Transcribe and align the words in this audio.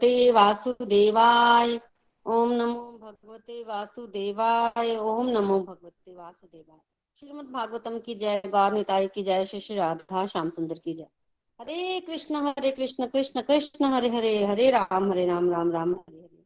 भगवते 0.00 0.30
वासुदेवाय। 0.30 1.80
ओम 2.26 2.52
नमो 2.52 2.98
भगवते 2.98 3.64
वासुदेवाय। 3.64 4.96
ओम 4.96 5.28
नमो 5.28 5.60
भगवते 5.60 6.14
वासुदेवाय। 6.14 6.78
श्रीमद् 7.20 7.52
भागवतम 7.52 7.98
की 7.98 8.14
जय, 8.14 8.42
गौर 8.46 8.72
निताय 8.72 9.06
की 9.06 9.22
जय, 9.22 9.44
श्री 9.44 9.74
राधा 9.74 10.26
श्याम 10.26 10.50
सुंदर 10.50 10.78
की 10.78 10.94
जय। 10.94 11.06
हरे 11.60 12.00
कृष्ण 12.00 12.34
हरे 12.34 12.70
कृष्ण 12.70 13.06
कृष्ण 13.06 13.42
कृष्ण, 13.42 13.84
हरे 13.84 14.08
हरे 14.08 14.44
हरे 14.44 14.70
राम 14.70 15.10
हरे 15.10 15.26
राम 15.26 15.50
राम 15.50 15.72
राम, 15.72 15.92
हरे 15.92 16.18
हरे। 16.18 16.44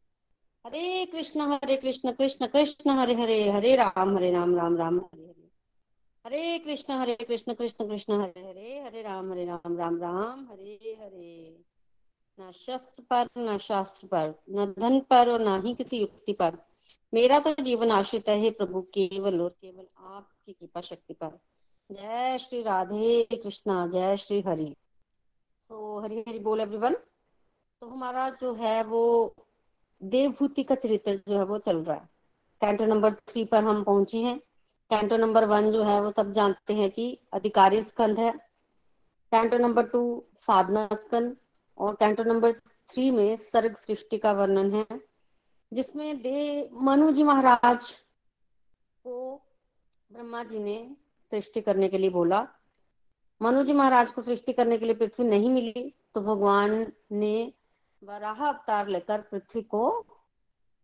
हरे 0.65 1.05
कृष्ण 1.05 1.41
हरे 1.41 1.77
कृष्ण 1.77 2.11
कृष्ण 2.11 2.47
कृष्ण, 2.47 2.89
हरे 2.89 3.13
हरे 3.13 3.49
हरे 3.49 3.75
राम 3.75 4.17
हरे 4.17 4.31
राम 4.31 4.55
राम 4.55 4.77
राम, 4.77 4.97
हरे 4.97 5.23
हरे। 5.23 5.49
हरे 6.25 6.59
कृष्ण 6.59 6.93
हरे 6.93 7.15
कृष्ण 7.15 7.53
कृष्ण 7.53 7.87
कृष्ण, 7.87 8.21
हरे 8.21 8.41
हरे 8.47 8.79
हरे 8.79 9.01
राम 9.01 9.31
हरे 9.31 9.45
राम 9.45 9.77
राम 9.77 9.97
राम, 9.97 10.47
हरे 10.51 10.97
हरे। 11.01 11.61
न 12.39 12.51
शस्त्र 12.51 13.03
पर, 13.09 13.29
न 13.37 13.57
शास्त्र 13.57 14.07
पर, 14.07 14.33
न 14.49 14.65
धन 14.79 14.99
पर 14.99 15.29
और 15.29 15.41
न 15.41 15.65
ही 15.65 15.73
किसी 15.73 15.97
युक्ति 15.97 16.33
पर। 16.33 16.57
मेरा 17.13 17.39
तो 17.39 17.63
जीवन 17.63 17.91
आश्रित 17.91 18.29
है 18.29 18.49
प्रभु, 18.49 18.81
केवल 18.81 19.41
और 19.41 19.49
केवल 19.49 19.85
आपकी 19.97 20.53
कृपा 20.53 20.81
शक्ति 20.81 21.13
पर। 21.13 21.39
जय 21.91 22.37
श्री 22.37 22.61
राधे 22.61 23.23
कृष्णा, 23.33 23.87
जय 23.87 24.17
श्री 24.17 24.41
हरि। 24.41 24.75
सो 25.69 25.99
हरि 25.99 26.19
हरि 26.27 26.39
बोल 26.39 26.61
एवरीवन 26.61 26.93
तो 27.81 27.87
हमारा 27.87 28.29
जो 28.29 28.53
है 28.53 28.83
वो 28.83 29.35
देवभूति 30.03 30.63
का 30.63 30.75
चरित्र 30.75 31.15
जो 31.15 31.37
है 31.37 31.45
वो 31.45 31.57
चल 31.57 31.77
रहा 31.77 31.95
है। 31.95 32.09
कैंटो 32.61 32.85
नंबर 32.85 33.13
थ्री 33.13 33.45
पर 33.45 33.63
हम 33.63 33.83
पहुँचे 33.83 34.17
हैं। 34.17 34.39
कैंटो 34.89 35.17
नंबर 35.17 35.45
वन 35.45 35.71
जो 35.71 35.83
है 35.83 36.01
वो 36.01 36.11
सब 36.11 36.31
जानते 36.33 36.73
हैं 36.73 36.91
कि 36.91 37.19
अधिकारी 37.33 37.81
स्कंद 37.81 38.19
है। 38.19 38.31
कैंटो 39.31 39.57
नंबर 39.57 39.83
टू 39.83 40.23
साधना 40.37 40.87
स्कंद। 40.93 41.37
और 41.77 41.95
कैंटो 41.95 42.23
नंबर 42.23 42.51
थ्री 42.89 43.09
में 43.11 43.35
सर्ग 43.35 43.75
सृष्टि 43.77 44.17
का 44.17 44.31
वर्णन 44.31 44.73
है, 44.73 44.99
जिसमें 45.71 46.21
दे 46.21 46.69
मनु 46.73 47.11
जी 47.11 47.23
महाराज 47.23 47.91
को 49.05 49.41
ब्रह्मा 50.09 50.43
जी 50.43 50.59
ने 50.59 50.77
सृष्टि 51.31 51.61
करने 51.61 51.89
के 51.89 51.97
लिए 51.97 52.09
बोला। 52.09 52.47
मनु 53.41 53.63
जी 53.63 53.73
महाराज 53.73 54.11
को 54.11 54.21
सृष्टि 54.21 54.53
करने 54.53 54.77
के 54.77 54.85
लिए 54.85 54.95
पृथ्वी 54.95 55.25
नहीं 55.25 55.49
मिली 55.49 55.93
तो 56.15 56.21
भगवान 56.21 56.85
ने 57.11 57.53
वराह 58.01 58.45
अवतार 58.47 58.87
लेकर 58.87 59.21
पृथ्वी 59.21 59.61
को 59.63 59.89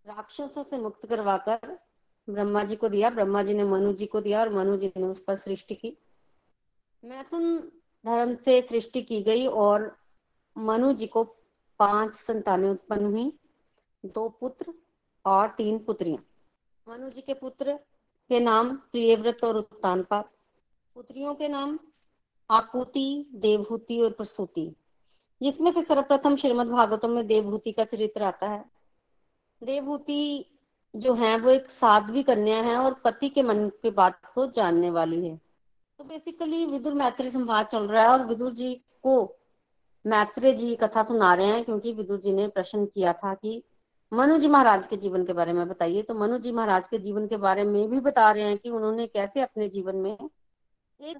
राक्षसों 0.05 0.63
से 0.63 0.77
मुक्त 0.77 1.05
करवाकर 1.05 1.77
ब्रह्मा 2.27 2.63
जी 2.63 2.75
को 2.75 2.89
दिया। 2.89 3.09
ब्रह्मा 3.09 3.43
जी 3.43 3.53
ने 3.53 3.63
मनु 3.63 3.93
जी 3.93 4.05
को 4.05 4.21
दिया 4.21 4.39
और 4.39 4.53
मनु 4.53 4.77
जी 4.77 4.91
ने 4.97 5.03
उस 5.03 5.23
पर 5.23 5.35
सृष्टि 5.37 5.75
की। 5.75 5.95
मैथुन 7.03 7.57
धर्म 8.05 8.35
से 8.35 8.61
सृष्टि 8.61 9.01
की 9.01 9.21
गई 9.23 9.45
और 9.47 9.85
मनु 10.57 10.93
जी 10.93 11.07
को 11.07 11.23
पाँच 11.79 12.13
संतानें 12.13 12.69
उत्पन्न 12.69 13.05
हुई, 13.05 13.33
दो 14.05 14.29
पुत्र 14.29 14.73
और 15.25 15.47
तीन 15.47 15.79
पुत्रियाँ। 15.79 16.25
मनु 16.89 17.09
जी 17.09 17.21
के 17.21 17.33
पुत्र 17.33 17.73
के 18.29 18.39
नाम 18.39 18.75
प्रियव्रत 18.75 19.43
और 19.43 19.57
उत्तानपात 19.57 20.31
पुत्रियों 20.95 21.35
के 21.35 21.47
नाम 21.47 21.79
आकुति 22.51 23.29
देवहूति 23.33 23.99
और 23.99 24.11
प्रसूति। 24.11 24.75
जिसमें 25.41 25.71
से 25.71 25.81
सर्वप्रथम 25.83 26.35
श्रीमद 26.35 26.67
भागवतम 26.67 27.09
में 27.09 27.27
देवहूति 27.27 27.71
का 27.71 27.83
चरित्र 27.83 28.23
आता 28.23 28.49
है। 28.49 28.65
देवहूति 29.63 30.45
जो 30.95 31.13
है, 31.13 31.37
वो 31.37 31.49
एक 31.49 31.71
साध्वी 31.71 32.23
कन्या 32.23 32.61
है 32.61 32.77
और 32.77 32.93
पति 32.93 33.29
के 33.29 33.41
मन 33.41 33.69
के 33.69 33.91
बात 33.91 34.21
को 34.35 34.47
जानने 34.47 34.89
वाली 34.89 35.27
है। 35.27 35.41
तो 35.97 36.03
बेसिकली 36.03 36.65
विदुर 36.65 36.93
मैत्री 36.93 37.31
संवाद 37.31 37.65
चल 37.65 37.87
रहा 37.87 38.03
है 38.03 38.09
और 38.09 38.25
विदुर 38.25 38.53
जी 38.53 38.75
को 38.75 39.37
मैत्रेय 40.05 40.53
जी 40.53 40.75
कथा 40.75 41.03
सुना 41.03 41.33
रहे 41.33 41.45
हैं 41.45 41.63
क्योंकि 41.63 41.91
विदुर 41.93 42.19
जी 42.19 42.31
ने 42.33 42.47
प्रश्न 42.47 42.85
किया 42.85 43.13
था 43.13 43.33
कि 43.33 43.63
मनु 44.11 44.37
जी 44.37 44.47
महाराज 44.47 44.85
के 44.85 44.97
जीवन 44.97 45.25
के 45.25 45.33
बारे 45.33 45.53
में 45.53 45.67
बताइए। 45.69 46.01
तो 46.01 46.13
मनु 46.13 46.37
जी 46.37 46.51
महाराज 46.51 46.87
के 46.87 46.97
जीवन 46.99 47.27
के 47.27 47.37
बारे 47.37 47.63
में 47.63 47.89
भी 47.89 47.99
बता 47.99 48.31
रहे 48.31 48.43
हैं 48.43 48.57
कि 48.57 48.69
उन्होंने 48.69 49.07
कैसे 49.07 49.41
अपने 49.41 49.67
जीवन 49.69 49.95
में 49.95 50.11
एक 50.11 51.17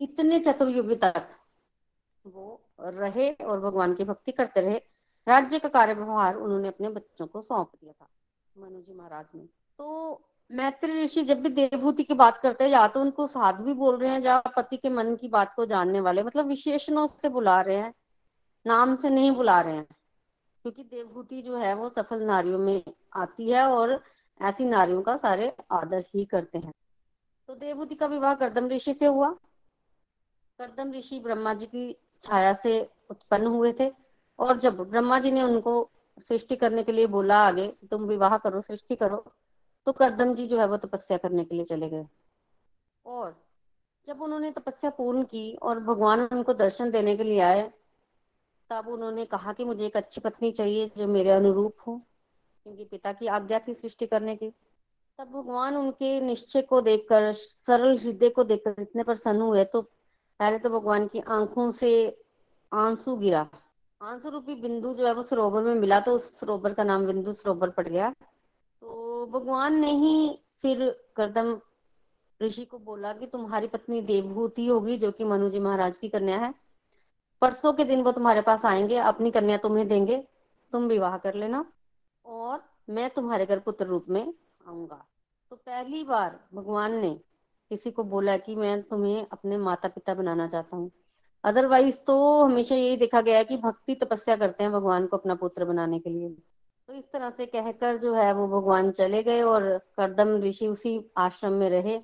इतने 0.00 0.38
चतुर्युगी 0.40 0.94
तक 0.96 1.24
वो 2.24 2.60
रहे 2.80 3.30
और 3.32 3.60
भगवान 3.60 3.94
की 3.94 4.04
भक्ति 4.04 4.32
करते 4.32 4.60
रहे। 4.60 4.80
राज्य 5.26 5.58
का 5.58 5.68
कार्य 5.68 5.94
व्यवहार 5.94 6.36
उन्होंने 6.36 6.68
अपने 6.68 6.88
बच्चों 6.90 7.26
को 7.26 7.40
सौंप 7.40 7.70
दिया 7.74 7.92
था 7.92 8.08
मनु 8.56 8.80
जी 8.80 8.94
महाराज 8.94 9.24
ने। 9.34 9.42
तो 9.42 10.20
मैत्री 10.50 11.02
ऋषि 11.02 11.22
जब 11.22 11.42
भी 11.42 11.48
देवभूति 11.50 12.04
की 12.04 12.14
बात 12.14 12.38
करते 12.40 12.64
हैं, 12.64 12.70
या 12.70 12.86
तो 12.88 13.00
उनको 13.00 13.26
साधु 13.26 13.64
भी 13.64 13.72
बोल 13.74 13.96
रहे 13.98 14.10
हैं, 14.10 14.20
या 14.20 14.38
पति 14.56 14.76
के 14.76 14.90
मन 14.90 15.14
की 15.16 15.28
बात 15.28 15.52
को 15.56 15.66
जानने 15.66 16.00
वाले 16.00 16.22
मतलब 16.22 16.46
विशेषणों 16.46 17.06
से 17.06 17.28
बुला 17.28 17.60
रहे 17.60 17.76
हैं 17.76 17.92
नाम 18.66 18.96
से 18.96 19.10
नहीं 19.10 19.30
बुला 19.30 19.60
रहे 19.60 19.74
हैं। 19.74 19.86
क्योंकि 20.62 20.82
देवभूति 20.82 21.42
जो 21.42 21.56
है 21.56 21.74
वो 21.74 21.88
सफल 21.88 22.22
नारियों 22.22 22.58
में 22.58 22.82
आती 23.16 23.50
है 23.50 23.66
और 23.66 24.02
ऐसी 24.40 24.64
नारियों 24.64 25.02
का 25.02 25.16
सारे 25.16 25.52
आदर 25.70 26.04
ही 26.14 26.24
करते 26.24 26.58
हैं। 26.58 26.72
तो 27.48 27.54
देवभूति 27.54 27.94
का 27.94 28.06
विवाह 28.06 28.34
करदम 28.34 28.68
ऋषि 28.68 28.94
से 28.94 29.06
हुआ। 29.06 29.30
करदम 30.58 30.92
ऋषि 30.92 31.20
ब्रह्मा 31.20 31.54
जी 31.54 31.66
की 31.66 31.96
छाया 32.22 32.52
से 32.52 32.90
उत्पन्न 33.10 33.46
हुए 33.46 33.72
थे 33.80 33.92
और 34.38 34.58
जब 34.58 34.80
ब्रह्मा 34.80 35.18
जी 35.18 35.30
ने 35.30 35.42
उनको 35.42 35.90
सृष्टि 36.28 36.56
करने 36.56 36.82
के 36.82 36.92
लिए 36.92 37.06
बोला 37.06 37.38
आगे, 37.38 37.66
तुम 37.90 38.02
विवाह 38.02 38.36
करो, 38.38 38.60
सृष्टि 38.60 38.96
करो 38.96 39.24
तो 39.86 39.92
करदम 39.92 40.34
जी 40.34 40.46
जो 40.46 40.58
है 40.58 40.66
वो 40.66 40.76
तपस्या 40.76 41.16
करने 41.18 41.44
के 41.44 41.54
लिए 41.54 41.64
चले 41.64 41.88
गए। 41.88 42.06
और 43.06 43.36
जब 44.06 44.22
उन्होंने 44.22 44.50
तपस्या 44.50 44.90
पूर्ण 44.90 45.24
की 45.24 45.54
और 45.56 45.80
भगवान 45.80 46.20
उनको 46.20 46.54
दर्शन 46.54 46.90
देने 46.90 47.16
के 47.16 47.24
लिए 47.24 47.40
आए 47.40 47.70
तब 48.72 48.88
उन्होंने 48.88 49.24
कहा 49.26 49.52
कि 49.52 49.64
मुझे 49.64 49.84
एक 49.86 49.96
अच्छी 49.96 50.20
पत्नी 50.20 50.50
चाहिए 50.52 50.90
जो 50.98 51.06
मेरे 51.08 51.30
अनुरूप 51.30 51.76
हो, 51.86 51.96
क्योंकि 52.66 52.84
पिता 52.84 53.12
की 53.12 53.26
आज्ञा 53.28 53.58
थी 53.58 53.74
सृष्टि 53.74 54.06
करने 54.06 54.36
की। 54.36 54.48
तब 55.18 55.28
भगवान 55.30 55.76
उनके 55.76 56.20
निश्चय 56.20 56.62
को 56.62 56.80
देखकर, 56.80 57.32
सरल 57.32 57.98
हृदय 57.98 58.28
को 58.28 58.44
देखकर 58.44 58.80
इतने 58.82 59.02
प्रसन्न 59.02 59.40
हुए 59.40 59.64
तो 59.64 59.82
पहले 59.82 60.58
तो 60.58 60.70
भगवान 60.70 61.06
की 61.08 61.20
आँखों 61.20 61.70
से 61.70 61.90
आँसू 62.72 63.16
गिरा। 63.16 63.46
आँसू 64.00 64.30
रूपी 64.30 64.54
बिंदु 64.54 64.94
जो 64.94 65.06
है 65.06 65.12
वो 65.14 65.22
सरोवर 65.22 65.62
में 65.62 65.74
मिला 65.74 66.00
तो 66.00 66.14
उस 66.16 66.32
सरोवर 66.40 66.74
का 66.74 66.84
नाम 66.84 67.06
बिंदु 67.06 67.32
सरोवर 67.32 67.70
पड़ 67.70 67.88
गया। 67.88 68.10
तो 68.10 69.26
भगवान 69.26 69.78
ने 69.80 69.90
ही 69.90 70.40
फिर 70.62 70.88
करदम 71.16 71.56
ऋषि 72.40 72.64
को 72.64 72.78
बोला 72.78 73.12
कि 73.12 73.26
तुम्हारी 73.26 73.66
पत्नी 73.66 74.00
देवभूति 74.00 74.66
होगी, 74.66 74.96
जो 74.98 75.10
कि 75.12 75.24
मनुजी 75.24 75.58
महाराज 75.58 75.98
की 75.98 76.08
कन्या 76.08 76.38
है। 76.38 76.54
परसों 77.42 77.72
के 77.72 77.84
दिन 77.84 78.02
वो 78.02 78.12
तुम्हारे 78.12 78.40
पास 78.40 78.64
आएँगे, 78.64 78.96
अपनी 78.96 79.30
कन्या 79.30 79.56
तुम्हें 79.56 79.88
देंगे, 79.88 80.28
तुम 80.72 80.84
विवाह 80.84 81.18
कर 81.18 81.34
लेना 81.34 81.72
और 82.24 82.62
मैं 82.90 83.10
तुम्हारे 83.10 83.46
घर 83.46 83.58
पुत्र 83.58 83.86
रूप 83.86 84.06
में 84.08 84.34
आऊँगा। 84.68 85.06
तो 85.50 85.56
पहली 85.56 86.04
बार 86.04 86.40
भगवान 86.54 86.94
ने 86.94 87.20
किसी 87.70 87.90
को 87.90 88.04
बोला 88.04 88.36
कि 88.36 88.56
मैं 88.56 88.82
तुम्हें 88.82 89.26
अपने 89.32 89.56
माता 89.56 89.88
पिता 89.88 90.14
बनाना 90.14 90.48
चाहता 90.48 90.76
हूँ। 90.76 90.90
अदरवाइज़ 91.44 91.96
तो 91.96 92.44
हमेशा 92.44 92.74
यही 92.74 92.96
देखा 92.96 93.20
गया 93.20 93.38
है 93.38 93.44
कि 93.44 93.56
भक्ति 93.56 93.94
तपस्या 93.94 94.36
करते 94.36 94.64
हैं 94.64 94.72
भगवान 94.72 95.06
को 95.06 95.16
अपना 95.16 95.34
पुत्र 95.34 95.64
बनाने 95.64 95.98
के 95.98 96.10
लिए। 96.10 96.28
तो 96.88 96.92
इस 96.92 97.12
तरह 97.12 97.30
से 97.30 97.46
कहकर 97.46 97.98
जो 97.98 98.14
है 98.14 98.32
वो 98.32 98.60
भगवान 98.60 98.90
चले 98.90 99.22
गए 99.22 99.42
और 99.42 99.78
करदम 99.96 100.36
ऋषि 100.36 100.66
उसी 100.66 101.10
आश्रम 101.16 101.52
में 101.52 101.70
रहे 101.70 102.00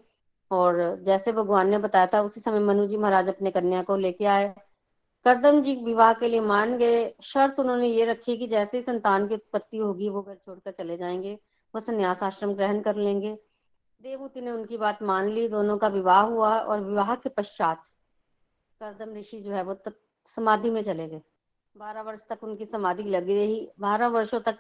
और 0.51 0.99
जैसे 1.03 1.33
भगवान 1.33 1.69
ने 1.69 1.79
बताया 1.79 2.07
था, 2.07 2.23
उसी 2.23 2.41
समय 2.41 2.61
मनु 2.61 2.87
जी 2.87 2.97
महाराज 2.97 3.29
अपने 3.29 3.51
कन्या 3.51 3.83
को 3.83 3.97
लेके 3.97 4.25
आए। 4.25 4.55
करदम 5.25 5.62
जी 5.62 5.76
विवाह 5.76 6.12
के 6.12 6.29
लिए 6.29 6.41
मान 6.41 6.76
गए। 6.79 7.15
शर्त 7.23 7.61
उन्होंने 7.61 7.87
ये 7.87 8.05
रखी 8.05 8.37
कि 8.37 8.47
जैसे 8.47 8.76
ही 8.76 8.82
संतान 8.82 9.29
की 9.29 9.35
उत्पत्ति 9.35 9.76
होगी, 9.76 10.09
वो 10.09 10.23
घर 10.23 10.35
छोड़कर 10.35 10.70
चले 10.70 10.97
जाएँगे। 10.97 11.38
वो 11.75 11.81
संन्यास 11.81 12.23
आश्रम 12.23 12.55
ग्रहण 12.55 12.81
कर 12.81 12.97
लेंगे। 12.97 13.38
देवूति 14.03 14.41
ने 14.41 14.50
उनकी 14.50 14.76
बात 14.76 15.03
मान 15.03 15.29
ली। 15.29 15.49
दोनों 15.49 15.79
का 15.79 15.88
विवाह 15.88 16.20
हुआ 16.20 16.59
और 16.59 16.81
विवाह 16.81 17.15
के 17.15 17.29
पश्चात 17.29 17.82
करदम 18.82 19.15
ऋषि 19.15 19.41
जो 19.41 19.53
है 19.53 19.62
वो 19.62 19.75
तब 19.75 19.93
समाधि 20.26 20.70
में 20.70 20.82
चले 20.82 21.09
गए। 21.09 21.23
बारह 21.76 22.03
वर्ष 22.03 22.21
तक 22.31 22.44
उनकी 22.44 22.64
समाधि 22.64 23.03
लगी 23.03 23.35
रही। 23.35 23.71
बारह 23.81 24.09
वर्षों 24.09 24.41
तक 24.41 24.59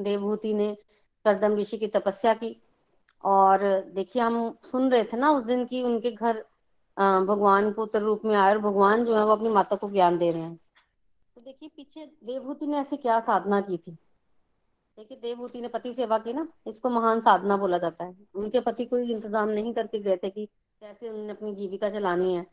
देवभूति 0.00 0.54
ने 0.54 0.76
करदम 1.24 1.56
ऋषि 1.56 1.78
की 1.78 1.86
तपस्या 1.86 2.34
की। 2.34 2.62
और 3.24 3.80
देखिए, 3.80 4.22
हम 4.22 4.58
सुन 4.64 4.90
रहे 4.90 5.04
थे 5.04 5.16
ना 5.16 5.30
उस 5.30 5.44
दिन 5.44 5.64
की 5.64 5.82
उनके 5.82 6.10
घर 6.10 6.44
भगवान 7.00 7.72
पुत्र 7.72 8.00
रूप 8.00 8.24
में 8.24 8.34
आए 8.36 8.50
और 8.50 8.58
भगवान 8.58 9.04
जो 9.04 9.16
है 9.16 9.24
वो 9.24 9.32
अपनी 9.32 9.48
माता 9.48 9.76
को 9.76 9.90
ज्ञान 9.90 10.18
दे 10.18 10.30
रहे 10.30 10.42
हैं। 10.42 10.56
तो 11.36 11.40
देखिए, 11.40 11.68
पीछे 11.68 12.04
देवभूति 12.24 12.66
ने 12.66 12.78
ऐसी 12.78 12.96
क्या 12.96 13.20
साधना 13.20 13.60
की 13.60 13.76
थी? 13.76 13.92
देखिए, 14.98 15.18
देवभूति 15.22 15.60
ने 15.60 15.68
पति 15.68 15.94
सेवा 15.94 16.18
की 16.18 16.32
ना, 16.32 16.46
इसको 16.66 16.90
महान 16.90 17.20
साधना 17.20 17.56
बोला 17.56 17.78
जाता 17.78 18.04
है। 18.04 18.16
उनके 18.34 18.60
पति 18.60 18.84
कोई 18.84 19.12
इंतज़ाम 19.12 19.48
नहीं 19.48 19.74
करके 19.74 19.98
गए 19.98 20.16
थे 20.16 20.30
कि 20.30 20.46
कैसे 20.46 21.08
उन्होंने 21.08 21.30
अपनी 21.30 21.54
जीविका 21.54 21.90
चलानी 21.90 22.34
है। 22.34 22.46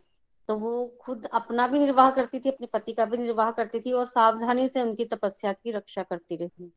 तो 0.49 0.55
वो 0.55 0.87
खुद 1.01 1.25
अपना 1.25 1.67
भी 1.67 1.79
निर्वाह 1.79 2.11
करती 2.11 2.39
थी, 2.39 2.49
अपने 2.49 2.67
पति 2.67 2.93
का 2.93 3.05
भी 3.05 3.17
निर्वाह 3.17 3.51
करती 3.51 3.79
थी 3.79 3.91
और 3.91 4.07
सावधानी 4.07 4.67
से 4.69 4.81
उनकी 4.81 5.05
तपस्या 5.05 5.53
की 5.53 5.71
रक्षा 5.71 6.03
करती 6.03 6.35
रही। 6.35 6.67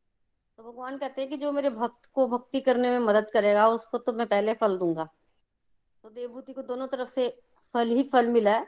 तो 0.57 0.63
भगवान 0.63 0.97
कहते 0.97 1.21
हैं 1.21 1.29
कि 1.29 1.37
जो 1.37 1.51
मेरे 1.51 1.69
भक्त 1.69 2.09
को 2.13 2.27
भक्ति 2.27 2.59
करने 2.59 2.89
में 2.89 2.99
मदद 2.99 3.29
करेगा, 3.29 3.67
उसको 3.67 3.97
तो 3.97 4.13
मैं 4.13 4.27
पहले 4.27 4.53
फल 4.53 4.77
दूँगा। 4.77 5.09
तो 6.03 6.09
देवभूति 6.09 6.53
को 6.53 6.61
दोनों 6.61 6.87
तरफ़ 6.87 7.09
से 7.09 7.27
फल 7.75 7.89
ही 7.89 8.03
फल 8.03 8.27
मिला 8.29 8.51
है। 8.51 8.67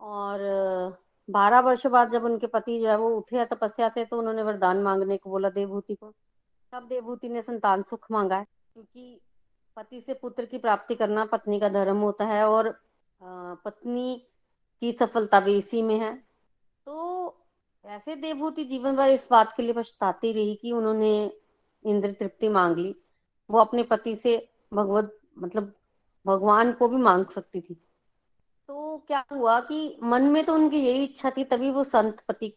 और 0.00 0.40
बारह 1.28 1.60
वर्ष 1.60 1.86
बाद 1.86 2.12
जब 2.12 2.24
उनके 2.24 2.46
पति 2.46 2.78
जो 2.80 2.88
है 2.88 2.96
वो 2.98 3.08
उठे 3.16 3.44
तपस्या 3.46 3.88
से 3.88 4.04
तो 4.04 4.18
उन्होंने 4.18 4.42
वरदान 4.42 4.82
मांगने 4.82 5.16
को 5.16 5.30
बोला 5.30 5.50
देवभूति 5.50 5.94
को। 5.94 6.12
तब 6.72 6.86
देवभूति 6.88 7.28
ने 7.28 7.42
संतान 7.42 7.82
सुख 7.82 8.06
मांगा 8.10 8.36
है, 8.36 8.44
क्योंकि 8.44 9.20
पति 9.76 10.00
से 10.00 10.14
पुत्र 10.14 10.44
की 10.44 10.58
प्राप्ति 10.58 10.94
करना 10.94 11.24
पत्नी 11.24 11.58
का 11.60 11.68
धर्म 11.68 11.96
होता 11.96 12.24
है 12.24 12.44
और 12.44 12.70
पत्नी 13.20 14.16
की 14.82 14.92
सफलता 14.92 15.40
भी 15.40 15.56
इसी 15.58 15.82
में 15.82 15.98
है। 15.98 16.14
तो 16.86 17.34
ऐसे 17.84 18.16
देवभूति 18.16 18.64
जीवन 18.64 18.96
भर 18.96 19.10
इस 19.10 19.26
बात 19.30 19.52
के 19.56 19.62
लिए 19.62 19.72
पछताती 19.72 20.32
रही 20.32 20.54
कि 20.54 20.72
उन्होंने 20.72 21.10
इंद्र 21.84 22.12
तृप्ति 22.12 22.48
मांग 22.48 22.76
ली। 22.76 22.94
वो 23.50 23.58
अपने 23.58 23.82
पति 23.82 24.14
से 24.16 24.36
भगवत 24.74 25.18
मतलब 25.38 25.72
भगवान 26.26 26.72
को 26.72 26.88
भी 26.88 26.96
मांग 26.98 27.26
सकती 27.26 27.60
थी। 27.60 27.80
तो 28.68 28.96
क्या 29.06 29.24
हुआ 29.32 29.58
कि 29.60 29.98
मन 30.02 30.22
में 30.22 30.44
तो 30.44 30.54
उनकी 30.54 30.78
यही 30.78 31.04
इच्छा 31.04 31.30
थी, 31.30 31.44
तभी 31.44 31.70
वो 31.70 31.84
संत 31.84 32.20
पति 32.28 32.48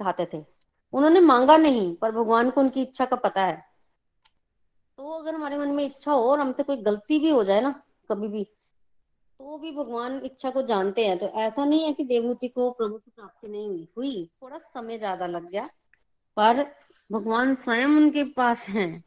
चाहते 0.00 0.26
थे। 0.34 0.44
उन्होंने 0.92 1.20
मांगा 1.20 1.56
नहीं, 1.56 1.94
पर 1.94 2.12
भगवान 2.12 2.50
को 2.50 2.60
उनकी 2.60 2.82
इच्छा 2.82 3.04
का 3.04 3.16
पता 3.16 3.44
है। 3.44 3.56
तो 4.98 5.10
अगर 5.10 5.34
हमारे 5.34 5.58
मन 5.58 5.68
में 5.68 5.84
इच्छा 5.84 6.12
हो 6.12 6.30
और 6.30 6.40
हमसे 6.40 6.62
कोई 6.62 6.76
गलती 6.76 7.18
भी 7.18 7.30
हो 7.30 7.42
जाए 7.44 7.60
ना, 7.60 7.70
कभी 8.10 8.28
भी 8.28 8.44
तो 8.44 9.58
भी 9.58 9.70
भगवान 9.72 10.20
इच्छा 10.24 10.50
को 10.50 10.62
जानते 10.62 11.06
हैं। 11.06 11.18
तो 11.18 11.26
ऐसा 11.40 11.64
नहीं 11.64 11.84
है 11.84 11.92
कि 11.92 12.04
देवभूति 12.04 12.48
को 12.48 12.70
प्रभु 12.70 12.96
की 12.96 13.10
प्राप्ति 13.10 13.48
नहीं 13.48 13.66
हुई 13.66 13.88
हुई 13.96 14.24
थोड़ा 14.42 14.58
समय 14.58 14.98
ज़्यादा 14.98 15.26
लग 15.26 15.50
गया, 15.50 15.66
पर 16.36 16.64
भगवान 17.10 17.54
स्वयं 17.54 17.96
उनके 17.96 18.24
पास 18.32 18.68
हैं। 18.68 19.04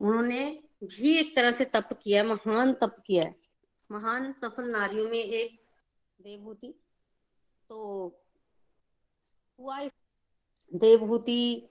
उन्होंने 0.00 0.44
भी 0.84 1.16
एक 1.18 1.34
तरह 1.36 1.50
से 1.52 1.64
तप 1.64 1.88
किया, 2.02 2.24
महान 2.24 2.72
तप 2.72 2.96
किया 3.06 3.32
महान 3.90 4.32
सफल 4.32 4.70
नारियों 4.70 5.08
में 5.08 5.18
एक 5.18 5.60
देवभूति। 6.22 6.74
तो 7.70 7.78
हुआ 9.58 9.78
देवभूति 10.72 11.68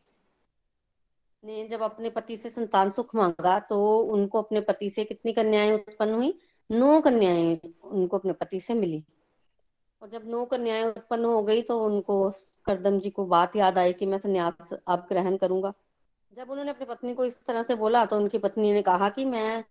ने 1.44 1.68
जब 1.68 1.81
अपने 1.81 2.09
पति 2.09 2.36
से 2.38 2.50
संतान 2.50 2.92
सुख 2.92 3.15
मांगा 3.15 3.59
तो 3.59 3.98
उनको 4.13 4.42
अपने 4.42 4.62
पति 4.62 4.89
से 4.89 5.03
कितनी 5.03 5.33
कन्याएँ 5.33 5.71
उत्पन्न 5.71 6.13
हुई? 6.13 6.33
नौ 6.69 7.00
कन्याएँ 7.01 7.59
उनको 7.83 8.18
अपने 8.18 8.33
पति 8.33 8.59
से 8.59 8.74
मिली। 8.74 9.03
और 10.01 10.09
जब 10.09 10.27
नौ 10.27 10.44
कन्याएँ 10.45 10.83
उत्पन्न 10.83 11.25
हो 11.25 11.42
गई 11.44 11.62
तो 11.62 11.80
उनको 11.80 12.30
करदम 12.65 13.00
जी 13.00 13.09
को 13.09 13.25
बात 13.25 13.56
याद 13.56 13.77
आई 13.77 13.94
कि 13.94 14.06
मैं 14.06 14.18
संन्यास 14.18 14.74
अब 14.74 15.06
ग्रहण 15.09 15.38
करूँगा। 15.38 15.74
जब 16.33 16.50
उन्होंने 16.50 16.71
अपनी 16.71 16.86
पत्नी 16.86 17.13
को 17.13 17.25
इस 17.25 17.45
तरह 17.45 17.63
से 17.63 17.75
बोला 17.75 18.06
तो 18.06 18.18
उनकी 18.18 18.38
पत्नी 18.38 18.71
ने 18.74 18.81
कहा 18.81 19.09
कि 19.09 19.25
मैं 19.25 19.63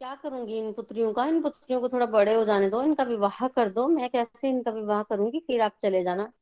क्या 0.00 0.14
करूँगी 0.14 0.58
इन 0.58 0.72
पुत्रियों 0.72 1.12
का? 1.12 1.24
इन 1.26 1.40
पुत्रियों 1.42 1.80
को 1.80 1.88
थोड़ा 1.88 2.06
बड़े 2.06 2.34
हो 2.34 2.44
जाने 2.44 2.68
दो, 2.70 2.82
इनका 2.82 3.04
विवाह 3.04 3.46
कर 3.48 3.68
दो। 3.70 3.86
मैं 3.88 4.08
कैसे 4.10 4.48
इनका 4.48 4.70
विवाह 4.70 5.02
करूँगी? 5.02 5.40
फिर 5.46 5.60
आप 5.60 5.72
चले 5.82 6.02
जाना। 6.04 6.32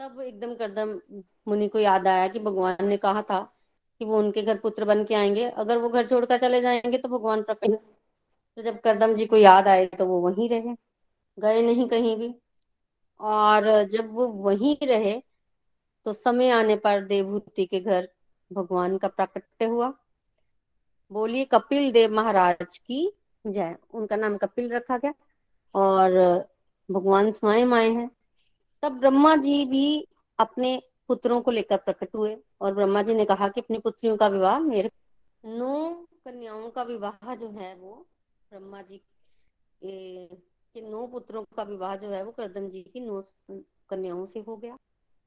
तब 0.00 0.20
एकदम 0.20 0.54
करदम 0.54 0.90
मुनि 1.48 1.68
को 1.68 1.78
याद 1.78 2.06
आया 2.08 2.26
कि 2.28 2.38
भगवान 2.40 2.86
ने 2.88 2.96
कहा 2.96 3.22
था 3.22 3.40
कि 4.00 4.04
वो 4.04 4.18
उनके 4.18 4.42
घर 4.42 4.58
पुत्र 4.58 4.84
बन 4.84 5.04
के 5.04 5.14
आएँगे। 5.14 5.48
अगर 5.50 5.78
वो 5.78 5.88
घर 5.88 6.06
छोड़कर 6.08 6.38
चले 6.40 6.60
जाएँगे 6.60 6.98
तो 6.98 7.08
भगवान 7.08 7.42
प्रकट 7.42 7.78
तो 8.58 8.62
जब 8.62 8.80
करदम 8.80 9.14
जी 9.14 9.26
को 9.26 9.36
याद 9.36 9.68
आए 9.68 9.86
तो 9.88 10.06
वो 10.06 10.20
वहीं 10.22 10.48
रहे। 10.50 10.74
गए 11.38 11.62
नहीं 11.62 11.88
कहीं 11.88 12.16
भी। 12.16 12.34
और 13.20 13.66
जब 13.84 14.12
वो 14.14 14.26
वहीं 14.44 14.76
रहे 14.82 15.20
तो 16.06 16.12
समय 16.12 16.50
आने 16.50 16.76
पर 16.76 17.04
देवभूति 17.06 17.66
के 17.66 17.80
घर 17.80 18.08
भगवान 18.50 18.96
का 18.98 19.08
प्राकट्य 19.08 19.64
हुआ। 19.66 19.92
बोलिए 21.10 21.44
कपिल 21.44 21.90
देव 21.92 22.12
महाराज 22.12 22.78
की 22.78 23.12
जय। 23.44 23.76
उनका 23.94 24.16
नाम 24.16 24.36
कपिल 24.36 24.70
रखा 24.72 24.98
गया 24.98 25.12
और 25.74 26.12
भगवान 26.88 27.30
स्वयं 27.32 27.72
आए 27.72 27.88
हैं। 27.90 28.10
तब 28.82 28.98
ब्रह्मा 29.00 29.34
जी 29.36 29.64
भी 29.64 30.06
अपने 30.38 30.82
पुत्रों 31.08 31.40
को 31.40 31.50
लेकर 31.50 31.76
प्रकट 31.76 32.14
हुए 32.14 32.36
और 32.60 32.74
ब्रह्मा 32.74 33.02
जी 33.02 33.14
ने 33.14 33.24
कहा 33.24 33.48
कि 33.48 33.60
अपनी 33.60 33.78
पुत्रियों 33.78 34.16
का 34.16 34.28
विवाह 34.28 34.58
मेरे 34.58 34.90
नौ 35.44 35.74
कन्याओं 36.24 36.68
का 36.70 36.82
विवाह 36.82 37.34
जो 37.34 37.48
है 37.50 37.74
वो 37.76 37.94
ब्रह्मा 38.50 38.82
जी 38.82 39.00
के 39.82 40.80
नौ 40.80 41.06
पुत्रों 41.06 41.42
का 41.56 41.62
विवाह 41.62 41.96
जो 41.96 42.10
है 42.10 42.22
वो 42.24 42.32
करदम 42.32 42.68
जी 42.68 42.82
की 42.82 43.00
नौ 43.00 43.22
कन्याओं 43.90 44.26
से 44.26 44.40
हो 44.40 44.56
गया। 44.56 44.76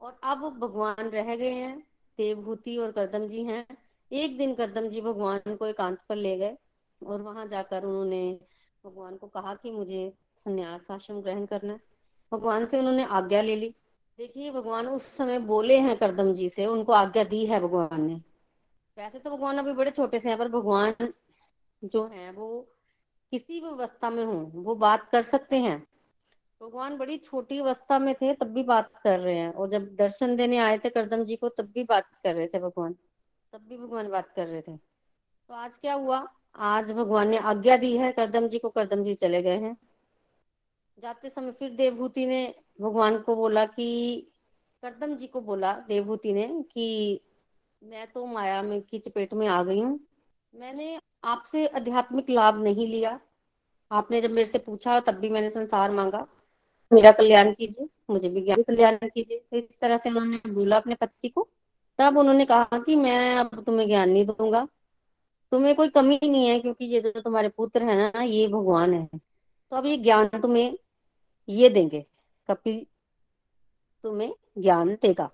और 0.02 0.20
अब 0.24 0.38
भगवान 0.60 1.10
रह 1.10 1.36
गए 1.36 1.52
हैं, 1.52 1.80
देवभूति 2.20 2.78
और 2.78 2.92
करदम 2.92 3.28
जी 3.28 3.44
हैं। 3.44 3.66
एक 4.12 4.38
दिन 4.38 4.56
करदम 4.56 4.88
जी 4.88 5.02
भगवान 5.02 5.56
को 5.56 5.66
एकांत 5.66 6.00
पर 6.10 6.16
ले 6.16 6.38
गए 6.38 6.58
और 7.08 7.22
वहाँ 7.22 7.48
जाकर 7.48 7.84
उन्होंने 7.84 8.40
भगवान 8.86 9.18
को 9.18 9.28
कहा 9.28 9.56
कि 9.56 9.72
मुझे 9.72 10.14
संन्यास 10.38 10.92
आश्रम 10.92 11.22
ग्रहण 11.22 11.46
करना 11.46 11.74
है। 11.74 11.80
भगवान 12.32 12.66
से 12.66 12.80
उन्होंने 12.80 13.04
आज्ञा 13.04 13.42
ले 13.42 13.56
ली। 13.56 13.76
देखिए, 14.18 14.52
भगवान 14.52 14.88
उस 14.88 15.04
समय 15.04 15.40
बोले 15.40 15.78
हैं 15.78 15.98
करदम 15.98 16.34
जी 16.34 16.50
से, 16.50 16.66
उनको 16.66 16.94
आज्ञा 16.94 17.24
दी 17.24 17.46
है 17.46 17.60
भगवान 17.60 18.02
ने। 18.02 18.14
वैसे 18.98 19.20
तो 19.20 19.30
भगवान 19.30 19.58
अभी 19.58 19.74
बड़े 19.74 19.92
छोटे 19.92 20.20
से 20.20 20.30
हैं, 20.30 20.38
पर 20.38 20.48
भगवान 20.48 21.14
जो 21.84 22.08
है, 22.08 22.32
वो 22.32 22.68
किसी 23.32 23.62
भी 23.62 23.68
अवस्था 23.68 24.10
में 24.10 24.26
हो, 24.26 24.52
वो 24.54 24.76
बात 24.76 25.10
कर 25.10 25.24
सकते 25.24 25.56
हैं। 25.56 25.88
भगवान 26.62 26.98
बड़ी 26.98 27.18
छोटी 27.18 27.60
अवस्था 27.60 28.00
में 28.00 28.16
थे, 28.16 28.34
तब 28.34 28.48
भी 28.48 28.64
बात 28.64 28.90
कर 29.04 29.20
रहे 29.20 29.36
हैं। 29.36 29.54
और 29.54 29.70
जब 29.70 29.96
दर्शन 29.96 30.36
देने 30.36 30.58
आए 30.58 30.78
थे 30.78 30.90
करदम 30.90 31.24
जी 31.24 31.36
को, 31.36 31.50
तब 31.50 31.64
भी 31.64 31.84
बात 31.84 32.06
कर 32.24 32.36
रहे 32.36 32.48
थे 32.48 32.60
भगवान। 32.60 32.96
तब 33.54 33.62
भी 33.70 33.78
भगवान 33.78 34.10
बात 34.10 34.34
कर 34.36 34.48
रहे 34.48 34.62
थे। 34.62 34.78
तो 35.48 35.54
आज 35.54 35.78
क्या 35.78 35.94
हुआ? 35.94 36.28
आज 36.56 36.92
भगवान 36.92 37.30
ने 37.30 37.38
आज्ञा 37.38 37.78
दी 37.78 37.98
है, 37.98 38.12
करदम 38.12 38.48
जी 38.48 38.60
को 38.60 38.70
करदम 38.70 39.04
जी 39.04 39.14
चले 39.14 39.42
गए 39.42 39.58
हैं। 39.58 39.78
जाते 41.04 41.30
समय 41.30 41.52
फिर 41.52 41.72
देवभूति 41.72 42.26
ने 42.26 42.56
भगवान 42.82 43.20
को 43.20 43.36
बोला 43.36 43.66
कि, 43.66 44.28
करदम 44.82 45.16
जी 45.16 45.28
को 45.28 45.42
बोला 45.42 45.74
देवभूति 45.74 46.34
ने 46.34 46.66
कि, 46.74 47.20
मैं 47.84 48.08
तो 48.08 48.26
माया 48.26 48.62
में 48.62 48.82
की 48.82 49.00
चपेट 49.00 49.34
में 49.34 49.48
आ 49.48 49.64
गई 49.64 49.80
हूँ। 49.80 50.00
मैंने 50.56 51.02
आपसे 51.24 51.68
आध्यात्मिक 51.68 52.30
लाभ 52.30 52.64
नहीं 52.64 52.88
लिया। 52.88 53.20
आपने 53.92 54.22
जब 54.22 54.32
मेरे 54.32 54.48
से 54.48 54.60
पूछा 54.60 55.00
तब 55.00 55.14
भी 55.14 55.30
मैंने 55.30 55.50
संसार 55.50 55.92
मांगा। 55.92 56.28
मेरा 56.94 57.12
कल्याण 57.12 57.54
कीजिए, 57.54 57.88
मुझे 58.10 58.30
भी 58.30 58.42
ज्ञान 58.42 58.64
कल्याण 58.64 58.96
कीजिए। 58.96 59.44
इस 59.54 59.80
तरह 59.80 59.98
से 59.98 60.10
उन्होंने 60.10 60.52
बोला 60.52 60.78
अपने 60.78 60.96
पति 60.96 61.30
को। 61.30 61.50
तब 62.02 62.18
उन्होंने 62.18 62.46
कहा 62.46 62.80
कि 62.86 62.96
मैं 62.96 63.36
अब 63.36 63.64
तुम्हें 63.64 63.88
ज्ञान 63.88 64.10
नहीं 64.10 64.26
दूँगा। 64.26 64.68
तुम्हें 65.52 65.76
कोई 65.76 65.90
कमी 65.90 66.20
नहीं 66.24 66.48
है 66.48 66.60
क्योंकि 66.60 66.86
ये 66.86 67.02
जो 67.02 67.22
तुम्हारे 67.22 67.50
पुत्र 67.50 67.84
है 67.84 68.12
ना 68.12 68.22
ये 68.22 68.48
भगवान 68.48 68.94
है। 68.94 69.06
तो 69.72 69.76
अब 69.76 69.86
ये 69.86 69.98
ज्ञान 69.98 70.28
तुम्हें 70.28 70.78
ये 71.50 71.70
देंगे 71.70 72.06
कपिल 72.50 72.86
तुम्हें 74.04 74.34
ज्ञान 74.58 74.98
देगा। 75.02 75.30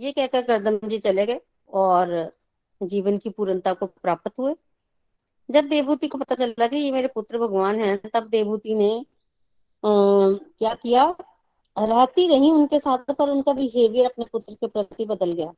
ये 0.00 0.12
कहकर 0.12 0.42
करदम 0.42 0.88
जी 0.88 0.98
चले 0.98 1.26
गए 1.26 1.40
और 1.72 2.32
जीवन 2.82 3.18
की 3.18 3.30
पूर्णता 3.30 3.74
को 3.74 3.86
प्राप्त 3.86 4.30
हुए। 4.38 4.54
जब 5.50 5.68
देवभूति 5.68 6.08
को 6.08 6.18
पता 6.18 6.34
चला 6.34 6.66
कि 6.66 6.76
ये 6.76 6.92
मेरे 6.92 7.08
पुत्र 7.08 7.38
भगवान 7.38 7.80
हैं 7.80 8.10
तब 8.14 8.28
देवभूति 8.28 8.74
ने 8.74 9.06
आ, 9.84 9.90
क्या 10.58 10.74
किया? 10.74 11.14
रहती 11.76 12.26
रही 12.28 12.50
उनके 12.50 12.78
साथ, 12.80 13.12
पर 13.14 13.30
उनका 13.30 13.52
बिहेवियर 13.52 14.06
अपने 14.06 14.24
पुत्र 14.32 14.54
के 14.54 14.66
प्रति 14.66 15.04
बदल 15.04 15.32
गया। 15.32 15.52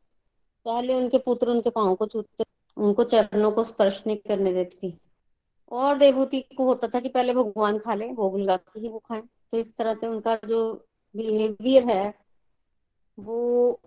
पहले 0.66 0.94
उनके 0.94 1.18
पुत्र 1.18 1.50
उनके 1.50 1.71
पाओ 1.71 1.94
को 1.94 2.06
छूते, 2.06 2.44
उनको 2.76 3.04
चरणों 3.04 3.50
को 3.52 3.64
स्पर्श 3.64 4.02
नहीं 4.06 4.16
करने 4.18 4.52
देती। 4.52 4.76
थी 4.83 4.99
और 5.71 5.99
देवभूति 5.99 6.40
को 6.56 6.64
होता 6.64 6.88
था 6.88 7.00
कि 7.00 7.09
पहले 7.09 7.35
भगवान 7.35 7.78
खा 7.78 7.94
ले, 7.94 8.09
भोग 8.09 8.38
लगा 8.38 8.56
के 8.56 8.80
ही 8.80 8.88
वो 8.88 8.99
खाए। 8.99 9.21
तो 9.21 9.59
इस 9.59 9.75
तरह 9.76 9.94
से 9.94 10.06
उनका 10.06 10.37
जो 10.47 10.73
बिहेवियर 11.14 11.88
है, 11.90 12.14
वो 13.18 13.80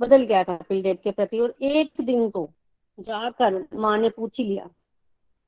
बदल 0.00 0.22
गया 0.22 0.42
कपिल 0.42 0.82
देव 0.82 0.98
के 1.04 1.10
प्रति। 1.10 1.38
और 1.40 1.54
एक 1.62 2.00
दिन 2.00 2.28
तो 2.30 2.48
जाकर 2.98 3.66
माँ 3.74 3.96
ने 3.98 4.08
पूछ 4.10 4.40
लिया, 4.40 4.68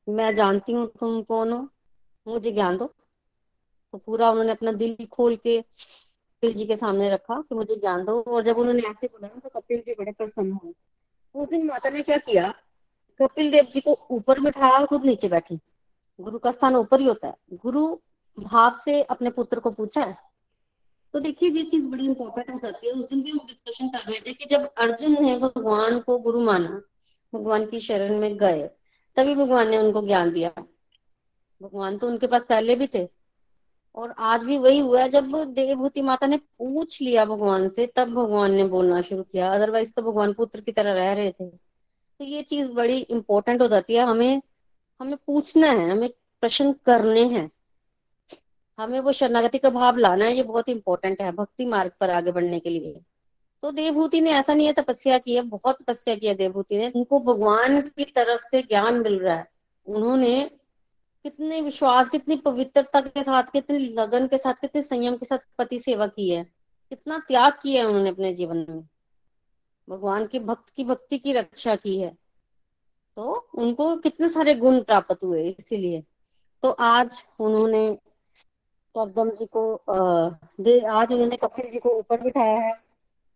मैं 0.07 0.35
जानती 0.35 0.73
हूँ 0.73 0.87
तुम 1.01 1.21
कौन 1.23 1.53
हो? 1.53 1.69
मुझे 2.27 2.53
ज्ञान 2.53 2.77
दो। 2.77 2.87
तो 3.95 3.99
पूरा 3.99 4.31
उन्होंने 4.31 4.53
अपना 4.53 4.73
दिल 4.73 5.07
खोल 5.07 5.37
के 5.37 5.59
कपिल 6.41 6.55
जी 6.55 6.67
के 6.67 6.77
सामने 6.77 7.11
रखा 7.11 7.41
कि 7.41 7.55
मुझे 7.55 7.77
ज्ञान 7.77 8.05
दो। 8.05 8.21
और 8.21 8.45
जब 8.45 8.59
उन्होंने 8.59 8.83
ऐसे 8.83 9.07
बोला 9.07 9.29
तो 9.29 9.49
कपिल 9.49 9.81
जी 9.81 9.93
बड़े 9.93 10.13
प्रसन्न 10.13 10.53
हुए। 10.53 10.73
उस 11.35 11.49
दिन 11.49 11.67
माता 11.67 11.91
ने 11.91 12.03
क्या 12.03 12.17
किया? 12.17 12.55
कपिल 13.23 13.51
देव 13.51 13.65
जी 13.65 13.81
को 13.81 14.07
ऊपर 14.11 14.41
बिठाया 14.41 14.79
और 14.79 14.87
खुद 14.87 15.05
नीचे 15.05 15.29
बैठी। 15.29 15.59
गुरु 16.21 16.39
का 16.39 16.53
स्थान 16.53 16.77
ऊपर 16.77 17.01
ही 17.01 17.07
होता 17.07 17.29
है। 17.29 17.37
गुरु 17.53 17.97
भाव 18.39 18.81
से 18.85 19.03
अपने 19.03 19.31
पुत्र 19.31 19.61
को 19.61 19.71
पूछा 19.71 20.01
है। 20.01 20.17
तो 21.13 21.21
देखिए, 21.21 21.51
ये 21.51 21.63
चीज़ 21.63 21.89
बड़ी 21.89 22.05
इंपॉर्टेंट 22.05 22.65
हो 22.65 22.71
जाती 22.71 22.87
है। 22.87 22.93
उस 22.93 23.09
दिन 23.09 23.23
भी 23.23 23.31
हम 23.31 23.39
डिस्कशन 23.39 23.89
कर 23.89 23.99
रहे 23.99 24.21
थे 24.21 24.33
कि 24.33 24.45
जब 24.45 24.75
अर्जुन 24.75 25.25
ने 25.25 25.39
भगवान 25.39 26.01
को 26.01 26.19
गुरु 26.19 26.41
माना, 26.41 26.83
भगवान 27.35 27.67
की 27.67 27.81
शरण 27.81 28.19
में 28.19 28.37
गए, 28.37 28.71
तभी 29.17 29.35
भगवान 29.35 29.69
ने 29.69 29.79
उनको 29.79 30.07
ज्ञान 30.07 30.33
दिया। 30.33 30.53
भगवान 31.63 31.99
तो 31.99 32.07
उनके 32.07 32.27
पास 32.27 32.45
पहले 32.45 32.75
भी 32.75 32.87
थे। 32.87 33.20
और 33.95 34.15
आज 34.19 34.43
भी 34.43 34.59
वही 34.59 34.79
हुआ 34.79 35.07
जब 35.07 35.45
देवभूति 35.45 36.03
माता 36.03 36.27
ने 36.27 36.37
पूछ 36.37 37.03
लिया 37.03 37.25
भगवान 37.25 37.69
से, 37.69 37.87
तब 37.87 38.09
भगवान 38.09 38.53
ने 38.53 38.65
बोलना 38.65 39.03
शुरू 39.03 39.23
किया। 39.23 39.55
अदरवाइज़ 39.55 39.93
तो 39.93 40.03
भगवान 40.03 40.33
पुत्र 40.33 40.61
की 40.61 40.73
तरह 40.73 40.93
रह 40.93 41.13
रहे 41.13 41.31
थे। 41.31 41.49
तो 42.19 42.25
ये 42.25 42.43
चीज़ 42.43 42.73
बड़ी 42.73 43.01
इंपॉर्टेंट 43.01 43.63
हो 43.63 43.69
जाती 43.69 43.95
है। 43.95 44.03
हमें 44.03 44.43
हमें 45.01 45.17
पूछना 45.27 45.67
है, 45.67 45.91
हमें 45.91 46.11
प्रश्न 46.41 46.73
करने 46.73 47.25
हैं। 47.25 47.51
हमें 48.79 49.01
वो 49.01 49.13
शरणागति 49.13 49.59
का 49.59 49.71
भाव 49.71 49.97
लाना 49.97 50.25
है, 50.25 50.37
ये 50.37 50.43
बहुत 50.43 50.69
इंपॉर्टेंट 50.69 51.23
है, 51.23 51.33
भक्ति 51.33 51.65
मार्ग 51.65 51.93
पर 52.01 52.11
आगे 52.11 52.33
बढ़ने 52.33 52.61
के 52.61 52.71
लिए। 52.71 53.01
तो 53.63 53.71
देवभूति 53.71 54.21
ने 54.21 54.31
ऐसा 54.31 54.55
नहीं 54.55 54.67
है, 54.67 54.73
तपस्या 54.73 55.19
की 55.19 55.35
है, 55.35 55.43
बहुत 55.43 55.83
तपस्या 55.83 56.15
की 56.15 56.27
है 56.27 56.35
देवभूति 56.35 56.79
ने। 56.79 56.91
उनको 56.91 57.21
भगवान 57.21 57.81
की 57.81 58.05
तरफ़ 58.05 58.41
से 58.41 58.63
ज्ञान 58.63 58.95
मिल 58.95 59.19
रहा 59.19 59.37
है। 59.37 59.51
उन्होंने 59.87 60.51
कितने 61.25 61.61
विश्वास, 61.61 62.09
कितनी 62.09 62.37
पवित्रता 62.37 63.01
के 63.01 63.23
साथ, 63.23 63.43
कितनी 63.43 63.79
लगन 63.79 64.27
के 64.27 64.39
साथ, 64.39 64.55
कितने 64.55 64.83
संयम 64.83 65.17
के 65.17 65.27
साथ 65.27 65.39
पति 65.59 65.79
सेवा 65.79 66.07
की 66.07 66.29
है। 66.31 66.45
कितना 66.91 67.19
त्याग 67.19 67.53
किया 67.63 67.83
है 67.83 67.89
उन्होंने 67.89 68.11
अपने 68.11 68.35
जीवन 68.35 68.57
में। 68.69 68.83
भगवान 69.89 70.27
के 70.27 70.39
भक्त 70.39 70.71
की 70.77 70.85
भक्ति 70.85 71.19
की 71.19 71.33
रक्षा 71.33 71.77
की 71.77 72.01
है। 72.01 72.17
तो 73.17 73.33
उनको 73.55 73.97
कितने 73.97 74.29
सारे 74.29 74.55
गुण 74.55 74.81
प्राप्त 74.81 75.25
हुए 75.25 75.49
इसीलिए। 75.49 76.03
तो 76.63 76.71
आज 76.71 77.25
उन्होंने 77.41 77.99
करदम 78.95 79.31
जी 79.31 79.47
को 79.47 79.83
दे, 79.89 80.81
आज 80.81 81.13
उन्होंने 81.13 81.37
कपिल 81.37 81.71
जी 81.71 81.79
को 81.79 81.91
ऊपर 81.91 82.21
बिठाया 82.21 82.61
है 82.61 82.73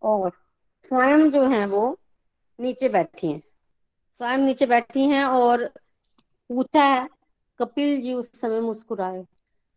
और 0.01 0.31
स्वयं 0.83 1.31
जो 1.31 1.47
है 1.47 1.65
वो 1.67 1.97
नीचे 2.59 2.89
बैठी 2.89 3.27
हैं। 3.27 3.41
स्वयं 4.19 4.37
नीचे 4.37 4.65
बैठी 4.65 5.05
हैं 5.05 5.23
और 5.25 5.65
पूछा 6.49 6.83
है 6.83 7.07
कपिल 7.59 8.01
जी 8.01 8.13
उस 8.13 8.41
समय 8.41 8.59
मुस्कुराए। 8.61 9.25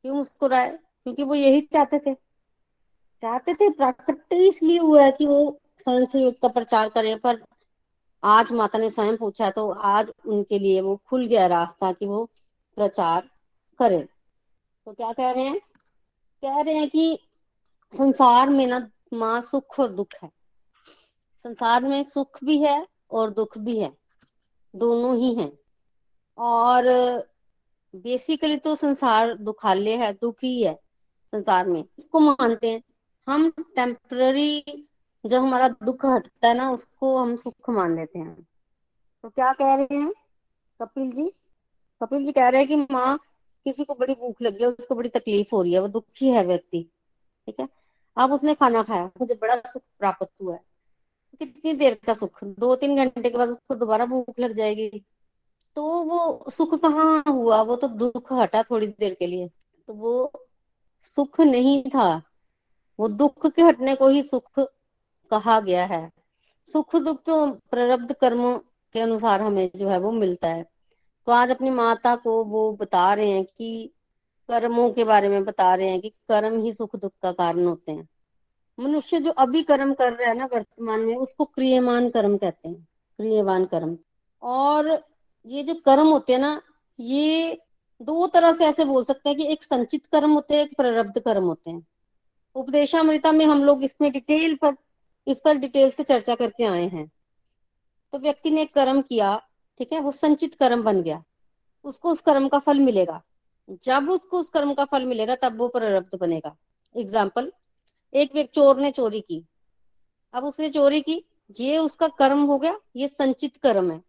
क्यों 0.02 0.14
मुस्कुराए? 0.14 0.70
क्योंकि 0.70 1.22
वो 1.22 1.34
यही 1.34 1.60
चाहते 1.60 1.98
थे। 1.98 2.14
चाहते 3.22 3.54
थे 3.54 3.70
प्राकृत 3.70 4.24
इसलिए 4.32 4.78
हुआ 4.78 5.02
है 5.02 5.12
कि 5.12 5.26
वो 5.26 5.60
संघ 5.78 6.16
युग 6.16 6.40
का 6.40 6.48
प्रचार 6.48 6.88
करे, 6.88 7.16
पर 7.16 7.44
आज 8.24 8.52
माता 8.52 8.78
ने 8.78 8.90
स्वयं 8.90 9.16
पूछा 9.16 9.50
तो 9.50 9.70
आज 9.70 10.12
उनके 10.26 10.58
लिए 10.58 10.80
वो 10.80 11.00
खुल 11.06 11.26
गया 11.26 11.46
रास्ता 11.46 11.92
कि 11.92 12.06
वो 12.06 12.24
प्रचार 12.76 13.30
करें। 13.78 14.06
तो 14.86 14.92
क्या 14.92 15.12
कह 15.12 15.30
रहे 15.30 15.44
हैं? 15.44 15.60
कह 16.42 16.60
रहे 16.60 16.74
हैं 16.74 16.90
कि 16.90 17.18
संसार 17.92 18.48
में 18.48 18.66
ना 18.66 18.90
माँ 19.14 19.40
सुख 19.40 19.80
और 19.80 19.92
दुख 19.92 20.08
है। 20.22 20.30
संसार 21.42 21.82
में 21.82 22.02
सुख 22.02 22.44
भी 22.44 22.58
है 22.58 22.86
और 23.10 23.30
दुख 23.30 23.58
भी 23.58 23.78
है। 23.78 23.96
दोनों 24.76 25.16
ही 25.18 25.34
हैं। 25.34 25.58
और 26.38 26.84
बेसिकली 27.96 28.56
तो 28.56 28.74
संसार 28.74 29.34
दुखालय 29.34 29.96
है, 29.96 30.12
दुख 30.12 30.36
ही 30.42 30.62
है 30.62 30.74
संसार 31.34 31.66
में। 31.66 31.84
इसको 31.98 32.20
मानते 32.20 32.70
हैं। 32.70 32.82
हम 33.28 33.50
टेम्पररी 33.50 34.64
जो 35.26 35.40
हमारा 35.40 35.68
दुख 35.68 36.04
हटता 36.04 36.48
है 36.48 36.54
ना, 36.54 36.70
उसको 36.70 37.18
हम 37.18 37.36
सुख 37.36 37.70
मान 37.70 37.96
लेते 37.96 38.18
हैं। 38.18 38.42
तो 39.22 39.28
क्या 39.28 39.52
कह 39.52 39.74
रहे 39.74 39.96
हैं 39.96 40.12
कपिल 40.82 41.12
जी? 41.12 41.32
कपिल 42.02 42.24
जी 42.24 42.32
कह 42.32 42.48
रहे 42.48 42.64
हैं 42.64 42.68
कि 42.68 42.94
माँ, 42.94 43.18
किसी 43.64 43.84
को 43.84 43.94
बड़ी 43.94 44.14
भूख 44.14 44.42
लगी 44.42 44.64
है, 44.64 44.70
उसको 44.70 44.94
बड़ी 44.94 45.08
तकलीफ़ 45.08 45.48
हो 45.52 45.62
रही 45.62 45.72
है, 45.72 45.80
वो 45.80 45.88
दुखी 45.88 46.28
है 46.28 46.44
व्यक्ति। 46.44 46.92
ठीक 47.46 47.60
है? 47.60 47.68
अब 48.16 48.32
उसने 48.32 48.54
खाना 48.54 48.82
खाया, 48.82 49.06
मुझे 49.06 49.34
बड़ा 49.34 49.56
सुख 49.56 49.82
प्राप्त 49.98 50.28
हुआ 50.42 50.54
है। 50.54 50.64
कितनी 51.38 51.72
देर 51.72 52.00
का 52.06 52.14
सुख? 52.14 52.44
दो 52.44 52.76
तीन 52.76 52.96
घंटे 52.96 53.30
के 53.30 53.38
बाद 53.38 53.48
उसको 53.48 53.74
दोबारा 53.74 54.06
भूख 54.06 54.38
लग 54.38 54.52
जाएगी। 54.52 55.04
तो 55.78 55.84
वो 55.84 56.50
सुख 56.50 56.74
कहाँ 56.74 57.24
हुआ? 57.28 57.62
वो 57.62 57.76
तो 57.76 57.88
दुख 57.88 58.32
हटा 58.32 58.62
थोड़ी 58.62 58.86
देर 58.86 59.14
के 59.14 59.26
लिए। 59.26 59.48
तो 59.86 59.94
वो 59.94 60.32
सुख 61.02 61.40
नहीं 61.40 61.82
था। 61.82 62.22
वो 63.00 63.08
दुख 63.08 63.46
के 63.46 63.62
हटने 63.62 63.96
को 63.96 64.08
ही 64.08 64.22
सुख 64.22 64.50
कहा 65.30 65.60
गया 65.60 65.86
है। 65.86 66.10
सुख 66.72 66.96
दुख 66.96 67.22
तो 67.22 67.50
प्रारब्ध 67.50 68.12
कर्म 68.12 68.58
के 68.92 69.00
अनुसार 69.00 69.42
हमें 69.42 69.70
जो 69.76 69.88
है 69.88 69.98
वो 69.98 70.12
मिलता 70.12 70.48
है। 70.48 70.62
तो 71.26 71.32
आज 71.32 71.50
अपनी 71.50 71.70
माता 71.70 72.16
को 72.16 72.44
वो 72.44 72.72
बता 72.72 73.14
रहे 73.14 73.30
हैं 73.30 73.44
कि 73.44 73.94
कर्मों 74.48 74.90
के 74.90 75.04
बारे 75.04 75.28
में 75.28 75.44
बता 75.44 75.74
रहे 75.74 75.88
हैं 75.88 76.00
कि 76.00 76.08
कर्म 76.08 76.60
ही 76.60 76.72
सुख 76.72 76.96
दुख 76.96 77.12
का 77.22 77.32
कारण 77.32 77.64
होते 77.64 77.92
हैं। 77.92 78.08
मनुष्य 78.80 79.20
जो 79.20 79.30
अभी 79.30 79.62
कर्म 79.62 79.94
कर 79.94 80.12
रहा 80.12 80.28
है 80.28 80.38
ना 80.38 80.44
वर्तमान 80.44 81.00
में, 81.00 81.16
उसको 81.16 81.44
क्रियमान 81.44 82.10
कर्म 82.10 82.36
कहते 82.36 82.68
हैं। 82.68 82.88
क्रियवान 83.16 83.64
कर्म। 83.64 83.98
और 84.42 85.08
ये 85.48 85.62
जो 85.62 85.74
कर्म 85.74 86.06
होते 86.06 86.32
हैं 86.32 86.40
ना, 86.40 86.62
ये 87.00 87.60
दो 88.00 88.26
तरह 88.26 88.52
से 88.52 88.64
ऐसे 88.64 88.84
बोल 88.84 89.04
सकते 89.04 89.28
हैं 89.28 89.38
कि 89.38 89.46
एक 89.46 89.64
संचित 89.64 90.06
कर्म 90.06 90.30
होते 90.30 90.54
हैं, 90.54 90.62
एक 90.62 90.76
प्रारब्ध 90.76 91.18
कर्म 91.18 91.44
होते 91.44 91.70
हैं। 91.70 91.86
उपदेशामृता 92.54 93.32
में 93.32 93.46
हम 93.46 93.64
लोग 93.64 93.84
इसमें 93.84 94.12
डिटेल 94.12 94.54
पर, 94.54 94.76
इस 95.26 95.40
पर 95.44 95.54
डिटेल 95.54 95.90
से 95.90 96.02
चर्चा 96.02 96.34
करके 96.34 96.64
आए 96.64 96.88
हैं। 96.88 97.10
तो 98.12 98.18
व्यक्ति 98.18 98.50
ने 98.50 98.64
कर्म 98.64 99.00
किया, 99.00 99.42
ठीक 99.78 99.92
है, 99.92 100.00
वो 100.00 100.12
संचित 100.12 100.54
कर्म 100.54 100.82
बन 100.82 101.02
गया। 101.02 101.24
उसको 101.84 102.12
उस 102.12 102.20
कर्म 102.20 102.48
का 102.48 102.58
फल 102.58 102.78
मिलेगा। 102.78 103.22
जब 103.82 104.10
उसको 104.10 104.38
उस 104.38 104.48
कर्म 104.48 104.74
का 104.74 104.84
फल 104.84 105.06
मिलेगा, 105.06 105.34
तब 105.34 105.58
वो 105.58 105.68
प्रारब्ध 105.68 106.18
बनेगा। 106.18 106.56
एग्ज़ाम्पल 106.96 107.52
एक 108.14 108.34
व्यक्ति, 108.34 108.60
चोर 108.60 108.80
ने 108.80 108.90
चोरी 108.90 109.20
की। 109.20 109.44
अब 110.34 110.44
उसने 110.44 110.70
चोरी 110.70 111.00
की, 111.00 111.24
ये 111.60 111.78
उसका 111.78 112.08
कर्म 112.08 112.42
हो 112.42 112.58
गया, 112.58 112.78
ये 112.96 113.08
संचित 113.08 113.56
कर्म 113.56 113.90
है। 113.90 114.07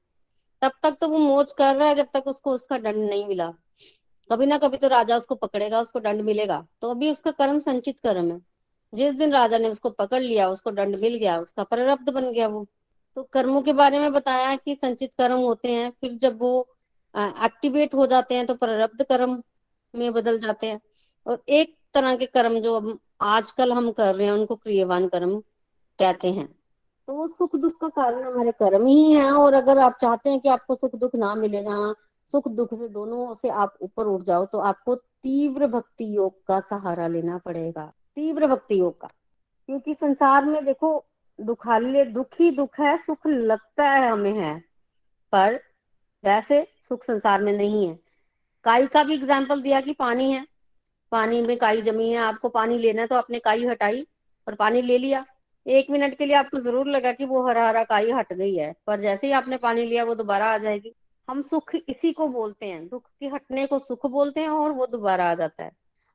तब 0.62 0.72
तक 0.84 0.98
तो 1.02 1.08
वो 1.08 1.18
मोज 1.18 1.52
कर 1.52 1.76
रहा 1.76 1.88
है 1.88 1.96
जब 1.96 2.08
तक 2.14 2.28
उसको 2.28 2.52
उसका 2.52 2.78
दंड 2.78 3.10
नहीं 3.10 3.26
मिला। 3.28 3.48
कभी 4.30 4.46
ना 4.46 4.58
कभी 4.58 4.78
तो 4.78 4.88
राजा 4.88 5.18
उसको 5.18 5.36
पकड़ेगा, 5.36 5.80
उसको 5.82 6.00
दंड 6.00 6.22
मिलेगा। 6.22 6.66
तो 6.82 6.92
अभी 6.92 7.12
उसका 7.12 7.32
कर्म 7.32 7.60
संचित 7.60 8.00
कर्म 8.00 8.32
है। 8.32 8.42
जिस 8.94 9.16
दिन 9.16 9.32
राजा 9.34 9.58
ने 9.58 9.70
उसको 9.70 9.90
पकड़ 9.90 10.22
लिया, 10.22 10.50
उसको 10.50 10.72
दंड 10.72 10.96
मिल 10.96 11.16
गया, 11.16 11.40
उसका 11.40 11.64
प्रारब्ध 11.64 12.10
बन 12.10 12.32
गया 12.32 12.48
वो। 12.48 12.66
तो 13.18 13.24
कर्मों 13.24 13.62
के 13.62 13.74
बारे 13.74 14.00
में 14.00 14.12
बताया 14.14 14.56
कि 14.56 14.76
संचित 14.76 15.12
कर्म 15.18 15.40
होते 15.40 15.72
हैं, 15.72 15.90
फिर 15.92 16.14
जब 16.14 16.40
वो 16.42 16.68
एक्टिवेट 17.16 17.94
हो 17.96 18.06
जाते 18.08 18.36
हैं 18.36 18.46
तो 18.46 18.56
प्रारब्ध 18.56 19.04
कर्म 19.04 19.42
में 19.94 20.12
बदल 20.14 20.40
जाते 20.40 20.68
हैं। 20.68 20.80
और 21.26 21.44
एक 21.50 21.76
तरह 21.94 22.16
के 22.16 22.26
कर्म 22.28 22.60
जो 22.60 22.76
अब 22.76 23.00
आजकल 23.22 23.72
हम 23.74 23.92
कर 23.92 24.16
रहे 24.16 24.28
हैं, 24.28 24.34
उनको 24.34 24.56
क्रियवान 24.56 25.08
कर्म 25.08 25.40
कहते 26.00 26.32
हैं। 26.32 26.59
तो 27.10 27.28
सुख 27.30 27.56
दुख 27.56 27.80
का 27.82 27.88
कारण 27.92 28.24
हमारे 28.24 28.52
कर्म 28.54 28.86
ही 28.88 29.12
है, 29.12 29.30
और 29.32 29.54
अगर 29.54 29.78
आप 29.78 29.98
चाहते 30.02 30.30
हैं 30.30 30.40
कि 30.40 30.50
आपको 30.50 30.76
सुख 30.76 30.96
दुख 30.96 31.16
ना 31.16 31.34
मिले 31.36 31.62
जहाँ 31.64 31.94
सुख 32.32 32.48
दुख 32.50 32.74
से 32.74 32.88
दोनों 32.90 33.34
से 33.36 33.50
आप 33.52 33.78
ऊपर 33.82 34.08
उठ 34.08 34.24
जाओ 34.24 34.46
तो 34.46 34.60
आपको 34.62 34.96
तीव्र 34.96 35.68
भक्ति 35.68 36.06
योग 36.16 36.34
का 36.48 36.60
सहारा 36.62 37.08
लेना 37.08 37.38
पड़ेगा। 37.38 37.86
तीव्र 38.16 38.48
भक्ति 38.48 38.80
योग 38.80 39.00
का। 39.02 39.08
क्योंकि 39.70 39.94
संसार 39.94 40.46
में 40.46 40.64
देखो 40.66 40.92
दुखालय 41.40 42.06
दुख 42.08 42.40
ही 42.40 42.52
दुख 42.52 42.80
है, 42.80 42.96
सुख 42.98 43.28
लगता 43.28 43.90
है 43.90 44.10
हमें 44.10 44.34
है, 44.34 44.54
पर 45.34 45.60
वैसे 46.24 46.62
सुख 46.90 47.04
संसार 47.04 47.42
में 47.42 47.52
नहीं 47.54 47.88
है। 47.88 47.98
काई 48.66 48.88
का 48.88 49.04
भी 49.04 49.14
एग्ज़ाम्पल 49.14 49.62
दिया 49.62 49.82
कि 49.82 49.94
पानी 49.96 50.32
है। 50.32 50.46
पानी 51.12 51.42
में 51.42 51.58
काई 51.58 51.82
जमी 51.82 52.10
है, 52.10 52.18
आपको 52.20 52.50
पानी 52.52 52.78
लेना 52.78 53.02
है 53.02 53.08
तो 53.08 53.16
आपने 53.16 53.40
काई 53.42 53.66
हटाई 53.68 54.08
और 54.48 54.56
पानी 54.56 54.82
ले 54.84 54.98
लिया। 54.98 55.26
एक 55.66 55.90
मिनट 55.90 56.18
के 56.18 56.26
लिए 56.26 56.36
आपको 56.36 56.60
ज़रूर 56.60 56.88
लगा 56.88 57.12
कि 57.12 57.26
वो 57.26 57.48
हरा 57.48 57.68
हरा 57.68 57.84
काई 57.84 58.12
हट 58.12 58.34
गई 58.34 58.56
है, 58.56 58.74
पर 58.88 59.02
जैसे 59.02 59.28
ही 59.28 59.34
आपने 59.34 59.58
पानी 59.58 59.86
लिया 59.86 60.04
वो 60.04 60.16
दोबारा 60.16 60.46
आ 60.46 60.58
जाएगी। 60.58 60.94
हम 61.28 61.42
सुख 61.42 61.76
इसी 61.90 62.12
को 62.12 62.28
बोलते 62.28 62.66
हैं, 62.66 62.88
दुख 62.88 63.10
के 63.20 63.28
हटने 63.28 63.66
को 63.68 63.80
सुख 63.80 64.06
बोलते 64.06 64.42
हैं 64.42 64.50
और 64.50 64.72
वो 64.72 64.88
दोबारा 64.88 65.30
आ 65.32 65.34
जाता 65.34 65.64
है। 65.64 65.72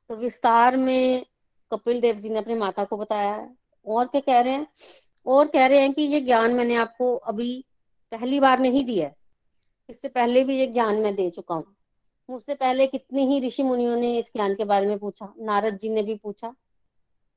तो 0.09 0.15
विस्तार 0.15 0.77
में 0.77 1.25
कपिल 1.71 2.01
देव 2.01 2.15
जी 2.15 2.29
ने 2.29 2.37
अपनी 2.37 2.55
माता 2.55 2.83
को 2.85 2.97
बताया 2.97 3.33
है। 3.35 3.49
और 3.85 4.07
क्या 4.07 4.21
कह 4.21 4.39
रहे 4.39 4.53
हैं? 4.53 4.67
और 5.25 5.47
कह 5.47 5.65
रहे 5.65 5.79
हैं 5.79 5.93
कि 5.93 6.01
ये 6.01 6.21
ज्ञान 6.21 6.53
मैंने 6.53 6.75
आपको 6.75 7.15
अभी 7.15 7.65
पहली 8.11 8.39
बार 8.39 8.59
नहीं 8.59 8.85
दिया 8.85 9.07
है। 9.07 9.15
इससे 9.89 10.07
पहले 10.07 10.43
भी 10.43 10.57
ये 10.59 10.67
ज्ञान 10.67 10.95
मैं 10.95 11.15
दे 11.15 11.29
चुका 11.29 11.55
हूँ। 11.55 11.75
मुझसे 12.29 12.55
पहले 12.55 12.87
कितने 12.87 13.25
ही 13.25 13.39
ऋषि 13.39 13.63
मुनियों 13.63 13.95
ने 13.95 14.17
इस 14.19 14.25
ज्ञान 14.25 14.55
के 14.55 14.65
बारे 14.65 14.87
में 14.87 14.99
पूछा, 14.99 15.33
नारद 15.39 15.77
जी 15.77 15.89
ने 15.89 16.03
भी 16.03 16.15
पूछा 16.15 16.53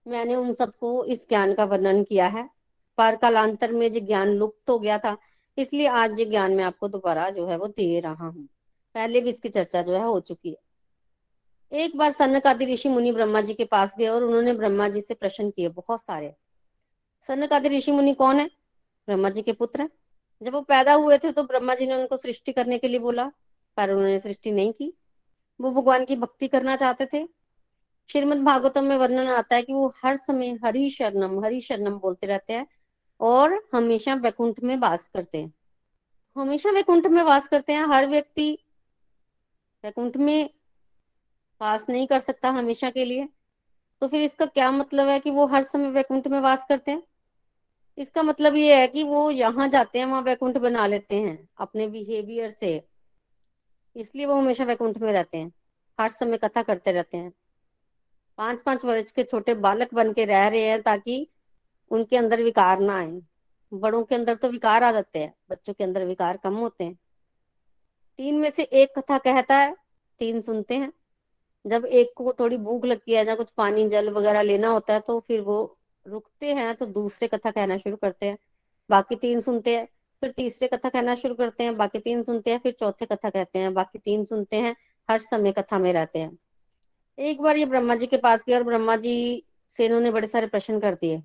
मैंने 0.08 0.34
उन 0.34 0.54
सबको 0.54 1.04
इस 1.04 1.28
ज्ञान 1.28 1.54
का 1.54 1.64
वर्णन 1.64 2.04
किया 2.04 2.26
है। 2.26 2.50
पर 2.98 3.16
कालांतर 3.16 3.72
में 3.72 3.92
जो 3.92 4.00
ज्ञान 4.00 4.28
लुप्त 4.28 4.70
हो 4.70 4.78
गया 4.78 4.98
था, 4.98 5.16
इसलिए 5.58 5.86
आज 5.86 6.18
ये 6.20 6.24
ज्ञान 6.24 6.54
मैं 6.54 6.64
आपको 6.64 6.88
दोबारा 6.88 7.30
जो 7.30 7.46
है 7.46 7.56
वो 7.56 7.66
दे 7.66 8.00
रहा 8.00 8.26
हूँ। 8.26 8.48
पहले 8.94 9.20
भी 9.20 9.30
इसकी 9.30 9.48
चर्चा 9.48 9.82
जो 9.82 9.92
है 9.92 10.04
हो 10.04 10.20
चुकी 10.20 10.48
है। 10.48 10.56
एक 11.72 11.96
बार 11.96 12.12
सनक 12.12 12.46
आदि 12.46 12.64
ऋषि 12.64 12.88
मुनि 12.88 13.12
ब्रह्मा 13.12 13.40
जी 13.40 13.54
के 13.54 13.64
पास 13.64 13.94
गए 13.98 14.06
और 14.06 14.24
उन्होंने 14.24 14.52
ब्रह्मा 14.52 14.88
जी 14.88 15.00
से 15.00 15.14
प्रश्न 15.14 15.50
किए, 15.50 15.68
बहुत 15.68 16.00
सारे। 16.00 16.34
सनक 17.28 17.52
आदि 17.52 17.68
ऋषि 17.68 17.92
मुनि 17.92 18.14
कौन 18.14 18.36
है? 18.36 18.46
ब्रह्मा 19.08 19.28
जी 19.28 19.42
के 19.42 19.52
पुत्र 19.52 19.82
है। 19.82 19.88
जब 20.42 20.52
वो 20.52 20.60
पैदा 20.60 20.92
हुए 20.92 21.18
थे 21.18 21.32
तो 21.32 21.42
ब्रह्मा 21.42 21.74
जी 21.74 21.86
ने 21.86 21.94
उनको 21.94 22.16
सृष्टि 22.16 22.52
करने 22.52 22.78
के 22.78 22.88
लिए 22.88 22.98
बोला, 22.98 23.32
पर 23.76 23.90
उन्होंने 23.90 24.18
सृष्टि 24.18 24.50
नहीं 24.50 24.72
की। 24.72 24.92
वो 25.60 25.70
भगवान 25.70 26.04
की 26.04 26.16
भक्ति 26.16 26.48
करना 26.48 26.76
चाहते 26.76 27.06
थे। 27.06 27.37
श्रीमद 28.10 28.38
भागवतम 28.38 28.84
में 28.84 28.96
वर्णन 28.96 29.28
आता 29.28 29.56
है 29.56 29.62
कि 29.62 29.72
वो 29.72 29.92
हर 30.04 30.16
समय 30.16 30.58
हरि 30.64 30.90
शरणम 30.90 31.44
हरि 31.44 31.60
शरणम 31.60 31.98
बोलते 31.98 32.26
रहते 32.26 32.52
हैं 32.52 32.66
और 33.20 33.68
हमेशा 33.74 34.14
वैकुंठ 34.14 34.60
में 34.60 34.76
वास 34.76 35.08
करते 35.08 35.38
हैं। 35.38 35.52
हमेशा 36.36 36.70
वैकुंठ 36.70 37.06
में 37.06 37.22
वास 37.22 37.48
करते 37.48 37.72
हैं, 37.72 37.86
हर 37.86 38.06
व्यक्ति 38.06 38.58
वैकुंठ 39.84 40.16
में 40.16 40.50
वास 41.60 41.86
नहीं 41.88 42.06
कर 42.06 42.20
सकता 42.20 42.50
हमेशा 42.50 42.90
के 42.90 43.04
लिए। 43.04 43.28
तो 44.00 44.08
फिर 44.08 44.20
इसका 44.20 44.46
क्या 44.46 44.70
मतलब 44.70 45.08
है 45.08 45.20
कि 45.20 45.30
वो 45.30 45.46
हर 45.46 45.62
समय 45.62 45.88
वैकुंठ 45.88 46.26
में 46.28 46.40
वास 46.40 46.66
करते 46.68 46.90
हैं? 46.90 47.02
इसका 47.98 48.22
मतलब 48.22 48.56
ये 48.56 48.80
है 48.80 48.88
कि 48.88 49.02
वो 49.02 49.30
यहाँ 49.30 49.68
जाते 49.68 49.98
हैं, 49.98 50.06
वहाँ 50.06 50.22
वैकुंठ 50.22 50.56
बना 50.58 50.86
लेते 50.86 51.20
हैं, 51.20 51.48
अपने 51.58 51.86
बिहेवियर 51.86 52.50
से। 52.50 52.88
इसलिए 53.96 54.26
वो 54.26 54.34
हमेशा 54.34 54.64
वैकुंठ 54.64 54.98
में 54.98 55.12
रहते 55.12 55.38
हैं, 55.38 55.52
हर 56.00 56.10
समय 56.10 56.36
कथा 56.36 56.62
करते 56.62 56.92
रहते 56.92 57.16
हैं। 57.16 57.32
पाँच 58.38 58.60
पाँच 58.66 58.84
वर्ष 58.84 59.10
के 59.12 59.22
छोटे 59.24 59.54
बालक 59.56 59.94
बन 59.94 60.12
के 60.12 60.24
रह 60.24 60.46
रहे 60.48 60.62
हैं 60.62 60.80
ताकि 60.82 61.26
उनके 61.90 62.16
अंदर 62.16 62.42
विकार 62.42 62.80
ना 62.80 62.98
आए। 62.98 63.20
बड़ों 63.72 64.02
के 64.04 64.14
अंदर 64.14 64.34
तो 64.34 64.48
विकार 64.48 64.84
आ 64.84 64.90
जाते 64.92 65.18
हैं, 65.18 65.32
बच्चों 65.50 65.74
के 65.74 65.84
अंदर 65.84 66.04
विकार 66.04 66.36
कम 66.36 66.54
होते 66.54 66.84
हैं। 66.84 66.98
तीन 68.18 68.34
में 68.34 68.50
से 68.50 68.62
एक 68.62 68.98
कथा 68.98 69.18
कहता 69.18 69.56
है, 69.56 69.74
तीन 70.20 70.40
सुनते 70.40 70.74
हैं। 70.74 70.92
जब 71.64 71.84
एक 71.84 72.12
को 72.16 72.32
थोड़ी 72.32 72.56
भूख 72.56 72.84
लगती 72.84 73.12
है 73.12 73.26
या 73.26 73.34
कुछ 73.34 73.50
पानी, 73.50 73.88
जल 73.88 74.10
वगैरह 74.10 74.42
लेना 74.42 74.68
होता 74.68 74.94
है 74.94 75.00
तो 75.00 75.18
फिर 75.20 75.40
वो 75.40 75.78
रुकते 76.06 76.52
हैं 76.54 76.74
तो 76.74 76.86
दूसरे 76.86 77.28
कथा 77.28 77.50
कहना 77.50 77.78
शुरू 77.78 77.96
करते 77.96 78.26
हैं। 78.26 78.38
बाकी 78.90 79.16
तीन 79.16 79.40
सुनते 79.40 79.76
हैं, 79.76 79.86
फिर 80.22 80.30
तीसरे 80.30 80.68
कथा 80.68 80.88
कहना 80.88 81.14
शुरू 81.14 81.34
करते 81.34 81.64
हैं, 81.64 81.76
बाकी 81.76 81.98
तीन 81.98 82.22
सुनते 82.22 82.50
हैं, 82.50 82.58
फिर 82.58 82.72
चौथे 82.72 83.06
कथा 83.06 83.30
कहते 83.30 83.58
हैं, 83.58 83.74
बाकी 83.74 83.98
तीन 83.98 84.24
सुनते 84.24 84.56
हैं, 84.56 84.76
हर 85.08 85.18
समय 85.20 85.52
कथा 85.52 85.78
में 85.78 85.92
रहते 85.92 86.18
हैं। 86.18 86.36
एक 87.18 87.40
बार 87.40 87.56
ये 87.56 87.66
ब्रह्मा 87.66 87.94
जी 87.94 88.06
के 88.06 88.16
पास 88.16 88.44
गए 88.48 88.54
और 88.54 88.62
ब्रह्मा 88.62 88.96
जी 88.96 89.44
से 89.70 89.86
इन्होंने 89.86 90.10
बड़े 90.10 90.26
सारे 90.26 90.46
प्रश्न 90.46 90.80
कर 90.80 90.94
दिए। 90.94 91.22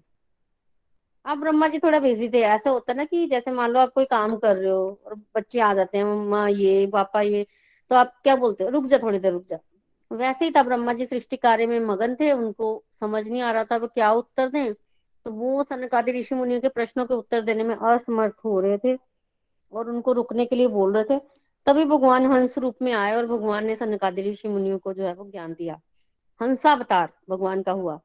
आप 1.26 1.38
ब्रह्मा 1.38 1.68
जी 1.68 1.80
थोड़ा 1.80 2.00
बिज़ी 2.00 2.30
थे। 2.30 2.40
ऐसा 2.42 2.70
होता 2.70 2.94
ना 2.94 3.04
कि 3.06 3.28
जैसे 3.28 3.52
मान 3.52 3.72
लो 3.72 3.80
आप 3.80 3.92
कोई 3.94 4.06
काम 4.06 4.36
कर 4.38 4.56
रहे 4.58 4.72
हो 4.72 5.00
और 5.06 5.16
बच्चे 5.36 5.60
आ 5.60 5.74
जाते 5.74 5.98
हैं, 5.98 6.06
मम्मा 6.06 6.48
ये, 6.48 6.88
पापा 6.88 7.22
ये 7.22 7.46
तो 7.90 7.96
आप 7.96 8.16
क्या 8.24 8.36
बोलते 8.36 8.64
हो? 8.64 8.70
रुक 8.70 8.86
जा, 8.86 8.98
थोड़ी 8.98 9.20
देर 9.20 9.32
रुक 9.32 9.46
जा। 9.50 9.58
वैसे 10.12 10.46
ही 10.46 10.52
था 10.52 10.64
ब्रह्मा 10.64 10.94
जी 10.94 11.06
सृष्टि 11.06 11.38
कार्य 11.38 11.66
में 11.66 11.80
मगन 11.80 12.16
थे, 12.16 12.32
उनको 12.32 12.84
समझ 13.00 13.28
नहीं 13.28 13.42
आ 13.42 13.52
रहा 13.52 13.64
था 13.64 13.78
वो 13.78 13.88
क्या 13.88 14.12
उत्तर 14.12 14.50
दें। 14.50 14.74
तो 14.74 15.32
वो 15.32 15.64
सनकादि 15.64 16.12
ऋषि 16.12 16.36
मुनियों 16.36 16.62
के 16.62 16.70
प्रश्नों 16.70 17.06
के 17.06 17.14
उत्तर 17.14 17.42
देने 17.42 17.64
में 17.64 17.76
असमर्थ 17.76 18.34
हो 18.46 18.60
रहे 18.60 18.78
थे 18.78 18.98
और 19.74 19.90
उनको 19.90 20.12
रुकने 20.12 20.46
के 20.46 20.56
लिए 20.56 20.68
बोल 20.68 20.98
रहे 20.98 21.04
थे। 21.04 21.22
तभी 21.66 21.86
भगवान 21.86 22.26
हंस 22.26 22.58
रूप 22.58 22.76
में 22.82 22.94
आए 22.94 23.16
और 23.16 23.28
भगवान 23.28 23.66
ने 23.66 23.76
सनकादि 23.76 24.32
ऋषि 24.32 24.48
मुनियों 24.48 24.80
को 24.80 24.94
जो 24.94 25.04
है 25.04 25.14
वो 25.14 25.26
ज्ञान 25.26 25.54
दिया। 25.54 25.82
हंसावतार 26.42 27.14
भगवान 27.30 27.62
का 27.62 27.72
हुआ। 27.72 28.00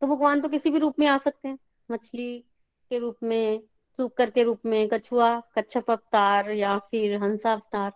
तो 0.00 0.06
भगवान 0.06 0.40
तो 0.40 0.48
किसी 0.48 0.70
भी 0.70 0.78
रूप 0.78 0.94
में 0.98 1.06
आ 1.06 1.16
सकते 1.16 1.48
हैं। 1.48 1.58
मछली 1.90 2.44
के 2.90 2.98
रूप 2.98 3.16
में, 3.22 3.60
सुकर 3.96 4.30
के 4.30 4.42
रूप 4.42 4.58
में, 4.66 4.88
कछुआ, 4.88 5.40
कच्छप 5.40 5.90
अवतार 5.90 6.50
या 6.50 6.78
फिर 6.78 7.16
हंसावतार। 7.16 7.92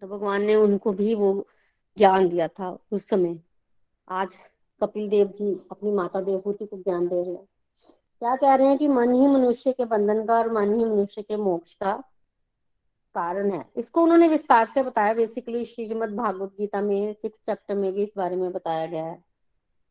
तो 0.00 0.06
भगवान 0.06 0.42
ने 0.42 0.54
उनको 0.54 0.92
भी 0.92 1.14
वो 1.14 1.46
ज्ञान 1.98 2.28
दिया 2.28 2.48
था 2.48 2.78
उस 2.92 3.08
समय। 3.08 3.40
आज 4.08 4.28
कपिल 4.82 5.08
देव 5.08 5.26
जी 5.26 5.68
अपनी 5.70 5.90
माता 5.90 6.20
देवभूति 6.20 6.66
को 6.66 6.76
ज्ञान 6.76 7.08
दे 7.08 7.22
रहे 7.22 7.34
हैं। 7.34 7.48
क्या 8.20 8.36
कह 8.36 8.54
रहे 8.54 8.66
हैं 8.66 8.78
कि 8.78 8.88
मन 8.88 9.14
ही 9.14 9.26
मनुष्य 9.26 9.72
के 9.72 9.84
बंधन 9.84 10.26
का 10.26 10.34
और 10.34 10.52
मन 10.52 10.74
ही 10.74 10.84
मनुष्य 10.84 11.22
के 11.22 11.36
मोक्ष 11.36 11.74
का 11.74 12.02
कारण 13.16 13.50
है। 13.50 13.64
इसको 13.76 14.02
उन्होंने 14.02 14.28
विस्तार 14.28 14.66
से 14.66 14.82
बताया। 14.82 15.14
बेसिकली 15.14 15.64
श्रीमद 15.64 16.08
भागवत 16.08 16.48
गीता 16.48 16.80
में 16.80 17.14
सिक्स 17.22 17.40
चैप्टर 17.46 17.74
में 17.74 17.92
भी 17.92 18.02
इस 18.02 18.10
बारे 18.16 18.36
में 18.36 18.52
बताया 18.52 18.86
गया 18.86 19.04
है। 19.04 19.24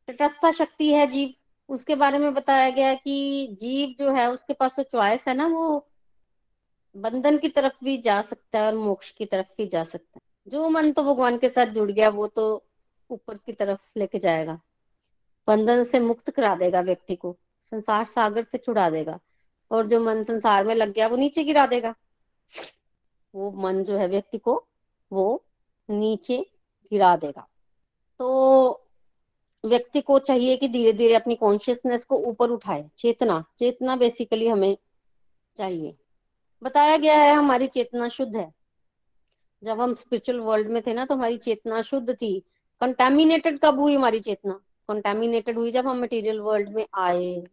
तटस्था 0.08 0.52
शक्ति 0.52 0.94
है 0.94 1.08
जीव। 1.08 1.34
उसके 1.70 1.96
बारे 1.96 2.18
में 2.18 2.34
बताया 2.34 2.70
गया 2.70 2.94
कि 2.94 3.48
जीव 3.52 3.96
जो 4.00 4.12
है, 4.12 4.32
उसके 4.32 4.54
पास 4.54 4.80
चॉइस 4.80 5.28
है 5.28 5.34
ना, 5.34 5.48
वो 5.48 5.88
बंधन 6.98 7.38
की 7.38 7.50
तरफ़ 7.50 7.74
भी 7.84 7.98
जा 7.98 8.22
सकता 8.22 8.60
है 8.60 8.68
और 8.68 8.74
मोक्ष 8.74 9.12
की 9.12 9.26
तरफ़ 9.26 9.48
भी 9.58 9.68
जा 9.68 9.84
सकता 9.84 10.12
है। 10.16 10.52
जो 10.52 10.70
मन 10.70 10.92
तो 10.92 11.04
भगवान 11.04 11.38
के 11.38 11.50
साथ 11.50 11.66
जुड़ 11.66 11.92
गया, 11.92 12.10
वो 12.10 12.28
तो 12.28 12.66
ऊपर 13.10 13.38
की 13.38 13.54
तरफ़ 13.54 13.80
लेके 13.98 14.20
जाएगा। 14.20 14.62
बंधन 15.48 15.84
से 15.84 16.00
मुक्त 16.00 16.32
करा 16.32 16.56
देगा 16.56 16.82
व्यक्ति 16.82 17.16
को। 17.16 17.38
संसार 17.72 18.06
सागर 18.06 18.44
से 18.44 18.58
छुड़ा 18.58 18.90
देगा। 18.90 19.20
और 19.72 19.86
जो 19.86 20.00
मन 20.00 20.24
संसार 20.24 20.66
में 20.66 20.76
लग 20.76 20.94
गया, 20.94 21.08
वो 21.08 21.16
नीचे 21.16 21.44
गिरा 21.44 21.66
देगा। 21.66 21.96
वो 23.36 23.52
मन 23.52 23.84
जो 23.84 23.98
है 23.98 24.08
व्यक्ति 24.08 24.38
को 24.38 24.64
वो 25.12 25.44
नीचे 25.90 26.38
गिरा 26.92 27.16
देगा। 27.16 27.48
तो 28.20 28.82
व्यक्ति 29.66 30.02
को 30.02 30.20
चाहिए 30.20 30.56
कि 30.58 30.68
धीरे 30.68 30.94
धीरे 30.94 31.14
अपनी 31.14 31.36
कॉन्शियसनेस 31.36 32.06
को 32.06 32.18
ऊपर 32.18 32.50
उठाए, 32.50 32.90
चेतना। 32.98 33.44
चेतना 33.60 33.96
बेसिकली 33.96 34.48
हमें 34.48 34.78
चाहिए। 35.58 35.96
बताया 36.64 36.98
गया 36.98 37.18
है 37.18 37.34
हमारी 37.34 37.68
चेतना 37.68 38.08
शुद्ध 38.10 38.36
है। 38.36 38.54
जब 39.64 39.82
हम 39.82 39.94
स्पिरिचुअल 39.96 40.40
वर्ल्ड 40.40 40.68
में 40.68 40.82
थे 40.88 40.94
ना 40.94 41.06
तो 41.06 41.16
हमारी 41.16 41.38
चेतना 41.38 41.82
शुद्ध 41.82 42.14
थी। 42.14 42.40
कंटेमिनेटेड 42.82 43.60
कब 43.60 43.80
हुई 43.80 43.96
हमारी 43.96 44.20
चेतना? 44.20 44.60
कंटेमिनेटेड 44.90 45.58
हुई 45.58 45.72
जब 45.72 45.88
हम 45.88 46.02
मटेरियल 46.02 46.40
वर्ल्ड 46.40 46.70
में 46.70 46.86
आए। 46.94 47.44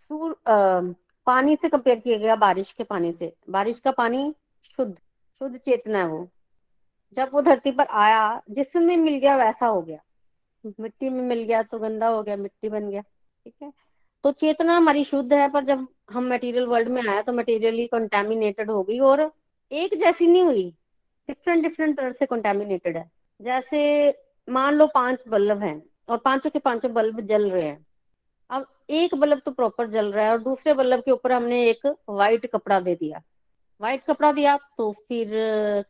सूर 0.00 0.36
पानी 0.48 1.56
से 1.56 1.68
कंपेयर 1.68 1.98
किया 1.98 2.18
गया 2.18 2.36
बारिश 2.36 2.72
के 2.72 2.84
पानी 2.84 3.12
से। 3.12 3.32
बारिश 3.50 3.78
का 3.78 3.90
पानी 3.92 4.34
शुद्ध। 4.76 4.96
शुद्ध 5.40 5.56
चेतना 5.56 5.98
है 5.98 6.06
वो। 6.06 6.28
जब 7.16 7.30
वो 7.32 7.40
धरती 7.42 7.70
पर 7.70 7.86
आया, 7.86 8.42
जिसमें 8.50 8.96
मिल 8.96 9.18
गया 9.18 9.36
वैसा 9.36 9.66
हो 9.66 9.80
गया। 9.82 9.98
मिट्टी 10.80 11.08
में 11.10 11.22
मिल 11.22 11.42
गया 11.42 11.62
तो 11.62 11.78
गंदा 11.78 12.08
हो 12.08 12.22
गया, 12.22 12.36
मिट्टी 12.36 12.68
बन 12.68 12.88
गया, 12.90 13.00
ठीक 13.00 13.54
है? 13.62 13.72
तो 14.24 14.32
चेतना 14.32 14.76
हमारी 14.76 15.04
शुद्ध 15.04 15.32
है, 15.32 15.48
पर 15.48 15.64
जब 15.64 15.86
हम 16.12 16.28
मटेरियल 16.28 16.66
वर्ल्ड 16.66 16.88
में 16.88 17.02
आया 17.02 17.22
तो 17.22 17.32
मटेरियली 17.32 17.86
कंटेमिनेटेड 17.86 18.70
हो 18.70 18.82
गई, 18.82 18.98
और 18.98 19.30
एक 19.72 19.94
जैसी 19.98 20.26
नहीं 20.26 20.42
हुई। 20.42 20.68
डिफरेंट 21.28 21.62
डिफरेंट 21.62 21.96
तरह 21.96 22.12
से 22.12 22.26
कंटेमिनेटेड 22.26 22.96
है। 22.96 23.10
जैसे 23.40 23.78
मान 24.48 24.74
लो 24.74 24.86
पाँच 24.86 25.24
बल्ब 25.28 25.62
हैं, 25.62 25.82
और 26.08 26.18
पाँचों 26.18 26.50
के 26.50 26.58
पाँचों 26.58 26.92
बल्ब 26.92 27.20
जल 27.20 27.50
रहे 27.50 27.62
हैं। 27.62 27.86
अब 28.50 28.66
एक 28.90 29.14
बल्ब 29.14 29.40
तो 29.44 29.50
प्रॉपर 29.50 29.86
जल 29.86 30.12
रहा 30.12 30.26
है, 30.26 30.32
और 30.32 30.42
दूसरे 30.42 30.74
बल्ब 30.74 31.00
के 31.00 31.10
ऊपर 31.10 31.32
हमने 31.32 31.64
एक 31.70 31.86
व्हाइट 32.10 32.46
कपड़ा 32.46 32.80
दे 32.80 32.94
दिया। 32.94 33.22
व्हाइट 33.80 34.04
कपड़ा 34.04 34.30
दिया 34.32 34.56
तो 34.78 34.90
फिर, 34.92 35.28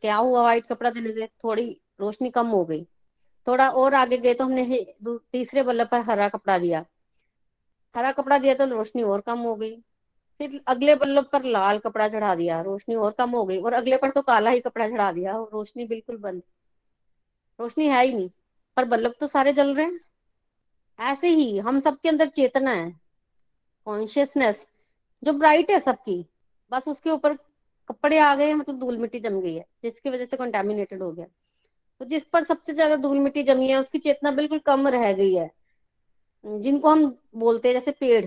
क्या 0.01 0.15
हुआ 0.15 0.41
व्हाइट 0.41 0.65
कपड़ा 0.65 0.89
देने 0.89 1.11
से? 1.11 1.27
थोड़ी 1.43 1.69
रोशनी 1.99 2.29
कम 2.29 2.47
हो 2.47 2.63
गई। 2.65 2.83
थोड़ा 3.47 3.69
और 3.71 3.93
आगे 3.93 4.17
गए 4.17 4.33
तो 4.33 4.45
हमने 4.45 4.85
तीसरे 5.05 5.63
बल्ब 5.63 5.87
पर 5.87 6.01
हरा 6.01 6.27
कपड़ा 6.29 6.57
दिया। 6.59 6.85
हरा 7.95 8.11
कपड़ा 8.11 8.37
दिया 8.37 8.53
तो 8.55 8.65
रोशनी 8.67 9.03
और 9.03 9.21
कम 9.21 9.39
हो 9.39 9.55
गई। 9.55 9.75
फिर 10.39 10.59
अगले 10.67 10.95
बल्ब 10.95 11.29
पर 11.33 11.43
लाल 11.45 11.77
कपड़ा 11.79 12.07
चढ़ा 12.09 12.33
दिया, 12.35 12.61
रोशनी 12.61 12.95
और 12.95 13.11
कम 13.11 13.29
हो 13.29 13.43
गई। 13.45 13.57
और 13.59 13.73
अगले 13.73 13.97
पर 13.97 14.09
तो 14.09 14.21
काला 14.21 14.49
ही 14.49 14.59
कपड़ा 14.59 14.87
चढ़ा 14.89 15.11
दिया, 15.11 15.33
और 15.33 15.49
रोशनी 15.53 15.85
बिल्कुल 15.85 16.17
बंद। 16.17 16.41
रोशनी 17.59 17.87
है 17.87 18.05
ही 18.05 18.13
नहीं, 18.13 18.29
पर 18.77 18.85
बल्ब 18.85 19.13
तो 19.19 19.27
सारे 19.27 19.53
जल 19.53 19.73
रहे 19.75 19.85
हैं। 19.85 19.99
ऐसे 20.99 21.29
ही 21.29 21.57
हम 21.59 21.79
सबके 21.79 22.09
अंदर 22.09 22.27
चेतना 22.29 22.71
है 22.71 22.91
कॉन्शियसनेस 23.87 24.67
जो 25.23 25.33
ब्राइट 25.33 25.71
है 25.71 25.79
सबकी, 25.79 26.25
बस 26.71 26.87
उसके 26.87 27.09
ऊपर 27.09 27.37
कपड़े 27.89 28.17
आ 28.17 28.35
गए 28.35 28.53
मतलब 28.53 28.79
धूल 28.79 28.97
मिट्टी 28.97 29.19
जम 29.19 29.41
गई 29.41 29.55
है, 29.55 29.65
जिसकी 29.83 30.09
वजह 30.09 30.25
से 30.25 30.37
कंटेमिनेटेड 30.37 31.03
हो 31.03 31.11
गया। 31.11 31.25
तो 32.01 32.05
जिस 32.05 32.25
पर 32.25 32.43
सबसे 32.43 32.73
ज़्यादा 32.73 32.95
धूल 32.95 33.19
मिट्टी 33.19 33.43
जमी 33.43 33.67
है, 33.67 33.77
उसकी 33.77 33.99
चेतना 33.99 34.31
बिल्कुल 34.31 34.59
कम 34.59 34.87
रह 34.87 35.13
गई 35.13 35.33
है। 35.35 35.49
जिनको 36.45 36.89
हम 36.89 37.05
बोलते 37.35 37.67
हैं, 37.67 37.73
जैसे 37.73 37.91
पेड़। 37.91 38.25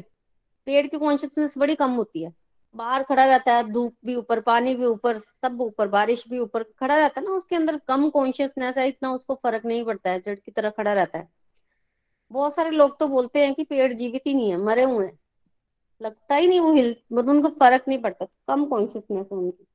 पेड़ 0.67 0.87
की 0.87 0.99
कॉन्शियसनेस 0.99 1.59
बड़ी 1.59 1.75
कम 1.75 1.91
होती 1.91 2.23
है। 2.23 2.33
बाहर 2.75 3.03
खड़ा 3.03 3.25
रहता 3.25 3.55
है, 3.55 3.73
धूप 3.73 3.95
भी 4.07 4.15
ऊपर, 4.15 4.41
पानी 4.41 4.75
भी 4.75 4.87
ऊपर, 4.87 5.19
सब 5.19 5.61
ऊपर, 5.61 5.89
बारिश 5.89 6.25
भी 6.29 6.39
ऊपर, 6.39 6.63
खड़ा 6.63 6.97
रहता 6.97 7.21
है 7.21 7.27
ना, 7.27 7.33
उसके 7.33 7.57
अंदर 7.57 7.77
कम 7.89 8.09
कॉन्शियसनेस 8.11 8.79
है, 8.79 8.89
इतना 8.89 9.13
उसको 9.13 9.35
फ़र्क 9.35 9.67
नहीं 9.67 9.85
पड़ता 9.85 10.11
है, 10.11 10.21
जड़ 10.21 10.35
की 10.35 10.53
तरह 10.53 10.71
खड़ा 10.71 10.93
रहता 10.93 11.19
है। 11.19 11.29
बहुत 12.31 12.55
सारे 12.55 12.71
लोग 12.71 12.99
तो 12.99 13.09
बोलते 13.09 13.45
हैं 13.47 13.55
कि 13.55 13.65
पेड़ 13.65 13.93
जीवित 13.93 14.23
ही 14.27 14.35
नहीं 14.35 14.51
है, 14.51 14.57
मरे 14.57 14.83
हुए 14.83 15.07
हैं। 15.07 15.19
लगता 16.01 16.35
ही 16.35 16.47
नहीं 16.47 16.61
वो 16.61 16.73
हिल 16.75 16.95
मतलब 17.13 17.29
उनको 17.31 17.49
फ़र्क 17.51 17.85
नहीं 17.89 17.99
पड़ता 18.03 18.25
कम 18.49 18.65
कॉन्शियसनेस 18.67 19.27
है 19.33 19.39
उनकी। 19.39 19.67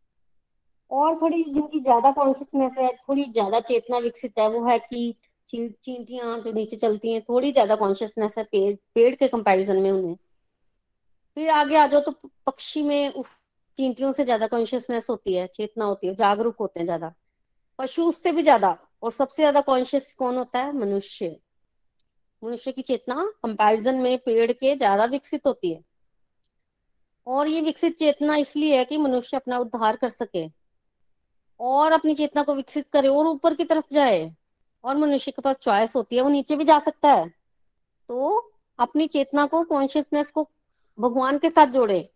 और 0.92 1.16
थोड़ी 1.22 1.44
जिनकी 1.44 1.80
ज़्यादा 1.80 2.12
कॉन्शियसनेस 2.12 2.72
है, 2.80 2.88
थोड़ी 3.00 3.24
ज़्यादा 3.26 3.60
चेतना 3.62 3.98
विकसित 4.00 4.40
है, 4.40 4.48
वो 4.50 4.66
है 4.66 4.78
कि 4.80 5.14
चींटियाँ 5.48 6.38
जो 6.42 6.52
नीचे 6.52 6.76
चलती 6.78 7.14
हैं, 7.14 7.22
थोड़ी 7.22 7.52
ज़्यादा 7.52 7.76
कॉन्शियसनेस 7.76 8.38
है 8.38 8.44
पेड़ 8.46 8.76
पेड़ 8.96 9.14
के 9.16 9.28
कंपैरिजन 9.30 9.82
में 9.82 9.92
उन्हें। 9.92 10.16
फिर 11.38 11.50
आगे 11.50 11.76
आ 11.78 11.86
जाओ 11.88 12.02
तो 12.02 12.12
पक्षी 12.48 12.82
में 12.84 13.10
उस 13.12 13.28
चींटियों 13.80 14.12
से 14.14 14.24
ज़्यादा 14.26 14.48
कॉन्शियसनेस 14.48 15.10
होती 15.10 15.34
है, 15.34 15.46
चेतना 15.48 15.86
होती 15.86 16.08
है, 16.08 16.14
जागरूक 16.16 16.56
होते 16.60 16.80
हैं 16.80 16.86
ज़्यादा। 16.86 17.14
पशु 17.80 18.04
उससे 18.06 18.32
भी 18.32 18.44
ज़्यादा, 18.44 18.78
और 19.04 19.12
सबसे 19.14 19.44
ज़्यादा 19.44 19.62
कॉन्शियस 19.64 20.14
कौन 20.16 20.38
होता 20.38 20.60
है? 20.60 20.74
मनुष्य। 20.76 21.36
मनुष्य 22.42 22.72
की 22.72 22.82
चेतना 22.82 23.16
कंपैरिजन 23.44 23.96
में 23.98 24.18
पेड़ 24.20 24.52
के 24.54 24.76
ज़्यादा 24.76 25.06
विकसित 25.08 25.46
होती 25.48 25.72
है। 25.74 25.82
और 27.28 27.48
ये 27.48 27.62
विकसित 27.62 27.98
चेतना 27.98 28.36
इसलिए 28.36 28.78
है 28.78 28.86
कि 28.86 28.98
मनुष्य 28.98 29.38
अपना 29.38 29.58
उद्धार 29.58 29.96
कर 29.96 30.10
सके। 30.10 30.66
और 31.60 31.92
अपनी 31.92 32.16
चेतना 32.16 32.44
को 32.44 32.56
विकसित 32.56 32.90
करे 32.94 33.08
और 33.08 33.28
ऊपर 33.28 33.56
की 33.56 33.64
तरफ़ 33.64 33.86
जाए 33.94 34.36
और 34.84 34.98
मनुष्य 34.98 35.32
के 35.32 35.42
पास 35.42 35.56
चॉइस 35.56 35.96
होती 35.96 36.16
है, 36.16 36.22
वो 36.22 36.30
नीचे 36.30 36.56
भी 36.56 36.64
जा 36.64 36.80
सकता 36.80 37.12
है। 37.12 37.30
तो 38.10 38.52
अपनी 38.80 39.08
चेतना 39.08 39.46
को 39.46 39.64
कॉन्शियसनेस 39.64 40.32
को 40.32 40.50
भगवान 41.00 41.38
के 41.38 41.50
साथ 41.50 41.68
जोड़े। 41.68 42.10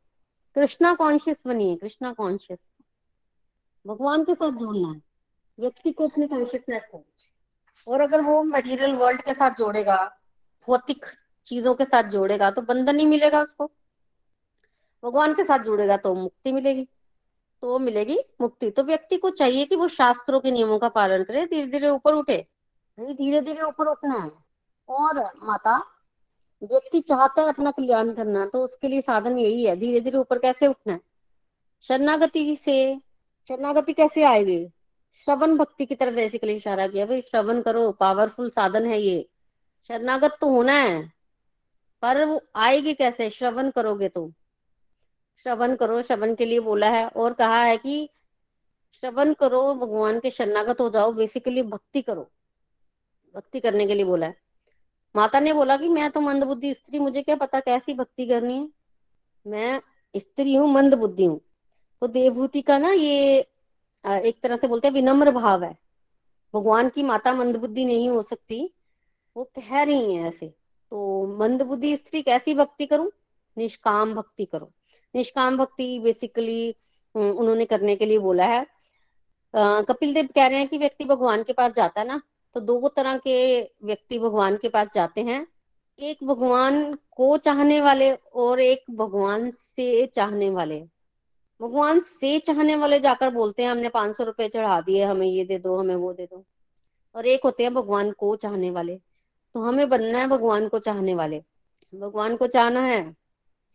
कृष्णा 0.56 0.94
कॉन्शियस 0.94 1.38
बनिए, 1.46 1.76
कृष्णा 1.76 2.14
कॉन्शियस 2.14 2.60
भगवान 3.88 4.24
के 4.24 4.36
साथ 4.36 4.52
जोड़ना 4.52 4.88
है, 4.88 5.02
व्यक्ति 5.60 5.92
को 5.92 6.08
अपनी 6.08 6.28
कॉन्शियसनेस 6.28 6.84
को। 6.92 7.06
और 7.88 8.02
अगर 8.02 8.22
वो 8.22 8.44
मटेरियल 8.44 8.94
वर्ल्ड 8.94 9.22
के 9.22 9.34
साथ 9.34 9.52
जोड़ेगा, 9.52 10.20
भौतिक 10.68 11.06
चीज़ों 11.46 11.76
के 11.76 11.86
साथ 11.86 12.04
जोड़ेगा 12.04 12.52
तो 12.52 12.62
बंधन 12.62 12.96
नहीं 12.96 13.08
मिलेगा 13.08 13.42
उसको। 13.42 13.72
भगवान 15.04 15.34
के 15.34 15.44
साथ 15.44 15.60
जुड़ेगा 15.60 15.98
तो 15.98 16.14
मुक्ति 16.16 16.52
मिलेगी। 16.52 16.88
तो 17.62 17.80
मिलेगी 17.80 18.18
मुक्ति। 18.42 18.70
तो 18.72 18.84
व्यक्ति 18.84 19.18
को 19.18 19.30
चाहिए 19.30 19.66
कि 19.66 19.76
वो 19.76 19.88
शास्त्रों 19.88 20.40
के 20.40 20.52
नियमों 20.52 20.80
का 20.80 20.90
पालन 20.90 21.24
करे 21.24 21.46
धीरे 21.46 21.68
धीरे 21.68 21.90
ऊपर 21.90 22.14
उठे। 22.14 22.46
धीरे 22.98 23.42
धीरे 23.42 23.62
ऊपर 23.62 23.88
उठना 23.88 24.16
है। 24.16 24.32
और 24.90 25.20
माता, 25.44 25.78
व्यक्ति 26.64 27.00
चाहता 27.00 27.42
है 27.42 27.50
अपना 27.50 27.72
कल्याण 27.72 28.14
करना 28.14 28.46
तो 28.46 28.64
उसके 28.66 28.88
लिए 28.88 29.02
साधन 29.02 29.38
यही 29.38 29.66
है 29.66 29.76
धीरे 29.76 30.00
धीरे 30.00 30.18
ऊपर 30.18 30.40
कैसे 30.40 30.68
उठना 30.68 30.94
है? 30.94 31.00
शरणागति 31.82 32.56
से, 32.56 32.96
शरणागति 33.50 33.94
कैसे 33.94 34.24
आएगी? 34.24 34.68
श्रवण 35.26 35.56
भक्ति 35.58 35.86
की 35.86 35.96
तरफ़ 35.96 36.16
बेसिकली 36.16 36.54
इशारा 36.54 36.88
किया, 36.88 37.06
भाई 37.06 37.22
श्रवण 37.22 37.62
करो 37.62 37.92
पावरफुल 37.92 38.50
साधन 38.50 38.86
है 38.86 39.02
ये। 39.02 39.30
शरणागत 39.88 40.38
तो 40.42 40.50
होना 40.50 40.74
है, 40.74 41.14
पर 42.02 42.26
वो 42.26 42.42
आएगी 42.56 42.94
कैसे? 42.94 43.30
श्रवण 43.30 43.70
करोगे 43.70 44.10
तो। 44.10 44.32
श्रवण 45.46 45.76
करो, 45.76 46.02
श्रवण 46.02 46.36
के 46.36 46.46
लिए 46.46 46.60
बोला 46.60 46.90
है 46.90 47.06
और 47.08 47.34
कहा 47.34 47.62
है 47.64 47.78
कि 47.78 48.10
श्रवण 48.94 49.34
करो, 49.34 49.74
भगवान 49.76 50.20
के 50.20 50.30
शरणागत 50.30 50.82
हो 50.82 50.90
जाओ 50.90 51.12
बेसिकली 51.14 51.64
भक्ति 51.64 52.02
करो। 52.02 52.30
भक्ति 53.36 53.60
करने 53.60 53.86
के 53.88 53.96
लिए 53.96 54.06
बोला 54.06 54.28
है। 54.28 54.36
माता 55.16 55.40
ने 55.40 55.54
बोला 55.54 55.78
कि 55.78 55.90
मैं 55.90 56.10
तो 56.12 56.22
मंद 56.22 56.44
बुद्धि 56.44 56.74
स्त्री, 56.74 57.00
मुझे 57.00 57.22
क्या 57.22 57.36
पता 57.36 57.60
कैसी 57.60 57.94
भक्ति 57.94 58.26
करनी 58.26 58.54
है? 58.54 58.68
मैं 59.46 59.82
स्त्री 60.16 60.56
हूँ 60.56 60.72
मंद 60.72 60.94
बुद्धि 60.94 61.26
हूँ। 61.26 61.40
तो 62.02 62.08
देवभूति 62.08 62.62
का 62.62 62.78
ना 62.78 62.92
ये 62.92 63.40
एक 64.04 64.40
तरह 64.44 64.58
से 64.58 64.68
बोलते 64.68 64.88
हैं 64.88 64.94
विनम्र 64.96 65.32
भाव 65.32 65.64
है। 65.64 65.78
भगवान 66.54 66.90
की 66.90 67.04
माता 67.04 67.34
मंद 67.34 67.58
बुद्धि 67.58 67.86
नहीं 67.86 68.10
हो 68.10 68.22
सकती, 68.22 68.64
वो 69.36 69.44
कह 69.56 69.84
रही 69.84 70.16
है 70.16 70.28
ऐसे। 70.28 70.48
तो 70.92 71.38
मंद 71.40 71.62
बुद्धि 71.62 71.96
स्त्री 71.96 72.22
कैसी 72.22 72.54
भक्ति 72.54 72.86
करूँ? 72.86 73.12
निष्काम 73.58 74.14
भक्ति 74.16 74.46
करो। 74.46 74.72
निष्काम 75.16 75.58
भक्ति 75.58 76.00
बेसिकली 76.00 76.76
उन्होंने 77.16 77.66
करने 77.66 77.96
के 77.96 78.06
लिए 78.06 78.20
बोला 78.20 78.46
है। 78.46 78.66
कपिल 79.54 80.14
देव 80.14 80.28
कह 80.36 80.48
रहे 80.48 80.58
हैं 80.60 80.68
कि 80.68 80.78
व्यक्ति 80.78 81.06
भगवान 81.06 81.44
के 81.44 81.54
पास 81.54 81.72
जाता 81.72 82.02
है 82.02 82.08
ना 82.08 82.22
तो 82.56 82.60
दो 82.60 82.88
तरह 82.88 83.18
के 83.18 83.62
व्यक्ति 83.84 84.20
भगवान 84.20 84.58
के 84.58 84.70
पास 84.70 84.88
जाते 84.96 85.22
हैं। 85.22 85.46
एक 86.00 86.24
भगवान 86.24 86.94
को 87.12 87.38
चाहने 87.38 87.80
वाले 87.82 88.12
और 88.12 88.60
एक 88.60 88.84
भगवान 88.92 89.50
से 89.52 90.06
चाहने 90.06 90.50
वाले। 90.50 90.80
भगवान 91.60 92.00
से 92.00 92.38
चाहने 92.40 92.76
वाले 92.76 93.00
जाकर 93.00 93.30
बोलते 93.30 93.64
हैं, 93.64 93.70
हमने 93.72 93.90
पाँच 93.90 94.16
सौ 94.18 94.24
रुपए 94.24 94.48
चढ़ा 94.48 94.80
दिए, 94.82 95.04
हमें 95.04 95.28
ये 95.28 95.44
दे 95.46 95.58
दो, 95.58 95.78
हमें 95.78 95.96
वो 95.96 96.14
दे 96.14 96.26
दो। 96.26 96.44
और 97.16 97.26
एक 97.26 97.44
होते 97.44 97.64
हैं 97.64 97.74
भगवान 97.74 98.12
को 98.12 98.36
चाहने 98.36 98.70
वाले। 98.72 98.96
तो 99.56 99.60
हमें 99.60 99.88
बनना 99.90 100.20
है 100.20 100.28
भगवान 100.28 100.68
को 100.68 100.80
चाहने 100.80 101.16
वाले। 101.16 101.42
भगवान 101.94 102.36
को 102.38 102.48
चाहना 102.48 102.82
है, 102.82 103.12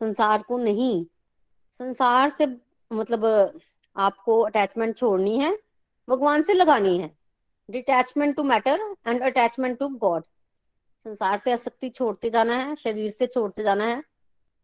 संसार 0.01 0.43
को 0.43 0.59
नहीं। 0.59 1.05
संसार 1.81 2.31
से 2.31 2.47
मतलब 2.91 3.25
आपको 3.97 4.41
अटैचमेंट 4.41 4.97
छोड़नी 4.97 5.39
है, 5.39 5.57
भगवान 6.09 6.43
से 6.43 6.55
लगानी 6.55 6.97
है। 6.99 7.11
Detachment 7.69 8.35
to 8.37 8.43
matter 8.43 8.81
and 9.09 9.23
attachment 9.23 9.79
to 9.79 9.89
God 9.89 10.23
संसार 11.07 11.39
से 11.39 11.53
आसक्ति 11.53 11.89
छोड़ते 11.89 12.31
जाना 12.31 12.57
है, 12.57 12.75
शरीर 12.77 13.11
से 13.11 13.27
छोड़ते 13.27 13.63
जाना 13.63 13.85
है, 13.85 14.03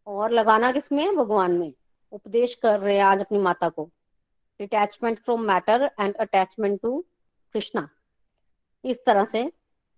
और 0.07 0.31
लगाना 0.31 0.71
किसमें 0.71 1.15
भगवान 1.15 1.51
में। 1.51 1.73
उपदेश 2.13 2.55
कर 2.55 2.79
रहे 2.79 2.95
हैं 2.95 3.03
आज 3.03 3.21
अपनी 3.21 3.39
माता 3.39 3.69
को। 3.69 3.89
Detachment 4.59 5.19
from 5.19 5.41
matter 5.41 5.89
and 5.99 6.15
attachment 6.15 6.81
to 6.81 7.03
Krishna 7.55 7.87
इस 8.83 9.03
तरह 9.05 9.25
से 9.25 9.43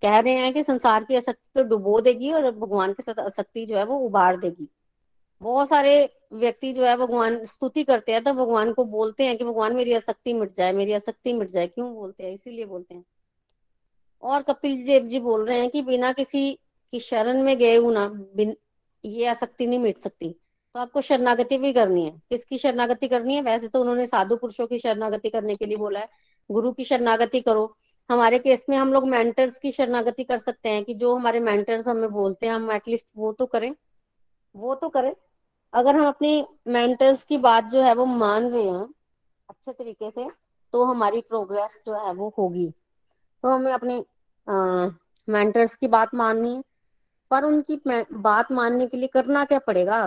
कह 0.03 0.19
रहे 0.19 0.33
हैं 0.33 0.53
कि 0.53 0.63
संसार 0.63 1.03
की 1.03 1.15
आसक्ति 1.15 1.59
तो 1.59 1.63
डुबो 1.63 1.99
देगी 2.01 2.31
और 2.31 2.49
भगवान 2.51 2.93
के 2.93 3.03
साथ 3.03 3.19
आसक्ति 3.19 3.65
जो 3.65 3.77
है 3.77 3.83
वो 3.85 3.97
उबार 3.99 4.37
देगी। 4.37 4.67
बहुत 5.41 5.69
सारे 5.69 6.05
व्यक्ति 6.33 6.73
जो 6.73 6.83
है, 6.85 6.97
भगवान 6.97 7.45
स्तुति 7.45 7.83
करते 7.83 8.11
हैं 8.11 8.23
तो 8.23 8.33
भगवान 8.33 8.73
को 8.73 8.85
बोलते 8.85 9.25
हैं 9.25 9.37
कि, 9.37 9.43
भगवान, 9.43 9.75
मेरी 9.75 9.93
आसक्ति 9.93 10.33
मिट 10.33 10.55
जाए, 10.55 10.71
मेरी 10.71 10.93
आसक्ति 10.93 11.33
मिट 11.33 11.51
जाए। 11.51 11.67
क्यों 11.67 11.93
बोलते 11.93 12.23
हैं? 12.23 12.31
इसीलिए 12.31 12.65
बोलते 12.65 12.95
हैं। 12.95 13.05
और 14.23 14.41
कपिल 14.41 14.85
देव 14.85 15.03
जी 15.03 15.19
बोल 15.19 15.45
रहे 15.45 15.59
हैं 15.59 15.69
कि, 15.69 15.81
बिना 15.81 16.13
किसी 16.13 16.59
की 16.91 16.99
शरण 16.99 17.43
में 17.43 17.57
गए 17.57 17.75
हूँ 17.75 17.93
ना, 17.93 18.07
बिन, 18.35 18.57
ये 19.05 19.25
आसक्ति 19.25 19.67
नहीं 19.67 19.79
मिट 19.79 19.97
सकती। 19.97 20.29
तो 20.73 20.79
आपको 20.79 21.01
शरणागति 21.01 21.57
भी 21.57 21.73
करनी 21.73 22.05
है। 22.05 22.11
किसकी 22.11 22.57
शरणागति 22.57 23.07
करनी 23.07 23.35
है? 23.35 23.41
वैसे 23.41 23.67
तो 23.67 23.81
उन्होंने 23.81 24.05
साधु 24.05 24.37
पुरुषों 24.37 24.67
की 24.67 24.79
शरणागति 24.79 25.29
करने 25.29 25.55
के 25.55 25.65
लिए 25.65 25.77
बोला 25.77 25.99
है। 25.99 26.09
गुरु 26.51 26.71
की 26.71 26.83
शरणागति 26.83 27.41
करो। 27.41 27.77
हमारे 28.11 28.39
केस 28.39 28.65
में 28.69 28.77
हम 28.77 28.93
लोग 28.93 29.07
मेंटर्स 29.07 29.57
की 29.57 29.71
शरणागति 29.71 30.23
कर 30.23 30.37
सकते 30.37 30.69
हैं 30.69 30.83
कि 30.83 30.93
जो 30.93 31.15
हमारे 31.15 31.39
मेंटर्स 31.39 31.87
हमें 31.87 32.09
बोलते 32.09 32.45
हैं, 32.45 32.53
हम 32.53 32.71
एटलीस्ट 32.71 33.07
वो 33.17 33.33
तो 33.33 33.45
करें। 33.45 33.75
वो 34.55 34.75
तो 34.75 34.89
करें। 34.89 35.15
अगर 35.73 35.95
हम 35.95 36.07
अपनी 36.07 36.45
मेंटर्स 36.67 37.23
की 37.23 37.37
बात 37.37 37.63
जो 37.63 37.81
है 37.81 37.93
वो 37.95 38.05
मान 38.05 38.49
रहे 38.49 38.63
हैं, 38.63 38.87
अच्छे 39.49 39.71
तरीके 39.73 40.09
से 40.11 40.27
तो 40.73 40.83
हमारी 40.85 41.21
प्रोग्रेस 41.21 41.81
जो 41.85 41.93
है 41.95 42.13
वो 42.13 42.33
होगी। 42.37 42.67
तो 43.43 43.49
हमें 43.49 43.71
अपने 43.73 44.03
मेंटर्स 45.27 45.75
की 45.75 45.87
बात 45.87 46.13
माननी 46.15 46.55
है। 46.55 46.63
पर 47.31 47.43
उनकी 47.43 47.79
बात 47.87 48.51
मानने 48.51 48.87
के 48.87 48.97
लिए 48.97 49.07
करना 49.07 49.43
क्या 49.45 49.59
पड़ेगा? 49.59 49.99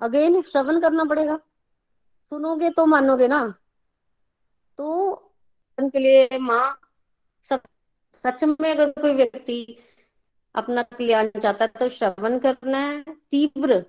अगेन 0.00 0.40
श्रवण 0.42 0.80
करना 0.80 1.04
पड़ेगा। 1.04 1.36
सुनोगे 1.36 2.70
तो 2.70 2.86
मानोगे 2.86 3.28
ना? 3.28 3.42
तो 4.78 5.14
के 5.78 5.98
लिए 5.98 6.38
माँ 6.38 6.78
सच 7.44 8.44
में 8.44 8.70
अगर 8.70 8.90
कोई 8.92 9.14
व्यक्ति 9.14 9.76
अपना 10.54 10.82
कल्याण 10.82 11.28
चाहता 11.40 11.64
है 11.64 11.70
तो 11.70 11.88
श्रवण 11.88 12.38
करना 12.38 12.78
है, 12.78 13.02
तीव्र 13.30 13.84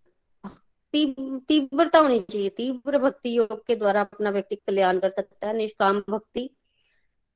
तीव्रता 0.95 1.99
होनी 1.99 2.19
चाहिए, 2.21 2.49
तीव्र 2.51 2.97
भक्ति 2.99 3.37
योग 3.37 3.65
के 3.67 3.75
द्वारा 3.75 4.01
अपना 4.01 4.29
व्यक्ति 4.31 4.55
कल्याण 4.57 4.99
कर 4.99 5.09
सकता 5.11 5.47
है, 5.47 5.55
निष्काम 5.57 5.99
भक्ति। 6.09 6.49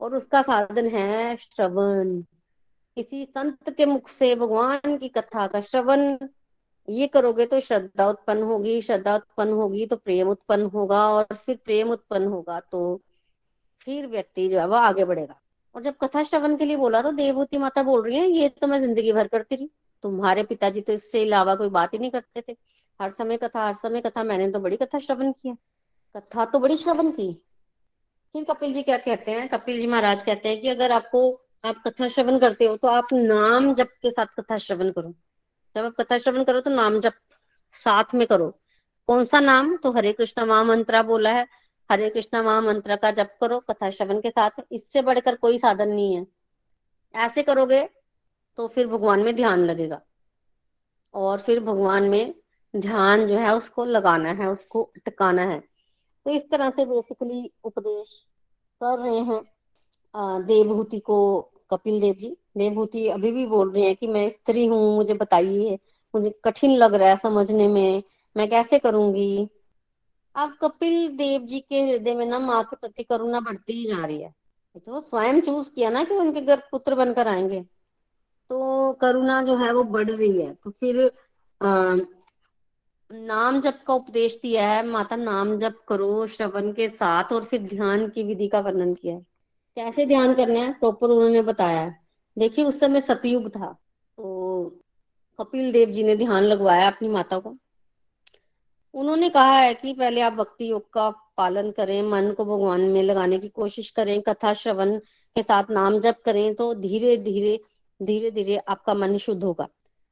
और 0.02 0.16
उसका 0.16 0.42
साधन 0.42 0.88
है 0.88 1.36
श्रवण। 1.38 2.22
किसी 2.98 3.24
संत 3.26 3.70
के 3.70 3.86
मुख 3.86 4.08
से 4.10 4.34
भगवान 4.36 4.98
की 4.98 5.10
कथा 5.10 5.48
का 5.48 5.62
श्रवण, 5.62 6.18
ये 6.88 7.08
करोगे 7.08 7.46
तो 7.46 7.60
श्रद्धा 7.60 8.08
उत्पन्न 8.10 8.44
होगी, 8.44 8.82
श्रद्धा 8.82 9.16
उत्पन्न 9.16 9.54
होगी 9.54 9.86
तो 9.86 9.96
प्रेम 9.98 10.30
उत्पन्न 10.30 10.66
होगा, 10.66 11.08
और 11.08 11.26
फिर 11.36 11.60
प्रेम 11.66 11.90
उत्पन्न 11.92 12.28
होगा 12.28 12.60
तो 12.62 13.02
फिर 13.82 14.08
व्यक्ति 14.08 14.48
जो 14.50 14.60
है 14.60 14.68
वो 14.68 14.76
आगे 14.76 15.06
बढ़ेगा। 15.06 15.40
और 15.76 15.82
जब 15.84 15.96
कथा 15.98 16.24
श्रवण 16.24 16.56
के 16.58 16.66
लिए 16.66 16.76
बोला 16.78 17.02
तो 17.02 17.12
देवभूति 17.14 17.58
माता 17.58 17.84
बोल 17.84 18.02
रही 18.04 18.18
है, 18.18 18.28
ये 18.28 18.50
तो 18.52 18.68
मैं 18.68 18.80
ज़िंदगी 18.82 19.12
भर 19.14 19.28
करती 19.28 19.56
रही। 19.56 19.70
तुम्हारे 20.04 20.44
पिताजी 20.44 20.82
तो 20.82 20.94
इससे 20.94 21.24
अलावा 21.26 21.56
कोई 21.56 21.70
बात 21.70 21.94
ही 21.94 22.00
नहीं 22.00 22.12
करते 22.12 22.42
थे। 22.42 22.56
हर 23.02 23.10
समय 23.10 23.38
कथा, 23.38 23.66
हर 23.68 23.74
समय 23.74 24.02
कथा, 24.02 24.24
मैंने 24.24 24.50
तो 24.52 24.60
बड़ी 24.60 24.78
कथा 24.78 25.00
श्रवण 25.00 25.32
की 25.32 25.54
कथा 26.16 26.46
तो 26.46 26.60
बड़ी 26.60 26.78
श्रवण 26.78 27.12
की। 27.12 27.32
फिर 28.34 28.44
कपिल 28.44 28.74
जी 28.74 28.82
क्या 28.84 28.98
कहते 28.98 29.32
हैं? 29.32 29.48
कपिल 29.50 29.80
जी 29.82 29.88
महाराज 29.88 30.24
कहते 30.24 30.50
हैं 30.50 30.62
कि 30.62 30.70
अगर 30.70 30.92
आपको, 30.92 31.42
आप 31.66 31.82
कथा 31.88 32.08
श्रवण 32.10 32.40
करते 32.40 32.66
हो 32.66 32.76
तो 32.78 32.88
आप 32.88 33.08
नाम 33.14 33.74
जप 33.74 33.90
के 34.02 34.12
साथ 34.12 34.26
कथा 34.40 34.58
श्रवण 34.58 34.92
करो। 34.92 35.14
जब 35.76 35.86
आप 35.86 35.96
कथा 36.02 36.18
श्रवण 36.18 36.44
करो 36.44 36.62
तो 36.62 36.70
नाम 36.70 37.00
जप 37.00 37.14
साथ 37.74 38.14
में 38.14 38.28
करो। 38.28 38.50
कौन 39.08 39.26
सा 39.26 39.40
नाम? 39.40 39.76
तो 39.78 39.92
हरे 39.92 40.14
कृष्णा 40.14 40.46
महामंत्रा 40.46 41.02
बोला 41.04 41.32
है। 41.32 41.48
हरे 41.92 42.10
कृष्णा 42.10 42.42
महामंत्र 42.44 42.96
का 42.96 43.12
जप 43.12 43.38
करो 43.42 43.60
कथा 43.60 43.90
श्रवण 43.90 44.22
के 44.22 44.30
साथ। 44.30 44.62
इससे 44.72 45.02
बढ़कर 45.02 45.36
कोई 45.36 45.58
साधन 45.58 45.90
नहीं 45.90 46.16
है। 46.16 46.26
ऐसे 47.16 47.44
करोगे 47.44 47.90
तो 48.58 48.68
फिर 48.68 48.88
भगवान 48.88 49.20
में 49.20 49.36
ध्यान 49.36 49.66
लगेगा। 49.66 50.02
और 51.14 51.40
फिर 51.40 51.60
भगवान 51.60 52.10
में 52.10 52.34
ध्यान 52.74 53.28
जो 53.28 53.38
है 53.38 53.56
उसको 53.56 53.86
लगाना 53.86 54.32
है 54.34 54.48
उसको 54.48 54.92
टिकाना 55.06 55.42
है। 55.42 55.60
तो 56.26 56.32
इस 56.32 56.50
तरह 56.52 56.70
से 56.70 56.86
बेसिकली 56.86 57.50
उपदेश 57.64 58.10
कर 58.82 59.00
रहे 59.00 59.20
हैं। 59.20 59.42
देवभूति 60.46 61.00
को 61.00 61.20
कपिल 61.72 62.00
देव 62.02 62.14
जी 62.14 62.36
देवभूति 62.58 63.08
अभी 63.08 63.32
भी 63.32 63.46
बोल 63.46 63.72
रहे 63.72 63.84
हैं 63.84 63.96
कि 63.96 64.08
मैं 64.08 64.30
स्त्री 64.30 64.66
हूँ 64.66 64.96
मुझे 64.96 65.14
बताइए 65.14 65.78
मुझे 66.14 66.30
कठिन 66.46 66.72
लग 66.72 66.94
रहा 66.94 67.10
है 67.10 67.16
समझने 67.18 67.68
में 67.68 68.04
मैं 68.36 68.50
कैसे 68.50 68.80
करूँगी? 68.80 69.48
अब 70.36 70.58
कपिल 70.62 71.08
देव 71.18 71.42
जी 71.42 71.60
के 71.60 71.82
हृदय 71.82 72.16
में 72.16 72.26
ना 72.26 72.40
माँ 72.40 72.64
के 72.64 72.76
प्रति 72.76 73.04
करुणा 73.04 73.40
बढ़ती 73.40 73.74
ही 73.74 73.86
जा 73.86 74.06
रही 74.06 74.22
है। 74.22 74.34
तो 74.78 75.02
स्वयं 75.02 75.42
चूज़ 75.42 75.70
किया 75.72 75.90
ना 75.90 76.04
कि 76.04 76.16
उनके 76.16 76.42
घर 76.42 76.62
पुत्र 76.72 76.96
बनकर 76.96 77.28
आएँगे। 77.28 77.62
तो 78.50 78.94
करुणा 78.94 79.42
जो 79.44 79.56
है 79.58 79.72
वो 79.74 79.84
बढ़ 79.84 80.10
रही 80.10 80.42
है। 80.42 80.54
तो 80.54 80.70
फिर 80.70 81.12
आ, 81.62 81.96
नाम 83.12 83.60
जप 83.62 83.80
का 83.88 83.94
उपदेश 83.94 84.40
दिया 84.44 84.68
है, 84.70 84.86
माता 84.88 85.16
नाम 85.16 85.58
जप 85.58 85.78
करो 85.88 86.26
श्रवण 86.28 86.72
के 86.72 86.88
साथ 86.90 87.32
और 87.34 87.44
फिर 87.44 87.62
ध्यान 87.62 88.08
की 88.10 88.24
विधि 88.24 88.48
का 88.48 88.60
वर्णन 88.60 88.94
किया 88.94 89.14
है। 89.16 89.22
कैसे 89.78 90.06
ध्यान 90.06 90.34
करना 90.34 90.60
है? 90.60 90.74
प्रॉपर 90.74 91.10
उन्होंने 91.10 91.42
बताया 91.42 91.94
देखिए, 92.38 92.66
उस 92.66 92.80
समय 92.80 93.02
सतयुग 93.02 93.50
था 93.50 93.72
तो 94.18 94.84
कपिल 95.40 95.72
देव 95.72 95.90
जी 95.90 96.04
ने 96.04 96.16
ध्यान 96.16 96.44
लगवाया 96.44 96.88
अपनी 96.88 97.08
माता 97.08 97.40
को। 97.40 97.56
उन्होंने 98.94 99.30
कहा 99.30 99.52
है 99.52 99.74
कि 99.74 99.94
पहले 99.94 100.22
आप 100.22 100.34
भक्ति 100.34 100.70
योग 100.72 100.90
का 100.94 101.10
पालन 101.38 101.72
करें, 101.72 102.02
मन 102.02 102.32
को 102.32 102.46
भगवान 102.46 102.82
में 102.82 103.02
लगाने 103.04 103.40
की 103.40 103.50
कोशिश 103.50 103.90
करें, 103.90 104.22
कथा 104.22 104.54
श्रवण 104.54 104.98
के 105.36 105.44
साथ 105.44 105.72
नाम 105.72 106.00
जप 106.00 106.22
करें 106.26 106.54
तो 106.56 106.74
धीरे 106.74 107.18
धीरे 107.18 107.60
धीरे 108.00 108.32
धीरे 108.32 108.58
आपका 108.58 108.94
मन 108.94 109.18
शुद्ध 109.18 109.44
होगा। 109.44 109.68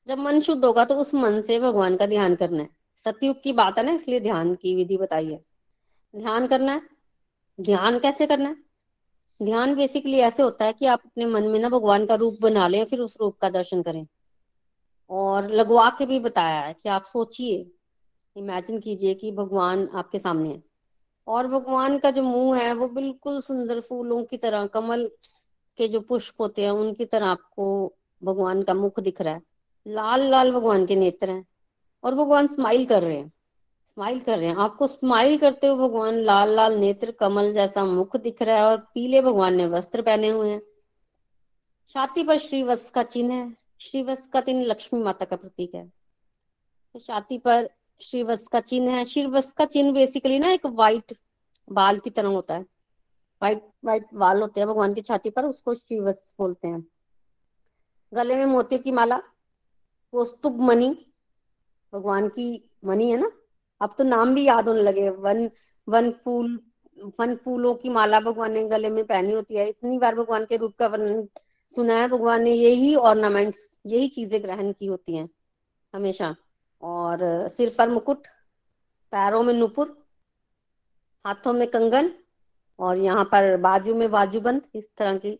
जब 0.07 0.19
मन 0.19 0.39
शुद्ध 0.39 0.63
होगा 0.65 0.85
तो 0.85 0.95
उस 0.95 1.13
मन 1.13 1.41
से 1.41 1.59
भगवान 1.59 1.95
का 1.97 2.05
ध्यान 2.05 2.35
करना 2.35 2.63
है। 2.63 2.76
सतयुग 2.97 3.41
की 3.41 3.53
बात 3.53 3.77
है 3.77 3.83
ना, 3.83 3.91
इसलिए 3.91 4.19
ध्यान 4.19 4.55
की 4.55 4.75
विधि 4.75 4.97
बताई 4.97 5.25
है। 5.25 5.45
ध्यान 6.15 6.47
करना 6.47 6.71
है। 6.71 6.81
ध्यान 7.61 7.99
कैसे 7.99 8.27
करना 8.27 8.49
है? 8.49 8.55
ध्यान 9.43 9.75
बेसिकली 9.75 10.17
ऐसे 10.17 10.43
होता 10.43 10.65
है 10.65 10.73
कि 10.73 10.85
आप 10.85 11.01
अपने 11.05 11.25
मन 11.25 11.43
में 11.43 11.59
ना 11.59 11.69
भगवान 11.69 12.05
का 12.05 12.15
रूप 12.15 12.37
बना 12.41 12.67
लें 12.67 12.85
फिर 12.85 12.99
उस 12.99 13.17
रूप 13.21 13.37
का 13.37 13.49
दर्शन 13.49 13.81
करें। 13.81 14.07
और 15.09 15.51
लगवा 15.51 15.89
के 15.89 16.05
भी 16.05 16.19
बताया 16.19 16.61
है 16.61 16.73
कि 16.73 16.89
आप 16.89 17.03
सोचिए 17.03 17.71
इमेजिन 18.35 18.79
कीजिए 18.79 19.13
कि 19.13 19.31
भगवान 19.31 19.89
आपके 19.93 20.19
सामने 20.19 20.49
है। 20.49 20.63
और 21.27 21.47
भगवान 21.47 21.97
का 21.97 22.11
जो 22.11 22.23
मुँह 22.23 22.59
है, 22.59 22.73
वो 22.73 22.87
बिल्कुल 22.87 23.41
सुंदर 23.41 23.79
फूलों 23.79 24.23
की 24.23 24.37
तरह, 24.37 24.65
कमल 24.65 25.11
के 25.77 25.87
जो 25.87 25.99
पुष्प 25.99 26.41
होते 26.41 26.63
हैं, 26.63 26.71
उनकी 26.71 27.05
तरह 27.05 27.25
आपको 27.25 27.93
भगवान 28.23 28.63
का 28.63 28.73
मुख 28.73 28.99
दिख 28.99 29.21
रहा 29.21 29.33
है। 29.33 29.41
लाल 29.87 30.21
लाल 30.21 30.51
भगवान 30.51 30.85
के 30.85 30.95
नेत्र 30.95 31.29
हैं। 31.29 31.45
और 32.03 32.15
भगवान 32.15 32.47
स्माइल 32.47 32.85
कर 32.85 33.03
रहे 33.03 33.17
हैं। 33.17 33.31
स्माइल 33.87 34.19
कर 34.19 34.37
रहे 34.39 34.47
हैं। 34.47 34.55
आपको 34.55 34.87
स्माइल 34.87 35.37
करते 35.37 35.67
हुए 35.67 35.87
भगवान 35.87 36.15
लाल 36.15 36.49
लाल 36.49 36.77
नेत्र, 36.77 37.11
कमल 37.11 37.53
जैसा 37.53 37.85
मुख 37.85 38.17
दिख 38.17 38.41
रहा 38.41 38.55
है 38.55 38.65
और 38.65 38.77
पीले 38.77 39.21
भगवान 39.21 39.55
ने 39.55 39.67
वस्त्र 39.67 40.01
पहने 40.01 40.29
हुए 40.29 40.49
हैं। 40.49 40.61
छाती 41.87 42.23
पर 42.23 42.37
श्रीवत्स 42.37 42.89
का 42.89 43.03
चिन्ह 43.03 43.33
है। 43.33 43.55
श्रीवत्स 43.79 44.27
का 44.27 44.41
चिन्ह 44.41 44.65
लक्ष्मी 44.65 44.99
माता 44.99 45.25
का 45.25 45.35
प्रतीक 45.35 45.75
है। 45.75 45.91
छाती 47.01 47.37
पर 47.37 47.69
श्रीवत्स 48.01 48.47
का 48.47 48.59
चिन्ह 48.59 48.91
है। 48.91 49.05
श्रीवत्स 49.05 49.51
का 49.51 49.65
चिन्ह 49.65 49.93
बेसिकली 49.93 50.39
ना 50.39 50.51
एक 50.51 50.65
व्हाइट 50.65 51.17
बाल 51.71 51.99
की 51.99 52.09
तरह 52.09 52.27
होता 52.27 52.53
है। 52.53 52.61
व्हाइट 52.61 53.69
व्हाइट 53.85 54.05
बाल 54.13 54.41
होते 54.41 54.59
हैं 54.59 54.69
भगवान 54.69 54.93
की 54.93 55.01
छाती 55.01 55.29
पर, 55.29 55.45
उसको 55.45 55.75
श्रीवत्स 55.75 56.33
बोलते 56.39 56.67
हैं। 56.67 56.87
गले 58.13 58.35
में 58.35 58.45
मोतियों 58.45 58.81
की 58.81 58.91
माला 58.91 59.17
कौस्तुभ 60.11 60.59
मणि 60.61 61.06
भगवान 61.93 62.27
की 62.29 62.47
मणि 62.85 63.09
है 63.11 63.19
ना? 63.21 63.31
अब 63.81 63.95
तो 63.97 64.03
नाम 64.03 64.33
भी 64.35 64.43
याद 64.45 64.67
होने 64.67 64.81
लगे। 64.83 65.09
वन 65.09 65.49
वन 65.87 66.11
फूल, 66.23 66.59
वन 67.19 67.35
फूलों 67.35 67.73
की 67.75 67.89
माला 67.89 68.19
भगवान 68.19 68.51
ने 68.51 68.63
गले 68.67 68.89
में 68.89 69.03
पहनी 69.05 69.33
होती 69.33 69.55
है। 69.55 69.67
इतनी 69.69 69.97
बार 69.97 70.15
भगवान 70.15 70.45
के 70.45 70.57
रूप 70.57 70.75
का 70.75 70.87
वर्णन 70.87 71.27
सुना 71.75 71.99
है। 72.01 72.07
भगवान 72.07 72.43
ने 72.43 72.53
यही 72.53 72.95
ऑर्नामेंट्स 72.95 73.59
यही 73.85 74.07
चीज़ें 74.07 74.41
ग्रहण 74.43 74.71
की 74.71 74.85
होती 74.85 75.15
हैं 75.17 75.29
हमेशा। 75.93 76.35
और 76.83 77.19
सिर 77.49 77.73
पर 77.77 77.89
मुकुट, 77.89 78.27
पैरों 79.13 79.43
में 79.43 79.53
नुपुर, 79.53 79.95
हाथों 81.25 81.53
में 81.53 81.67
कंगन 81.67 82.11
और 82.79 82.97
यहाँ 82.97 83.23
पर 83.25 83.55
बाजू 83.57 83.95
में 83.95 84.09
बाजूबंद, 84.11 84.61
इस 84.75 84.89
तरह 84.97 85.17
की 85.17 85.39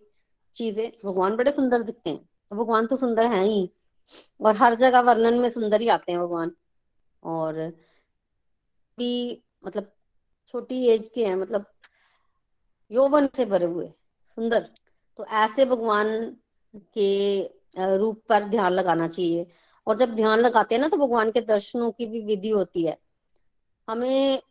चीज़ें 0.55 0.91
भगवान 1.05 1.36
बड़े 1.36 1.51
सुंदर 1.51 1.83
दिखते 1.83 2.10
हैं। 2.10 2.29
भगवान 2.51 2.88
तो 2.88 2.95
सुंदर 2.95 3.25
है 3.25 3.43
ही। 3.43 3.69
और 4.39 4.56
हर 4.58 4.76
जगह 4.76 5.00
वर्णन 5.02 5.39
में 5.39 5.50
सुंदर 5.50 5.82
ही 5.82 5.88
आते 5.89 6.12
हैं 6.12 6.22
भगवान। 6.22 6.52
और 7.24 7.54
भी 8.98 9.43
मतलब 9.65 9.91
छोटी 10.48 10.86
एज 10.88 11.10
के 11.15 11.26
हैं 11.26 11.36
मतलब 11.36 11.65
यौवन 12.91 13.28
से 13.28 13.46
भरे 13.46 13.65
हुए, 13.65 13.88
सुंदर। 14.38 14.67
तो 15.20 15.26
ऐसे 15.26 15.65
भगवान 15.65 16.08
के 16.93 17.98
रूप 17.98 18.22
पर 18.30 18.43
ध्यान 18.43 18.74
लगाना 18.74 19.08
चाहिए। 19.08 19.46
और 19.88 19.98
जब 19.98 20.15
ध्यान 20.15 20.39
लगाते 20.39 20.76
हैं 20.76 20.82
ना 20.82 20.88
तो 20.88 20.98
भगवान 20.98 21.32
के 21.32 21.41
दर्शनों 21.41 21.91
की 21.91 22.06
भी 22.06 22.22
विधि 22.26 22.50
होती 22.50 22.86
है। 22.86 22.98
हमें 23.88 24.41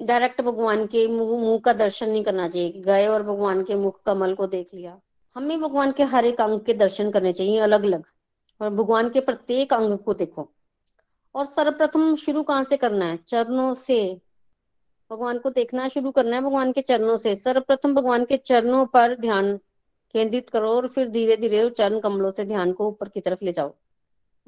डायरेक्ट 0.00 0.40
भगवान 0.40 0.86
के 0.86 1.06
मुँह 1.08 1.58
का 1.58 1.72
दर्शन 1.72 2.10
नहीं 2.10 2.22
करना 2.24 2.48
चाहिए 2.48 2.70
कि 2.70 2.80
गए 2.80 3.06
और 3.06 3.22
भगवान 3.22 3.62
के 3.64 3.74
मुख 3.74 4.02
कमल 4.06 4.34
को 4.34 4.46
देख 4.46 4.74
लिया। 4.74 5.00
हमें 5.36 5.60
भगवान 5.60 5.92
के 5.92 6.02
हर 6.04 6.24
एक 6.24 6.40
अंग 6.40 6.60
के 6.60 6.74
दर्शन 6.74 7.10
करने 7.10 7.32
चाहिए 7.32 7.58
अलग 7.60 7.84
अलग 7.84 8.04
और 8.60 8.70
भगवान 8.70 9.10
के 9.10 9.20
प्रत्येक 9.20 9.72
अंग 9.72 9.98
को 9.98 10.14
देखो। 10.14 10.52
और 11.34 11.44
सर्वप्रथम 11.44 12.16
शुरू 12.16 12.42
कहाँ 12.42 12.64
से 12.64 12.76
करना 12.76 13.04
है? 13.04 13.16
चरणों 13.16 13.74
से। 13.74 14.20
भगवान 15.10 15.38
को 15.38 15.50
देखना 15.50 15.88
शुरू 15.88 16.10
करना 16.10 16.36
है 16.36 16.42
भगवान 16.42 16.72
के 16.72 16.80
चरणों 16.80 17.16
से। 17.16 17.36
सर्वप्रथम 17.36 17.94
भगवान 17.94 18.24
के 18.24 18.36
चरणों 18.36 18.86
पर 18.86 19.16
ध्यान 19.16 19.56
केंद्रित 20.12 20.50
करो 20.50 20.70
और 20.70 20.88
फिर 20.88 21.08
धीरे 21.08 21.36
धीरे 21.36 21.70
चरण 21.70 22.00
कमलों 22.00 22.30
से 22.30 22.44
ध्यान 22.44 22.72
को 22.72 22.88
ऊपर 22.88 23.08
की 23.08 23.20
तरफ़ 23.20 23.44
ले 23.44 23.52
जाओ। 23.52 23.74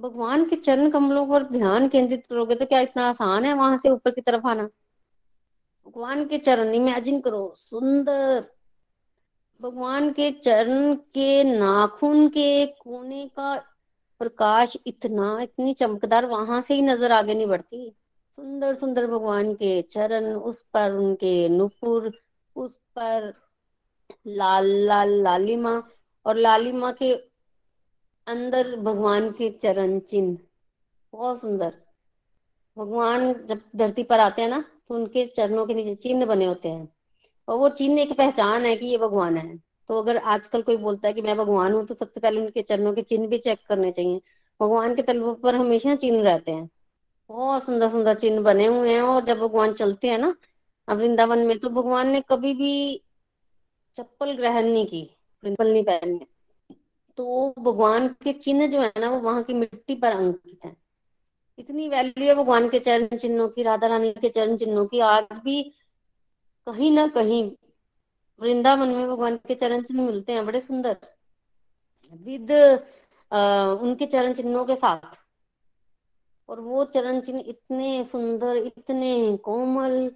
भगवान 0.01 0.45
के 0.45 0.57
चरण 0.57 0.91
कमलों 0.91 1.27
पर 1.27 1.43
ध्यान 1.43 1.89
केंद्रित 1.89 2.27
करोगे 2.27 2.55
तो 2.55 2.67
क्या 2.67 2.81
इतना 2.81 3.09
आसान 3.09 3.45
है 3.45 3.53
वहाँ 3.53 3.77
से 3.77 3.91
ऊपर 3.91 4.11
की 4.11 4.21
तरफ़ 4.21 4.47
आना? 4.47 4.69
भगवान 5.87 6.25
के 6.25 6.39
चरण 6.39 6.75
इमेजिन 6.75 7.21
करो, 7.21 7.53
सुंदर। 7.57 8.45
भगवान 9.61 10.13
के 10.13 10.31
चरण 10.31 10.95
के 10.95 11.45
नाखून 11.45 12.29
के 12.29 12.67
कोने 12.67 13.31
का 13.37 13.65
प्रकाश 14.21 14.77
इतना, 14.87 15.41
इतनी 15.43 15.75
चमकदार 15.75 16.27
वहाँ 16.27 16.61
से 16.63 16.75
ही 16.75 16.83
नज़र 16.83 17.13
आगे 17.13 17.35
नहीं 17.35 17.47
बढ़ती 17.47 17.93
सुंदर 18.39 18.75
सुंदर 18.75 19.07
भगवान 19.07 19.53
के 19.55 19.81
चरण, 19.83 20.25
उस 20.27 20.63
पर 20.75 20.93
उनके 20.93 21.49
नुपुर, 21.49 22.13
उस 22.57 22.77
पर 22.99 23.33
लाल 24.27 24.67
लाल 24.87 25.11
लालिमा 25.23 25.83
और 26.27 26.37
लालिमा 26.37 26.91
के 26.93 27.13
अंदर 28.27 28.75
भगवान 28.77 29.31
के 29.31 29.51
चरण 29.53 29.99
चिन्ह। 30.01 30.39
बहुत 31.13 31.41
सुंदर। 31.41 31.73
भगवान 32.77 33.33
जब 33.47 33.61
धरती 33.77 34.03
पर 34.03 34.21
आते 34.21 34.43
हैं 34.43 34.49
ना 34.49 34.65
तो 34.89 34.95
उनके 34.95 35.27
चरणों 35.27 35.67
के 35.67 35.75
नीचे 35.75 35.95
चिन्ह 35.95 36.27
बने 36.27 36.45
होते 36.45 36.69
हैं। 36.69 36.89
और 37.49 37.59
वो 37.59 37.69
चिन्ह 37.69 38.01
एक 38.03 38.13
पहचान 38.13 38.67
है 38.67 38.75
कि 38.77 38.87
ये 38.87 38.99
भगवान 38.99 39.37
है। 39.37 39.68
तो 39.89 39.99
अगर 39.99 40.17
आजकल 40.29 40.63
कोई 40.63 40.77
बोलता 40.79 41.09
है 41.09 41.15
कि 41.15 41.23
मैं 41.23 41.37
भगवान 41.37 41.73
हूँ 41.73 41.85
तो 41.87 41.95
सबसे 41.95 42.21
पहले 42.21 42.41
उनके 42.41 42.63
चरणों 42.63 42.93
के 42.95 43.03
चिन्ह 43.03 43.27
भी 43.29 43.39
चेक 43.39 43.59
करने 43.69 43.93
चाहिए। 43.93 44.21
भगवान 44.61 44.95
के 44.95 45.03
तलबों 45.03 45.35
पर 45.37 45.55
हमेशा 45.55 45.95
चिन्ह 45.97 46.23
रहते 46.25 46.53
हैं। 46.53 46.69
बहुत 47.31 47.65
सुंदर 47.65 47.89
सुंदर 47.91 48.15
चिन्ह 48.17 48.43
बने 48.43 48.67
हुए 48.67 48.93
हैं 48.93 49.03
और 49.03 49.25
जब 49.25 49.39
भगवान 49.39 49.73
चलते 49.75 50.09
हैं 50.09 50.19
ना 50.19 50.35
वृंदावन 50.89 51.39
में 51.39 51.59
तो 51.59 51.69
भगवान 51.71 52.09
ने 52.09 52.21
कभी 52.31 52.53
भी 52.55 53.03
चप्पल 53.97 54.33
ग्रहण 54.37 54.65
नहीं 54.65 54.87
की, 54.87 55.03
चप्पल 55.43 55.73
नहीं 55.73 55.83
पहनी 55.85 56.21
तो 57.19 57.55
भगवान 57.59 58.09
के 58.25 58.33
चिन्ह 58.33 58.67
जो 58.67 58.81
है 58.81 58.93
ना, 59.01 59.09
वो 59.11 59.19
वहाँ 59.21 59.43
की 59.43 59.55
मिट्टी 59.55 59.95
पर 59.95 60.13
अंकित 60.13 60.65
है। 60.65 60.75
इतनी 61.59 61.89
वैल्यू 61.89 62.27
है 62.27 62.35
भगवान 62.35 62.69
के 62.69 62.79
चरण 62.79 63.17
चिन्हों 63.17 63.49
की, 63.49 63.63
राधा 63.63 63.87
रानी 63.87 64.13
के 64.13 64.29
चरण 64.29 64.57
चिन्हों 64.57 64.87
की। 64.87 65.01
आज 65.01 65.39
भी 65.45 65.63
कहीं 66.67 66.91
ना 66.93 67.07
कहीं 67.09 67.43
वृंदावन 68.41 68.89
में 68.89 69.09
भगवान 69.09 69.37
के 69.49 69.55
चरण 69.55 69.83
चिन्ह 69.83 70.03
मिलते 70.03 70.33
हैं, 70.33 70.45
बड़े 70.47 70.61
सुंदर। 70.61 70.97
विद 72.13 72.53
उनके 73.83 74.07
चरण 74.07 74.33
चिन्हों 74.33 74.65
के 74.65 74.77
साथ। 74.77 75.17
और 76.49 76.61
वो 76.61 76.85
चरण 76.85 77.21
चिन्ह 77.21 77.45
इतने 77.47 78.05
सुंदर, 78.05 78.57
इतने 78.57 79.37
कोमल। 79.45 80.11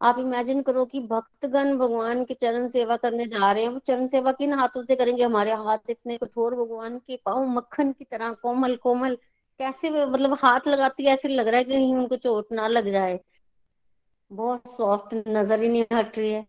आप 0.00 0.18
इमेजिन 0.18 0.60
करो 0.62 0.84
कि 0.84 1.00
भक्तगण 1.00 1.76
भगवान 1.78 2.24
की 2.24 2.34
चरण 2.34 2.68
सेवा 2.68 2.96
करने 2.96 3.26
जा 3.26 3.50
रहे 3.52 3.62
हैं। 3.62 3.70
वो 3.70 3.78
चरण 3.78 4.06
सेवा 4.08 4.32
किन 4.32 4.52
हाथों 4.52 4.82
से 4.82 4.96
करेंगे? 4.96 5.22
हमारे 5.22 5.52
हाथ 5.54 5.90
इतने 5.90 6.16
कठोर, 6.18 6.54
भगवान 6.54 6.98
के 6.98 7.16
पाओ 7.24 7.44
मक्खन 7.46 7.92
की 7.92 8.04
तरह 8.04 8.32
कोमल 8.42 8.76
कोमल। 8.76 9.16
कैसे 9.60 9.90
मतलब 10.06 10.36
हाथ 10.42 10.68
लगाती 10.68 11.04
है, 11.04 11.12
ऐसे 11.14 11.28
लग 11.28 11.48
रहा 11.48 11.58
है 11.58 11.64
कि 11.64 11.76
उनको 11.94 12.16
चोट 12.18 12.52
ना 12.52 12.68
लग 12.68 12.88
जाए। 12.88 13.18
बहुत 14.30 14.76
सॉफ्ट 14.76 15.14
नज़र 15.28 15.62
ही 15.62 15.68
नहीं 15.68 15.84
हट 15.92 16.18
रही 16.18 16.32
है। 16.32 16.46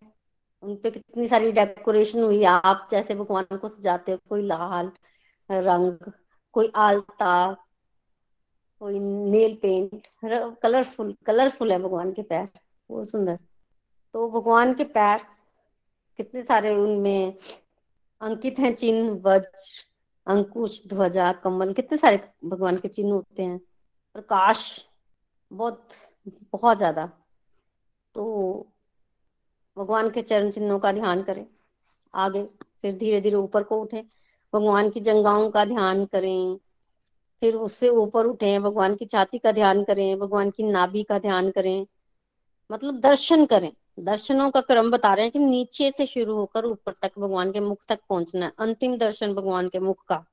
उनपे 0.63 0.91
कितनी 0.91 1.27
सारी 1.27 1.51
डेकोरेशन 1.51 2.23
हुई। 2.23 2.43
आप 2.43 2.87
जैसे 2.91 3.15
भगवान 3.15 3.57
को 3.57 3.67
सजाते 3.69 4.11
हो, 4.11 4.17
कोई 4.29 4.41
लाल 4.43 4.91
रंग, 5.49 6.11
कोई 6.53 6.71
आलता, 6.75 7.31
कोई 8.81 8.99
नेल 8.99 9.55
पेंट 9.61 10.07
कलरफुल 10.63 11.15
कलरफुल 11.25 11.71
है 11.71 11.79
भगवान 11.79 12.11
के 12.13 12.21
पैर, 12.21 12.47
बहुत 12.89 13.09
सुंदर। 13.09 13.37
तो 14.15 14.29
भगवान 14.31 14.73
के 14.73 14.83
पैर 14.83 15.19
कितने 16.19 16.43
सारे 16.43 16.75
उनमें 16.75 17.37
अंकित 18.21 18.59
हैं, 18.59 18.73
चिन्ह, 18.75 19.11
वज्र, 19.25 19.83
अंकुश, 20.27 20.81
ध्वजा, 20.87 21.31
कमल, 21.33 21.73
कितने 21.73 21.97
सारे 21.97 22.19
भगवान 22.45 22.77
के 22.77 22.87
चिन्ह 22.87 23.13
होते 23.13 23.43
हैं। 23.43 23.57
प्रकाश 24.15 24.63
बहुत 25.51 25.87
बहुत 26.53 26.77
ज़्यादा। 26.77 27.05
तो 28.15 28.25
भगवान 29.79 30.09
के 30.09 30.21
चरण 30.21 30.51
चिन्हों 30.51 30.79
का 30.79 30.91
ध्यान 30.91 31.21
करें। 31.23 31.45
आगे 32.13 32.43
फिर 32.81 32.97
धीरे 32.97 33.21
धीरे 33.21 33.35
ऊपर 33.35 33.63
को 33.63 33.81
उठे। 33.81 34.03
भगवान 34.53 34.89
की 34.89 34.99
जंगाओं 34.99 35.49
का 35.51 35.65
ध्यान 35.65 36.05
करें। 36.05 36.57
फिर 37.41 37.55
उससे 37.55 37.89
ऊपर 37.89 38.25
उठे। 38.25 38.57
भगवान 38.59 38.95
की 38.95 39.05
छाती 39.05 39.37
का 39.37 39.51
ध्यान 39.51 39.83
करें। 39.83 40.19
भगवान 40.19 40.49
की 40.49 40.63
नाभि 40.63 41.03
का 41.03 41.19
ध्यान 41.19 41.49
करें। 41.51 41.85
मतलब 42.71 42.99
दर्शन 42.99 43.45
करें। 43.45 43.71
दर्शनों 43.99 44.49
का 44.51 44.61
क्रम 44.61 44.91
बता 44.91 45.13
रहे 45.13 45.25
हैं 45.25 45.31
कि 45.31 45.39
नीचे 45.39 45.91
से 45.91 46.05
शुरू 46.05 46.35
होकर 46.35 46.65
ऊपर 46.65 46.93
तक 47.01 47.11
भगवान 47.19 47.51
के 47.51 47.59
मुख 47.59 47.85
तक 47.89 47.99
पहुँचना 48.09 48.45
है। 48.45 48.51
अंतिम 48.59 48.97
दर्शन 48.97 49.33
भगवान 49.33 49.69
के 49.69 49.79
मुख 49.79 50.03
का। 50.07 50.25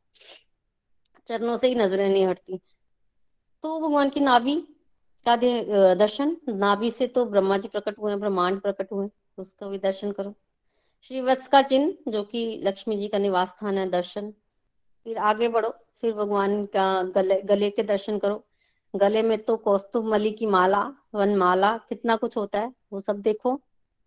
चरणों 1.28 1.56
से 1.56 1.68
ही 1.68 1.74
नज़रें 1.74 2.08
नहीं 2.08 2.26
हटती। 2.26 2.60
तो 3.64 3.80
भगवान 3.80 4.10
की 4.10 4.20
नाभि 4.20 4.56
का 5.26 5.36
दर्शन। 5.94 6.36
नाभि 6.48 6.90
से 6.90 7.06
तो 7.06 7.24
ब्रह्मा 7.26 7.58
जी 7.58 7.68
प्रकट 7.68 7.98
हुए 7.98 8.16
ब्रह्मांड 8.16 8.60
प्रकट 8.60 8.92
हुए 8.92 9.08
उसका 9.38 9.68
भी 9.68 9.78
दर्शन 9.78 10.12
करो। 10.12 10.34
श्री 11.02 11.20
वत्स 11.20 11.48
का 11.48 11.62
चिन्ह 11.62 12.10
जो 12.10 12.22
कि 12.22 12.60
लक्ष्मी 12.64 12.96
जी 12.96 13.08
का 13.08 13.18
निवास 13.18 13.48
स्थान 13.48 13.78
है 13.78 13.90
दर्शन, 13.90 14.30
फिर 15.04 15.18
आगे 15.18 15.48
बढ़ो, 15.48 15.74
फिर 16.00 16.12
भगवान 16.12 16.64
का 16.66 17.02
गले 17.02 17.40
गले 17.42 17.70
के 17.70 17.82
दर्शन 17.82 18.18
करो। 18.18 18.44
गले 18.96 19.22
में 19.22 19.38
तो 19.38 19.56
कौस्तुभ 19.56 20.04
मली 20.04 20.30
की 20.30 20.46
माला 20.46 20.94
वन 21.14 21.36
माला 21.36 21.76
कितना 21.76 22.16
कुछ 22.16 22.36
होता 22.36 22.60
है, 22.60 22.72
वो 22.92 23.00
सब 23.00 23.20
देखो। 23.20 23.60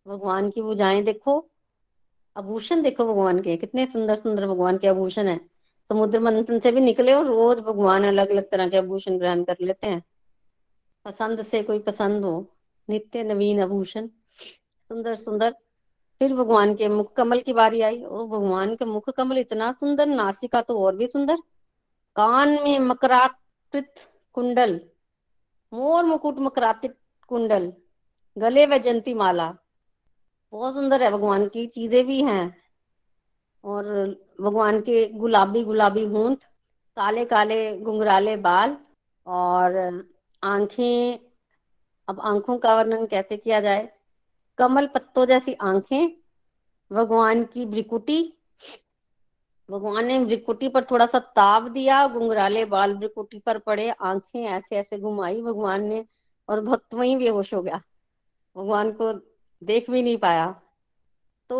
भगवान 0.07 0.49
की 0.49 0.61
भुजाएँ 0.61 1.01
देखो, 1.03 1.49
आभूषण 2.35 2.81
देखो 2.81 3.05
भगवान 3.05 3.39
के, 3.39 3.57
कितने 3.57 3.85
सुंदर 3.85 4.15
सुंदर 4.15 4.47
भगवान 4.47 4.77
के 4.77 4.87
आभूषण 4.87 5.27
है। 5.27 5.39
समुद्र 5.89 6.19
मंथन 6.19 6.59
से 6.59 6.71
भी 6.71 6.81
निकले 6.81 7.13
और 7.13 7.25
रोज 7.25 7.59
भगवान 7.59 8.03
अलग 8.03 8.29
अलग 8.29 8.49
तरह 8.49 8.69
के 8.69 8.77
आभूषण 8.77 9.17
ग्रहण 9.17 9.43
कर 9.43 9.57
लेते 9.61 9.87
हैं। 9.87 10.03
पसंद 11.05 11.41
से 11.41 11.63
कोई 11.63 11.79
पसंद 11.79 12.25
हो, 12.25 12.45
नित्य 12.89 13.23
नवीन 13.23 13.61
आभूषण। 13.61 14.09
सुंदर 14.89 15.15
सुंदर। 15.15 15.51
फिर 16.21 16.33
भगवान 16.33 16.73
के 16.75 16.87
मुख 16.87 17.13
कमल 17.15 17.39
की 17.41 17.53
बारी 17.53 17.81
आई। 17.81 18.01
और 18.03 18.25
भगवान 18.27 18.75
के 18.75 18.85
मुख 18.85 19.09
कमल 19.09 19.37
इतना 19.37 19.71
सुंदर, 19.71 20.05
नासिका 20.07 20.61
तो 20.61 20.79
और 20.79 20.95
भी 20.95 21.07
सुंदर। 21.07 21.37
कान 22.15 22.49
में 22.63 22.79
मकराकृत 22.79 23.93
कुंडल, 24.33 24.79
मोर 25.71 26.03
मुकुट 26.05 26.39
मकराकृत 26.39 26.97
कुंडल, 27.29 27.71
गले 28.37 28.65
वैजंती 28.65 29.13
माला। 29.13 29.53
बहुत 30.53 30.73
सुंदर 30.73 31.03
है, 31.03 31.11
भगवान 31.11 31.47
की 31.47 31.65
चीज़ें 31.67 32.05
भी 32.07 32.21
हैं। 32.23 32.55
और 33.63 33.85
भगवान 34.41 34.79
के 34.81 35.05
गुलाबी 35.13 35.63
गुलाबी 35.63 36.05
होंठ 36.05 36.43
काले 36.97 37.25
काले 37.25 37.77
गुंगराले 37.77 38.35
बाल 38.37 38.77
और 39.27 39.77
आँखें। 40.43 41.19
अब 42.07 42.19
आँखों 42.19 42.57
का 42.57 42.75
वर्णन 42.75 43.05
कैसे 43.05 43.37
किया 43.37 43.59
जाए? 43.59 43.87
कमल 44.59 44.87
पत्तों 44.87 45.25
जैसी 45.25 45.53
आँखें, 45.53 46.11
भगवान 46.91 47.43
की 47.43 47.65
ब्रिकुटी 47.65 48.21
भगवान 49.69 50.05
ने 50.05 50.17
ब्रिकुटी 50.19 50.67
पर 50.69 50.83
थोड़ा 50.83 51.05
सा 51.05 51.19
ताप 51.19 51.63
दिया, 51.63 52.07
गुंगराले 52.07 52.65
बाल 52.65 52.93
ब्रिकुटी 52.93 53.39
पर 53.39 53.57
पड़े, 53.57 53.89
आँखें 53.89 54.43
ऐसे 54.45 54.75
ऐसे 54.75 54.97
घुमाई 54.97 55.41
भगवान 55.41 55.83
ने 55.83 56.05
और 56.49 56.61
भक्त 56.61 56.93
वहीं 56.93 57.17
बेहोश 57.17 57.53
हो 57.53 57.61
गया। 57.61 57.81
भगवान 58.55 58.91
को 58.91 59.13
देख 59.61 59.89
भी 59.89 60.01
नहीं 60.03 60.17
पाया। 60.17 60.61
तो 61.49 61.59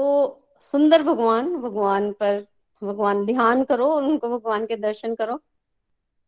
सुंदर 0.60 1.04
भगवान 1.04 1.56
भगवान 1.58 2.12
पर 2.12 2.46
भगवान 2.82 3.26
ध्यान 3.26 3.64
करो 3.64 3.88
उनको 3.96 4.30
भगवान 4.30 4.66
के 4.66 4.76
दर्शन 4.78 5.16
करो। 5.16 5.40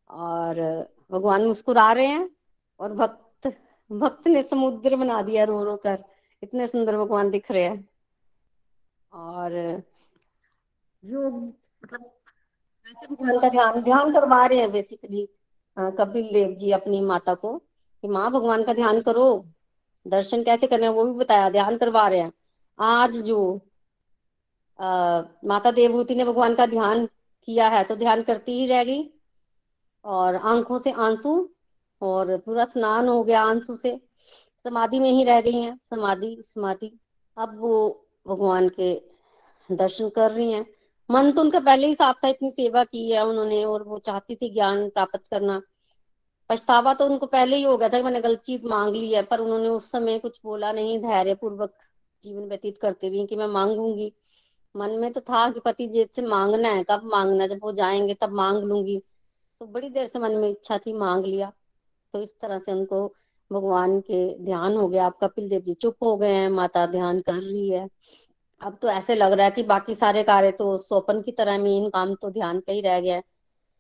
और 0.10 0.60
भगवान 1.12 1.46
मुस्कुरा 1.46 1.92
रहे 1.92 2.06
हैं 2.06 2.30
और 2.80 2.94
भक्त 2.94 3.54
भक्त 3.92 4.28
ने 4.28 4.44
समुद्र 4.44 4.96
बना 4.96 5.22
दिया 5.22 5.44
रो 5.44 5.64
रो 5.64 5.76
कर। 5.78 6.04
इतने 6.44 6.68
सुंदर 6.68 6.98
भगवान 6.98 7.30
दिख 7.32 7.52
रहे 7.52 7.64
हैं। 7.64 7.88
और 9.12 9.52
जो 11.04 11.30
मतलब 11.32 12.12
ऐसे 12.88 13.08
भगवान 13.08 13.40
का 13.42 13.50
ध्यान 13.50 13.82
ध्यान 13.84 14.14
करवा 14.14 14.46
रहे 14.46 14.60
हैं 14.60 14.72
बेसिकली 14.72 15.28
कपिल 15.98 16.32
देव 16.34 16.54
जी 16.60 16.72
अपनी 16.72 17.02
माता 17.02 17.34
को 17.36 17.58
कि 17.58 18.08
माँ 18.08 18.30
भगवान 18.32 18.64
का 18.64 18.74
ध्यान 18.74 19.02
करो। 19.02 19.28
दर्शन 20.06 20.44
कैसे 20.44 20.68
करने 20.68 20.90
वो 20.90 21.06
भी 21.06 21.14
बताया 21.20 21.50
ध्यान 21.50 21.78
करवा 21.78 22.08
रहे 22.08 22.20
हैं। 22.20 22.32
आज 22.80 23.18
जो 23.24 23.40
आ, 24.80 25.22
माता 25.46 25.72
देवभूति 25.72 26.16
ने 26.16 26.26
भगवान 26.26 26.56
का 26.56 26.66
ध्यान 26.66 27.06
किया 27.48 27.68
है 27.70 27.84
तो 27.84 27.96
ध्यान 27.96 28.24
करती 28.24 28.52
ही 28.52 28.66
रह 28.68 28.84
गई 28.84 29.04
और 30.06 30.36
आँखों 30.36 30.80
से 30.80 30.92
आँसू 31.02 31.34
और 32.02 32.38
पूरा 32.38 32.66
स्नान 32.66 33.08
हो 33.08 33.22
गया 33.24 33.42
आँसू 33.44 33.76
से। 33.76 34.00
समाधि 34.68 35.00
में 35.00 35.12
ही 35.12 35.24
रह 35.24 35.42
गई 35.42 35.62
हैं। 35.62 35.78
समाधि 35.78 36.44
समाधि। 36.46 37.00
अब 37.38 37.60
वो 37.60 38.06
भगवान 38.28 38.70
के 38.70 39.02
दर्शन 39.72 40.10
कर 40.10 40.32
रही 40.32 40.52
हैं। 40.52 40.66
मन 41.12 41.32
तो 41.32 41.42
उनका 41.42 41.60
पहले 41.60 41.88
ही 41.88 41.96
साफ़ 41.96 42.18
था, 42.26 42.28
इतनी 42.28 42.52
सेवा 42.52 42.84
की 42.84 43.12
है 43.12 43.26
उन्होंने 43.26 43.64
और 43.66 43.84
वो 43.84 44.00
चाहती 44.00 44.36
थी 44.36 44.50
ज्ञान 44.50 44.90
प्राप्त 44.90 45.28
करना। 45.32 45.62
पछतावा 46.50 46.94
तो 46.94 47.06
उनको 47.06 47.26
पहले 47.26 47.56
ही 47.56 47.64
हो 47.64 47.78
गया 47.78 47.90
था 47.90 47.98
कि 47.98 48.04
मैंने 48.04 48.22
गलत 48.22 48.40
चीज़ 48.40 48.68
मांग 48.68 48.96
ली 48.96 49.14
है, 49.14 49.24
पर 49.24 49.40
उन्होंने 49.40 49.70
उस 49.70 49.92
समय 49.92 50.20
कुछ 50.20 50.40
बोला 50.44 50.72
नहीं 50.72 51.00
धैर्य 51.00 51.36
पूर्वक 51.36 51.74
जीवन 52.24 52.44
व्यतीत 52.44 52.78
करती 52.78 53.10
रही 53.10 53.28
कि 53.28 53.36
मैं 53.36 53.48
मांगूँगी। 53.48 54.14
मन 54.76 54.92
में 54.92 55.14
तो 55.14 55.22
था 55.22 55.52
कि 55.52 55.60
पति 55.60 55.88
जी 55.88 56.08
से 56.16 56.22
मांगना 56.22 56.70
है, 56.70 56.84
कब 56.84 57.02
मांगना 57.06 57.48
जब 57.48 57.60
वो 57.64 57.72
जाएँगे 57.72 58.14
तब 58.14 58.30
मांग 58.30 58.64
लूँगी। 58.64 59.02
तो 59.60 59.66
बड़ी 59.66 59.90
देर 59.90 60.08
से 60.08 60.20
मन 60.20 60.32
में 60.32 60.50
इच्छा 60.50 60.78
थी, 60.78 60.94
मांग 60.94 61.26
लिया। 61.26 61.54
तो 62.14 62.22
इस 62.22 62.40
तरह 62.42 62.60
से 62.60 62.72
उनको 62.72 63.16
भगवान 63.52 64.00
के 64.00 64.40
ध्यान 64.40 64.76
हो 64.76 64.88
गया, 64.88 65.06
आप 65.06 65.18
कपिल 65.24 65.50
देव 65.50 65.62
जी 65.62 65.74
चुप 65.74 65.96
हो 66.04 66.18
गए 66.18 66.34
हैं, 66.34 66.50
माता 66.50 66.86
ध्यान 66.86 67.22
कर 67.22 67.34
रही 67.34 67.70
है। 67.70 67.88
अब 68.62 68.78
तो 68.82 68.88
ऐसे 68.88 69.16
लग 69.16 69.32
रहा 69.32 69.46
है 69.46 69.52
कि 69.52 69.64
बाकी 69.64 69.96
सारे 69.96 70.24
कार्य 70.24 70.52
तो 70.52 70.78
सोपन 70.78 71.22
की 71.22 71.32
तरह 71.32 71.58
मेन 71.58 71.90
काम 71.90 72.16
तो 72.16 72.30
ध्यान 72.30 72.60
का 72.60 72.74
ही 72.74 72.82
रह 72.82 73.00
गया 73.00 73.16
है। 73.16 73.24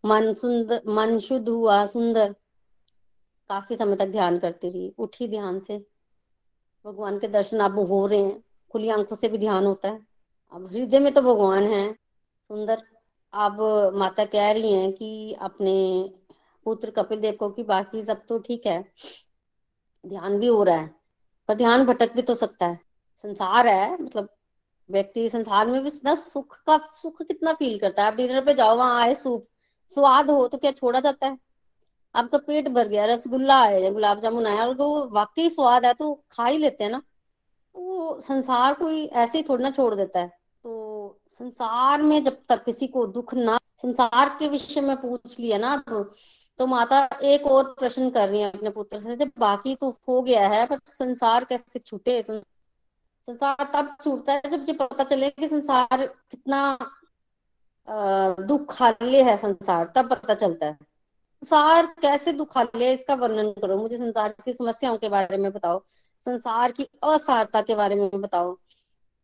मन 0.06 0.34
सुंदर, 0.34 0.82
मन 0.88 1.20
शुद्ध 1.20 1.50
हुआ, 1.50 1.86
सुंदर। 1.86 2.36
काफ़ी 3.50 3.76
समय 3.76 3.96
तक 3.96 4.08
ध्यान 4.08 4.40
करती 4.40 4.70
रही, 4.70 4.94
उठी 4.98 5.28
ध्यान 5.28 5.60
से। 5.60 5.86
भगवान 6.86 7.20
के 7.20 7.28
दर्शन 7.28 7.60
अब 7.60 7.80
हो 7.80 8.08
रहे 8.08 8.20
हैं, 8.20 8.44
खुली 8.72 8.90
आँखों 8.90 9.16
से 9.16 9.28
भी 9.28 9.38
ध्यान 9.38 9.66
होता 9.66 9.90
है। 9.90 10.00
अब 10.54 10.72
हृदय 10.72 11.00
में 11.00 11.14
तो 11.14 11.22
भगवान 11.22 11.64
है, 11.64 11.94
सुंदर। 11.94 12.82
अब 13.34 13.62
माता 13.96 14.26
कह 14.26 14.52
रही 14.52 14.74
हैं 14.74 14.94
कि 14.94 15.34
अपने 15.34 16.10
पुत्र 16.66 16.92
कपिल 16.92 17.22
देव 17.22 17.36
को 17.40 17.50
कि 17.50 17.64
बाकी 17.64 18.04
सब 18.04 18.26
तो 18.30 18.38
ठीक 18.38 18.66
है। 18.66 18.86
ध्यान 20.04 20.40
भी 20.40 20.48
हो 20.48 20.64
रहा 20.64 20.76
है 20.76 20.90
पर 21.50 21.56
ध्यान 21.56 21.86
भटक 21.86 22.14
भी 22.16 22.22
तो 22.22 22.36
सकता 22.36 22.66
है। 22.66 22.80
संसार 23.24 23.68
है 23.68 24.02
मतलब 24.04 24.30
व्यक्ति 24.90 25.28
संसार 25.30 25.68
में 25.68 25.84
भी 25.84 25.92
ना 26.06 26.16
सुख 26.16 26.58
का 26.68 26.78
सुख 26.96 27.22
कितना 27.22 27.54
फील 27.54 27.78
करता 27.80 28.02
है। 28.04 28.08
आप 28.08 28.16
डिनर 28.16 28.46
पे 28.46 28.54
जाओ 28.54 28.76
वहाँ 28.78 29.02
आए 29.02 29.14
सूप 29.16 29.48
स्वाद 29.94 30.30
हो 30.32 30.48
तो 30.48 30.58
क्या 30.58 30.72
छोड़ा 30.72 31.00
जाता 31.00 31.28
है? 31.28 31.38
आपका 32.16 32.38
पेट 32.38 32.68
भर 32.70 32.88
गया 32.88 33.06
रसगुल्ला 33.06 33.64
है 33.64 33.92
गुलाब 33.94 34.22
जामुन 34.22 34.46
आया 34.48 34.66
और 34.68 34.76
वो 34.76 35.08
वाकई 35.10 35.50
स्वाद 35.50 35.86
है 35.86 35.94
तो 35.94 36.14
खा 36.32 36.46
ही 36.46 36.58
लेते 36.58 36.84
हैं 36.84 36.92
ना। 36.92 37.02
वो 37.76 38.20
संसार 38.22 38.74
कोई 38.74 39.06
ऐसे 39.06 39.38
ही 39.38 39.44
थोड़ा 39.50 39.64
ना 39.64 39.72
छोड़ 39.72 39.94
देता 39.96 40.20
है। 40.20 40.28
तो 40.64 41.20
संसार 41.30 42.02
में 42.02 42.24
जब 42.24 42.38
तक 42.50 42.64
किसी 42.66 42.88
को 42.88 43.06
दुख 43.08 43.34
ना 43.34 43.58
संसार 43.84 44.30
के 44.40 44.48
विषय 44.50 44.82
में 44.82 44.96
पूछ 44.98 45.40
लिया 45.40 45.58
ना 45.58 45.76
तो, 45.90 46.04
तो 46.62 46.66
माता 46.68 46.98
एक 47.24 47.46
और 47.48 47.64
प्रश्न 47.80 48.10
कर 48.10 48.30
रही 48.30 48.42
है 48.42 48.52
अपने 48.52 48.70
पुत्र 48.70 49.00
से 49.18 49.26
बाकी 49.40 49.76
तो 49.76 49.90
हो 50.08 50.22
गया 50.22 50.48
है, 50.50 50.66
पर 50.66 50.80
संसार 50.90 51.46
कैसे 51.46 51.80
छूटे? 51.80 52.22
संसार 52.24 53.72
तब 53.74 53.96
छूटता 54.04 54.34
है 54.34 54.50
जब 54.50 54.66
ये 54.70 54.74
पता 54.74 55.04
चले 55.04 55.30
कि 55.30 55.48
संसार 55.48 56.06
कितना 56.08 56.78
दुखालय 58.48 59.22
है 59.24 59.36
संसार, 59.38 59.92
तब 59.96 60.10
पता 60.10 60.34
चलता 60.34 60.66
है। 60.66 60.74
संसार 60.74 61.86
कैसे 62.02 62.34
दुखालय 62.34 62.86
है 62.86 62.94
इसका 62.94 63.16
वर्णन 63.16 63.52
करो। 63.52 63.78
मुझे 63.78 63.98
संसार 63.98 64.36
की 64.46 64.54
समस्याओं 64.54 64.98
के 64.98 65.10
बारे 65.10 65.38
में 65.38 65.52
बताओ, 65.52 65.82
संसार 66.26 66.72
की 66.72 66.88
असारता 67.04 67.62
के 67.62 67.76
बारे 67.76 67.96
में 67.96 68.22
बताओ। 68.22 68.58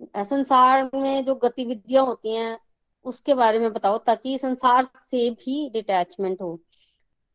संसार 0.02 0.90
में 0.96 1.26
जो 1.26 1.36
गतिविधियाँ 1.36 2.06
होती 2.06 2.36
हैं, 2.36 2.58
उसके 3.06 3.34
बारे 3.34 3.60
में 3.60 3.74
बताओ, 3.74 3.98
ताकि 3.98 4.38
संसार 4.38 4.88
से 5.12 5.30
भी 5.30 5.70
डिटैचमेंट 5.70 6.42
हो। 6.42 6.60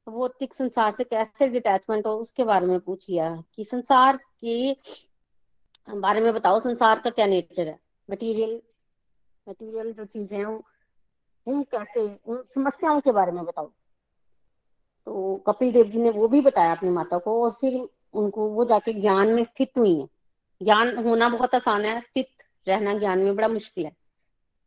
भौतिक 0.08 0.54
संसार 0.54 0.90
से 0.90 1.04
कैसे 1.04 1.48
डिटैचमेंट 1.48 2.06
हो, 2.06 2.12
उसके 2.12 2.44
बारे 2.44 2.66
में 2.66 2.80
पूछ 2.80 3.10
लिया 3.10 3.44
कि 3.54 3.64
संसार 3.64 4.16
के 4.44 4.72
बारे 5.88 6.20
में 6.20 6.34
बताओ, 6.34 6.60
संसार 6.60 7.00
का 7.00 7.10
क्या 7.10 7.26
नेचर 7.26 7.68
है? 7.68 7.78
मटेरियल 8.10 8.62
मटेरियल 9.48 9.92
जो 9.92 10.04
चीज़ें 10.04 10.38
हैं 10.38 10.44
वो 10.44 11.62
कैसे, 11.62 12.18
उन 12.26 12.44
समस्याओं 12.54 13.00
के 13.00 13.12
बारे 13.12 13.32
में 13.32 13.44
बताओ। 13.44 13.66
तो 15.06 15.44
कपिल 15.46 15.72
देव 15.72 15.86
जी 15.86 15.98
ने 15.98 16.10
वो 16.10 16.28
भी 16.28 16.40
बताया 16.40 16.72
अपनी 16.72 16.90
माता 16.90 17.18
को 17.18 17.44
और 17.44 17.50
फिर 17.50 17.88
उनको 18.14 18.48
वो 18.48 18.64
जाके 18.64 18.92
ज्ञान 18.92 19.28
में 19.28 19.44
स्थित 19.44 19.72
हुई 19.78 20.00
है। 20.00 20.08
ज्ञान 20.62 20.96
होना 20.96 21.28
बहुत 21.28 21.54
आसान 21.54 21.84
है, 21.84 22.00
स्थित 22.00 22.26
रहना 22.68 22.98
ज्ञान 22.98 23.18
में 23.18 23.36
बड़ा 23.36 23.48
मुश्किल 23.48 23.84
है। 23.84 23.96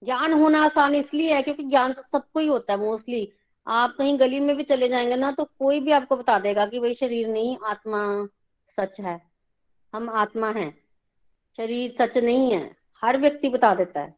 ज्ञान 0.04 0.34
होना 0.34 0.66
आसान 0.66 0.96
इसलिए 0.96 1.34
है 1.34 1.42
क्योंकि 1.42 1.64
ज्ञान 1.64 1.94
तो 1.94 2.02
सबको 2.02 2.40
ही 2.40 2.48
होता 2.48 2.74
है 2.74 2.80
मोस्टली 2.80 3.32
आप 3.68 3.96
कहीं 3.98 4.20
गली 4.20 4.40
में 4.40 4.58
भी 4.58 4.64
चले 4.64 4.90
जाएँगे 4.90 5.16
ना 5.16 5.32
तो 5.32 5.44
कोई 5.44 5.80
भी 5.80 5.92
आपको 5.92 6.18
बता 6.18 6.40
देगा 6.40 6.66
कि 6.66 6.80
भाई 6.80 6.94
शरीर 6.94 7.28
नहीं 7.28 7.58
आत्मा 7.66 8.28
सच 8.68 9.00
है। 9.00 9.22
हम 9.94 10.10
आत्मा 10.10 10.50
हैं। 10.50 10.78
शरीर 11.58 11.96
सच 12.00 12.18
नहीं 12.18 12.52
है। 12.52 12.76
हर 13.02 13.18
व्यक्ति 13.18 13.50
बता 13.50 13.76
देता 13.76 14.02
है। 14.02 14.16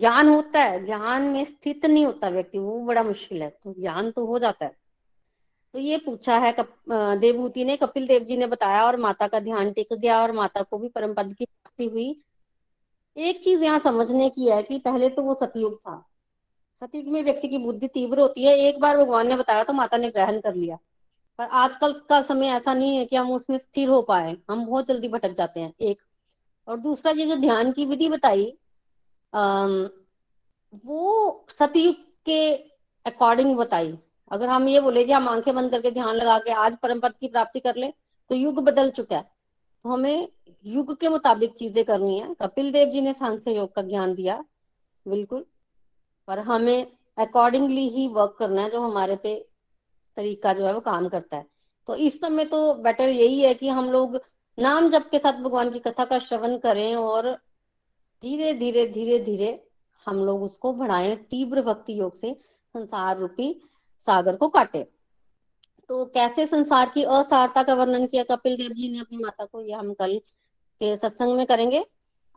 ज्ञान 0.00 0.28
होता 0.28 0.62
है। 0.62 0.84
ज्ञान 0.86 1.22
में 1.22 1.44
स्थित 1.44 1.86
नहीं 1.86 2.06
होता 2.06 2.28
व्यक्ति। 2.28 2.58
वो 2.58 2.80
बड़ा 2.80 3.02
मुश्किल 3.02 3.42
है। 3.42 3.50
तो 3.50 3.74
ज्ञान 3.78 4.10
तो 4.10 4.26
हो 4.26 4.38
जाता 4.38 4.64
है। 4.64 4.76
तो 5.72 5.78
ये 5.78 5.98
पूछा 5.98 6.38
है 6.38 6.52
कप, 6.52 6.76
देवभूति 7.20 7.64
ने 7.64 7.76
कपिल 7.76 8.06
देव 8.06 8.24
जी 8.24 8.36
ने 8.36 8.46
बताया 8.46 8.86
और 8.86 8.96
माता 8.96 9.28
का 9.28 9.40
ध्यान 9.40 9.72
टिक 9.72 9.88
गया 9.92 10.22
और 10.22 10.32
माता 10.32 10.62
को 10.62 10.78
भी 10.78 10.88
परम 10.88 11.14
पद 11.14 11.34
की 11.34 11.44
प्राप्ति 11.44 11.84
हुई। 11.84 12.20
एक 13.16 13.44
चीज़ 13.44 13.64
यहाँ 13.64 13.78
समझने 13.78 14.30
की 14.30 14.48
है 14.48 14.62
कि 14.62 14.78
पहले 14.78 15.08
तो 15.08 15.22
वो 15.22 15.34
सतयुग 15.34 15.78
था। 15.78 16.06
सतयुग 16.82 17.06
में 17.06 17.22
व्यक्ति 17.24 17.48
की 17.48 17.58
बुद्धि 17.58 17.88
तीव्र 17.88 18.20
होती 18.20 18.44
है। 18.44 18.56
एक 18.58 18.78
बार 18.80 18.96
भगवान 18.98 19.28
ने 19.28 19.36
बताया 19.36 19.64
तो 19.64 19.72
माता 19.72 19.96
ने 19.96 20.10
ग्रहण 20.10 20.40
कर 20.40 20.54
लिया। 20.54 20.76
पर 21.38 21.44
आजकल 21.44 21.92
का 22.08 22.20
समय 22.22 22.48
ऐसा 22.48 22.74
नहीं 22.74 22.96
है 22.96 23.04
कि 23.06 23.16
हम 23.16 23.30
उसमें 23.32 23.56
स्थिर 23.58 23.88
हो 23.88 24.00
पाए। 24.04 24.36
हम 24.50 24.64
बहुत 24.66 24.86
जल्दी 24.86 25.08
भटक 25.08 25.36
जाते 25.36 25.60
हैं, 25.60 25.72
एक। 25.80 25.98
और 26.68 26.76
दूसरा 26.78 27.12
ये 27.12 27.26
जो 27.26 27.36
ध्यान 27.38 27.72
की 27.72 27.84
विधि 27.86 28.08
बताई 28.08 28.52
वो 30.84 31.46
सतयुग 31.50 31.94
के 32.26 32.40
अकॉर्डिंग 33.06 33.56
बताई। 33.56 33.92
अगर 34.30 34.48
हम 34.48 34.68
ये 34.68 34.80
बोले 34.80 35.04
कि 35.04 35.12
हम 35.12 35.28
आँखें 35.28 35.54
बंद 35.54 35.70
करके 35.70 35.90
ध्यान 35.90 36.14
लगा 36.16 36.38
के 36.38 36.50
आज 36.54 36.76
परम 36.78 37.00
पद 37.00 37.14
की 37.20 37.28
प्राप्ति 37.28 37.60
कर 37.60 37.76
ले 37.76 37.88
तो 38.30 38.34
युग 38.34 38.62
बदल 38.64 38.90
चुका 38.90 39.16
है। 39.16 39.22
तो 39.22 39.90
हमें 39.90 40.28
युग 40.64 40.94
के 41.00 41.08
मुताबिक 41.08 41.52
चीज़ें 41.54 41.84
करनी 41.84 42.18
है। 42.18 42.34
कपिल 42.42 42.70
देव 42.72 42.88
जी 42.88 43.00
ने 43.00 43.12
सांख्य 43.14 43.52
योग 43.52 43.74
का 43.74 43.82
ज्ञान 43.82 44.14
दिया, 44.14 44.42
बिल्कुल। 45.06 45.44
पर 46.30 46.38
हमें 46.38 46.86
अकॉर्डिंगली 47.18 47.88
ही 47.88 48.06
वर्क 48.08 48.36
करना 48.38 48.62
है 48.62 48.70
जो 48.70 48.80
हमारे 48.80 49.16
पे 49.16 49.34
तरीका 50.16 50.52
जो 50.52 50.66
है 50.66 50.74
वो 50.74 50.80
काम 50.80 51.08
करता 51.08 51.36
है। 51.36 51.46
तो 51.88 51.94
इस 51.96 52.20
समय 52.20 52.44
तो 52.44 52.74
बेटर 52.74 53.08
यही 53.08 53.40
है 53.40 53.54
कि 53.54 53.68
हम 53.68 53.90
लोग 53.90 54.20
नाम 54.58 54.88
जप 54.90 55.08
के 55.10 55.18
साथ 55.18 55.40
भगवान 55.42 55.70
की 55.70 55.78
कथा 55.78 56.04
का 56.04 56.18
श्रवण 56.18 56.56
करें 56.58 56.94
और 56.94 57.30
धीरे 58.22 58.52
धीरे 58.54 58.86
धीरे 58.86 59.18
धीरे 59.18 59.50
हम 60.06 60.16
लोग 60.16 60.42
उसको 60.42 60.72
बढ़ाएँ, 60.72 61.16
तीव्र 61.16 61.62
भक्ति 61.62 61.98
योग 62.00 62.14
से 62.14 62.32
संसार 62.74 63.18
रूपी 63.18 63.54
सागर 64.06 64.36
को 64.36 64.48
काटे। 64.48 64.86
तो 65.90 66.04
कैसे 66.04 66.46
संसार 66.46 66.90
की 66.94 67.02
असारता 67.04 67.62
का 67.62 67.74
वर्णन 67.74 68.06
किया? 68.06 68.22
कपिल 68.24 68.56
देव 68.56 68.72
जी 68.72 68.92
ने 68.92 68.98
अपनी 68.98 69.18
माता 69.18 69.44
को, 69.44 69.60
ये 69.60 69.72
हम 69.72 69.92
कल 69.94 70.18
के 70.80 70.96
सत्संग 70.96 71.36
में 71.36 71.46
करेंगे। 71.46 71.84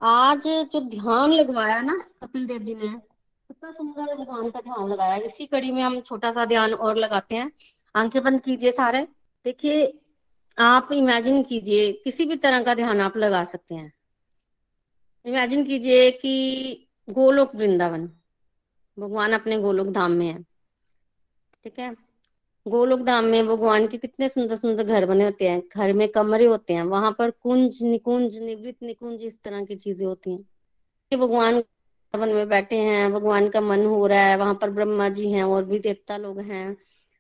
आज 0.02 0.48
जो 0.48 0.80
ध्यान 0.80 1.34
लगवाया 1.34 1.82
ना 1.82 1.98
कपिल 2.24 2.48
देव 2.48 2.58
जी 2.58 2.76
ने 2.76 3.13
कितना 3.48 3.72
सुंदर 3.72 4.16
भगवान 4.16 4.50
का 4.50 4.62
ध्यान 4.62 4.90
लगाया। 4.90 5.16
इसी 5.16 5.46
कड़ी 5.46 5.72
में 5.72 5.84
हम 5.84 6.02
छोटा 6.02 6.32
सा 6.32 6.46
ध्यान 6.46 6.74
और 6.74 6.98
लगाते 6.98 7.36
हैं। 7.36 7.52
आँखें 7.96 8.24
बंद 8.24 8.42
कीजिए 8.42 8.72
सारे। 8.72 9.08
देखिए, 9.46 10.00
आप 10.60 10.90
इमेजिन 10.92 11.44
कीजिए, 11.44 11.92
किसी 11.94 12.26
भी 12.26 12.36
तरह 12.36 12.64
का 12.64 12.74
ध्यान 12.74 13.02
आप 13.02 13.18
लगा 13.18 13.44
सकते 13.44 13.76
हैं। 13.76 13.94
इमेजिन 15.26 15.64
कीजिए 15.64 16.12
कि 16.12 16.88
गोलोक 17.10 17.56
वृंदावन, 17.56 18.10
भगवान 19.00 19.34
अपने 19.34 19.58
गोलोक 19.58 19.88
धाम 19.88 20.12
में 20.12 20.28
है। 20.28 20.44
ठीक 21.64 21.80
है? 21.80 21.96
गोलोक 22.68 23.00
धाम 23.00 23.26
में 23.26 23.48
भगवान 23.48 23.88
के 23.88 23.98
कितने 23.98 24.30
सुंदर 24.30 24.56
सुंदर 24.56 24.84
घर 24.84 25.06
बने 25.06 25.24
होते 25.24 25.50
हैं। 25.50 25.64
घर 25.76 25.94
में 25.94 26.08
कमरे 26.08 26.46
होते 26.46 26.74
हैं। 26.74 26.84
वहाँ 26.84 27.16
पर 27.20 27.32
कुंज, 27.32 27.84
निकुंज, 27.84 28.38
निवृत्त 28.38 28.84
निकुंज 28.84 29.24
इस 29.24 29.44
तरह 29.44 29.66
की 29.66 29.76
चीज़ें 29.76 30.08
होती 30.08 30.32
हैं। 30.32 30.46
भगवान 31.20 31.64
वन 32.14 32.30
में 32.30 32.50
बैठे 32.50 32.78
हैं, 32.78 33.12
भगवान 33.14 33.48
का 33.50 33.62
मन 33.62 33.86
हो 33.86 34.06
रहा 34.08 34.20
है, 34.20 34.36
वहाँ 34.38 34.54
पर 34.56 34.70
ब्रह्मा 34.70 35.08
जी 35.10 35.32
हैं 35.32 35.44
और 35.44 35.64
भी 35.66 35.80
देवता 35.80 36.18
लोग 36.18 36.40
हैं। 36.40 36.76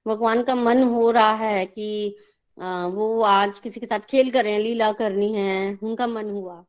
भगवान 0.05 0.43
का 0.43 0.55
मन 0.55 0.83
हो 0.83 1.09
रहा 1.11 1.33
है 1.35 1.65
कि 1.65 2.17
वो 2.57 3.21
आज 3.21 3.59
किसी 3.59 3.79
के 3.79 3.85
साथ 3.85 3.99
खेल 3.99 4.29
कर 4.31 4.43
रहे 4.43 4.53
हैं, 4.53 4.59
लीला 4.59 4.91
करनी 4.91 5.31
है, 5.33 5.79
उनका 5.83 6.07
मन 6.07 6.29
हुआ। 6.29 6.63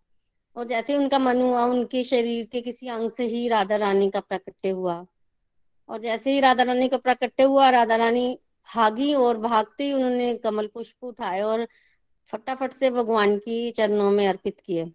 और 0.57 0.67
जैसे 0.67 0.97
उनका 0.97 1.19
मन 1.19 1.41
हुआ, 1.43 1.65
उनके 1.65 2.05
शरीर 2.05 2.47
के 2.53 2.61
किसी 2.61 2.89
अंग 2.89 3.11
से 3.11 3.27
ही 3.27 3.47
राधा 3.49 3.77
रानी 3.77 4.11
का 4.11 4.21
प्रकट्य 4.21 4.71
हुआ। 4.71 5.05
और 5.89 6.01
जैसे 6.01 6.33
ही 6.33 6.41
राधा 6.41 6.63
रानी 6.63 6.89
का 6.89 6.97
प्रकट्य 6.97 7.43
हुआ, 7.43 7.71
राधा 7.71 7.97
रानी 7.97 8.39
भागी 8.69 9.15
और 9.15 9.39
भागते 9.39 9.85
ही 9.85 9.93
उन्होंने 9.93 10.35
कमल 10.35 10.67
पुष्प 10.67 11.05
उठाए 11.05 11.41
और 11.41 11.67
फटाफट 12.33 12.73
से 12.73 12.91
भगवान 12.91 13.37
की 13.39 13.71
चरणों 13.71 14.11
में 14.11 14.27
अर्पित 14.29 14.61
किए। 14.61 14.93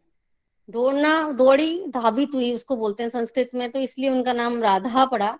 दौड़ना, 0.69 1.31
दौड़ी 1.33 1.83
धावित 1.89 2.33
हुई 2.33 2.53
उसको 2.55 2.75
बोलते 2.75 3.03
हैं 3.03 3.09
संस्कृत 3.09 3.51
में 3.55 3.69
तो 3.71 3.79
इसलिए 3.79 4.09
उनका 4.09 4.33
नाम 4.33 4.61
राधा 4.63 5.05
पड़ा, 5.05 5.31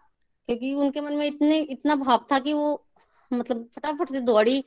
क्योंकि 0.49 0.73
उनके 0.75 1.01
मन 1.01 1.13
में 1.13 1.25
इतने, 1.27 1.57
इतना 1.57 1.95
भाव 1.95 2.25
था 2.31 2.39
कि 2.39 2.53
वो 2.53 2.83
मतलब 3.31 3.67
फटाफट 3.75 4.11
से 4.11 4.19
दौड़ी, 4.21 4.63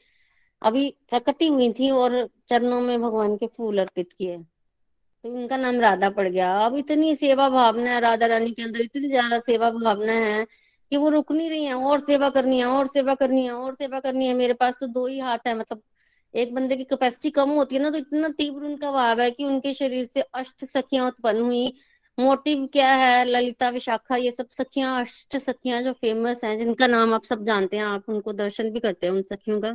अभी 0.62 0.88
प्रकटी 1.10 1.46
हुई 1.48 1.72
थी 1.72 1.90
और 1.92 2.28
चरणों 2.48 2.80
में 2.80 3.00
भगवान 3.02 3.36
के 3.36 3.46
फूल 3.46 3.78
अर्पित 3.78 4.12
किए। 4.12 4.36
तो 4.38 5.30
उनका 5.30 5.56
नाम 5.56 5.80
राधा 5.80 6.10
पड़ 6.10 6.28
गया। 6.28 6.52
अब 6.66 6.76
इतनी 6.76 7.14
सेवा 7.16 7.48
भावना 7.48 7.90
है, 7.90 8.00
राधा 8.00 8.26
रानी 8.26 8.50
के 8.50 8.62
अंदर 8.62 8.80
इतनी 8.80 9.08
ज़्यादा 9.08 9.38
सेवा 9.40 9.70
भावना 9.70 10.12
है 10.12 10.44
कि 10.92 10.96
वो 10.96 11.08
रुक 11.08 11.32
नहीं 11.32 11.48
रही 11.50 11.64
है, 11.64 11.74
और 11.74 12.00
सेवा 12.00 12.28
करनी 12.30 12.58
है, 12.58 12.64
और 12.66 12.86
सेवा 12.86 13.14
करनी 13.14 13.44
है, 13.44 13.52
और 13.52 13.74
सेवा 13.74 14.00
करनी 14.00 14.26
है, 14.26 14.34
मेरे 14.34 14.54
पास 14.54 14.76
तो 14.80 14.86
दो 14.88 15.06
ही 15.06 15.18
हाथ 15.18 15.46
है 15.46 15.54
मतलब 15.58 15.82
एक 16.34 16.54
बंदे 16.54 16.76
की 16.76 16.84
कैपेसिटी 16.84 17.30
कम 17.30 17.50
होती 17.50 17.76
है 17.76 17.82
ना 17.82 17.90
तो 17.90 17.98
इतना 17.98 18.28
तीव्र 18.28 18.64
उनका 18.64 18.90
भाव 18.92 19.20
है 19.20 19.30
कि 19.30 19.44
उनके 19.44 19.72
शरीर 19.74 20.04
से 20.04 20.20
अष्ट 20.34 20.64
सखियाँ 20.64 21.06
उत्पन्न 21.06 21.40
हुई। 21.42 21.72
मोटिव 22.18 22.66
क्या 22.72 22.92
है? 22.94 23.24
ललिता, 23.24 23.68
विशाखा, 23.70 24.16
ये 24.16 24.30
सब 24.30 24.48
सखियाँ, 24.50 25.00
अष्ट 25.00 25.36
सखियाँ 25.38 25.80
जो 25.82 25.92
फ़ेमस 25.92 26.44
हैं, 26.44 26.56
जिनका 26.58 26.86
नाम 26.86 27.14
आप 27.14 27.24
सब 27.24 27.44
जानते 27.46 27.76
हैं, 27.76 27.84
आप 27.84 28.08
उनको 28.08 28.32
दर्शन 28.34 28.70
भी 28.70 28.80
करते 28.80 29.06
हैं 29.06 29.14
उन 29.14 29.22
सखियों 29.24 29.60
का। 29.60 29.74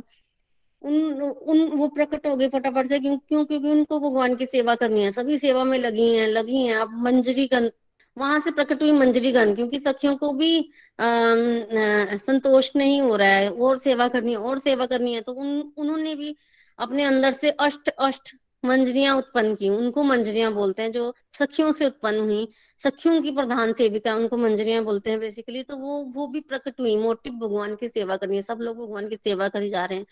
उन 0.82 0.94
उन, 1.22 1.60
वो 1.68 1.88
प्रकट 1.88 2.26
हो 2.26 2.34
गए 2.36 2.48
फटाफट 2.48 2.88
से, 2.88 2.98
क्यों 3.00 3.16
क्यों, 3.18 3.44
क्योंकि 3.44 3.68
उनको 3.70 3.98
भगवान 4.00 4.34
की 4.36 4.46
सेवा 4.46 4.74
करनी 4.74 5.02
है। 5.04 5.12
सभी 5.12 5.38
सेवा 5.38 5.64
में 5.64 5.78
लगी 5.78 6.14
हैं 6.16 6.26
लगी 6.28 6.64
हैं। 6.66 6.76
आप 6.76 6.90
मंजरी 7.02 7.46
गन 7.52 7.70
वहाँ 8.16 8.38
से 8.40 8.50
प्रकट 8.50 8.82
हुई 8.82 8.92
मंजरी 8.92 9.30
गन 9.32 9.54
क्योंकि 9.54 9.78
सखियों 9.80 10.16
को 10.16 10.32
भी 10.32 10.70
संतोष 11.00 12.70
नहीं 12.76 13.00
हो 13.00 13.16
रहा 13.16 13.28
है। 13.28 13.50
और 13.50 13.78
सेवा 13.78 14.08
करनी 14.08 14.30
है, 14.32 14.38
और 14.38 14.58
सेवा 14.58 14.86
करनी 14.86 15.14
है 15.14 15.20
तो 15.20 15.32
उन, 15.32 15.72
उन्होंने 15.76 16.14
भी 16.14 16.34
अपने 16.78 17.04
अंदर 17.04 17.32
से 17.32 17.50
अष्ट 17.50 17.88
अष्ट 17.88 18.34
मंजरियाँ 18.64 19.16
उत्पन्न 19.16 19.54
की। 19.54 19.68
उनको 19.68 20.02
मंजरियाँ 20.02 20.52
बोलते 20.54 20.82
हैं, 20.82 20.92
जो 20.92 21.14
सखियों 21.38 21.72
से 21.72 21.86
उत्पन्न 21.86 22.18
हुई। 22.20 22.48
सखियों 22.80 23.20
की 23.22 23.30
प्रधान 23.30 23.72
सेविका 23.72 24.14
उनको 24.14 24.36
मंजरियाँ 24.36 24.82
बोलते 24.84 25.10
हैं 25.10 25.20
बेसिकली 25.20 25.62
तो 25.62 25.76
वो 25.76 26.02
वो 26.14 26.26
भी 26.28 26.40
प्रकट 26.40 26.80
हुई। 26.80 26.96
मोटिव 26.96 27.32
भगवान 27.32 27.74
की 27.76 27.88
सेवा 27.88 28.16
करनी 28.16 28.36
है। 28.36 28.42
सब 28.42 28.58
लोग 28.60 28.76
भगवान 28.78 29.08
की 29.08 29.16
सेवा 29.16 29.48
करी 29.48 29.70
जा 29.70 29.84
रहे 29.84 29.98
हैं। 29.98 30.06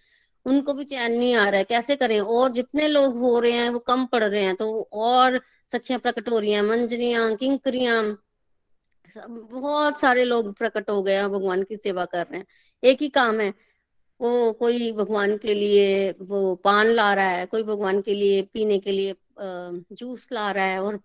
उनको 0.46 0.72
भी 0.74 0.84
चैन 0.84 1.12
नहीं 1.12 1.34
आ 1.34 1.48
रहा 1.48 1.58
है। 1.58 1.64
कैसे 1.64 1.96
करें? 1.96 2.20
और 2.20 2.50
जितने 2.52 2.88
लोग 2.88 3.16
हो 3.18 3.38
रहे 3.40 3.52
हैं, 3.52 3.68
वो 3.70 3.78
कम 3.78 4.04
पड़ 4.06 4.22
रहे 4.24 4.42
हैं 4.42 4.54
तो 4.56 4.88
और 4.92 5.40
सखियाँ 5.72 6.00
प्रकट 6.00 6.28
हो 6.30 6.38
रही 6.38 6.52
हैं। 6.52 6.62
मंजरियाँ, 6.62 7.34
किंकरियाँ 7.36 8.02
बहुत 9.16 10.00
सारे 10.00 10.24
लोग 10.24 10.52
प्रकट 10.54 10.90
हो 10.90 11.02
गए 11.02 11.14
हैं 11.14 11.28
भगवान 11.30 11.62
की 11.62 11.76
सेवा 11.76 12.04
कर 12.04 12.26
रहे 12.26 12.38
हैं। 12.38 12.46
एक 12.82 13.02
ही 13.02 13.08
काम 13.08 13.40
है। 13.40 13.52
वो 14.20 14.52
कोई 14.52 14.90
भगवान 14.92 15.36
के 15.36 15.54
लिए 15.54 16.10
वो 16.20 16.54
पान 16.64 16.86
ला 16.86 17.12
रहा 17.14 17.28
है, 17.28 17.46
कोई 17.46 17.62
भगवान 17.62 18.00
के 18.02 18.14
लिए 18.14 18.42
पीने 18.54 18.78
के 18.78 18.92
लिए 18.92 19.14
जूस 19.38 20.28
ला 20.32 20.50
रहा 20.50 20.64
है 20.64 20.82
और 20.82 20.96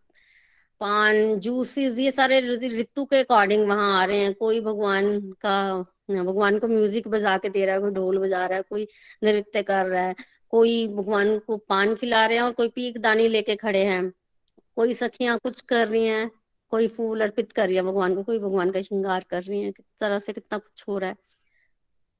पान, 0.82 1.40
जूसेस, 1.40 1.98
ये 2.00 2.12
सारे 2.12 2.40
ऋतु 2.70 3.06
के 3.06 3.20
अकॉर्डिंग 3.20 3.68
वहाँ 3.68 4.02
आ 4.02 4.06
रहे 4.06 4.20
हैं। 4.20 4.34
कोई 4.34 4.60
भगवान 4.62 5.20
का, 5.42 5.86
भगवान 6.12 6.58
को 6.60 6.68
म्यूज़िक 6.68 7.08
बजा 7.08 7.38
के 7.38 7.50
दे 7.50 7.66
रहा 7.66 7.76
है, 7.76 7.82
कोई 7.82 7.92
ढोल 7.92 8.18
बजा 8.20 8.46
रहा 8.46 8.58
है, 8.58 8.64
कोई 8.70 8.88
नृत्य 9.24 9.64
कर 9.64 9.86
रहा 9.86 10.04
है, 10.04 10.16
कोई 10.50 10.88
भगवान 10.88 11.38
को 11.40 11.58
पान 11.60 11.96
खिला 11.96 12.26
रहे 12.26 12.38
हैं 12.38 12.44
और 12.44 12.52
कोई 12.52 12.70
पीक 12.70 12.98
दानी 13.02 13.28
लेके 13.28 13.56
खड़े 13.56 13.84
हैं। 13.86 14.12
कोई 14.76 14.94
सखियाँ 14.94 15.38
कुछ 15.38 15.62
कर 15.62 15.88
रही 15.88 16.06
हैं, 16.06 16.30
कोई 16.72 16.88
फूल 16.88 17.22
अर्पित 17.22 17.52
कर 17.52 17.68
रही 17.68 17.76
है, 17.76 17.82
भगवान 17.84 18.16
को, 18.16 18.24
कोई 18.24 18.40
भगवान 18.40 18.72
का 18.72 18.82
श्रृंगार 18.82 19.26
कर 19.30 19.44
रही 19.44 19.62
है, 19.62 19.72
किस 19.72 19.86
तरह 20.00 20.20
से 20.20 20.34
कितना 20.34 20.58
कुछ 20.58 20.84
हो 20.88 20.98
रहा 20.98 21.10
है। 21.10 21.16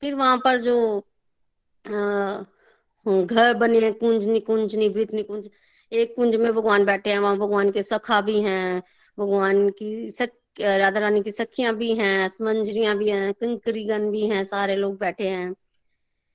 फिर 0.02 0.16
वहाँ 0.16 0.38
पर 0.38 0.58
जो 0.62 0.76
घर 3.06 3.54
बने 3.54 3.92
कुंज 3.92 4.26
निकुंज 4.28 4.76
निवृत्त 4.76 5.14
निकुंज, 5.14 5.50
एक 5.92 6.16
कुंज 6.16 6.36
में 6.36 6.54
भगवान 6.54 6.86
बैठे 6.86 7.10
हैं, 7.10 7.20
वहाँ 7.20 7.38
भगवान 7.38 7.72
के 7.72 7.84
सखा 7.84 8.20
भी 8.22 8.42
हैं, 8.42 8.82
भगवान 9.18 9.70
की 9.70 10.10
सख, 10.10 10.30
राधा 10.60 11.00
रानी 11.00 11.22
की 11.24 11.32
सखियाँ 11.32 11.76
भी 11.76 11.94
हैं, 11.96 12.30
समंजरियाँ 12.30 12.98
भी 12.98 13.10
हैं, 13.10 13.34
कंकरीगन 13.34 14.10
भी 14.12 14.28
हैं, 14.30 14.44
सारे 14.44 14.76
लोग 14.76 14.98
बैठे 15.00 15.28
हैं। 15.30 15.54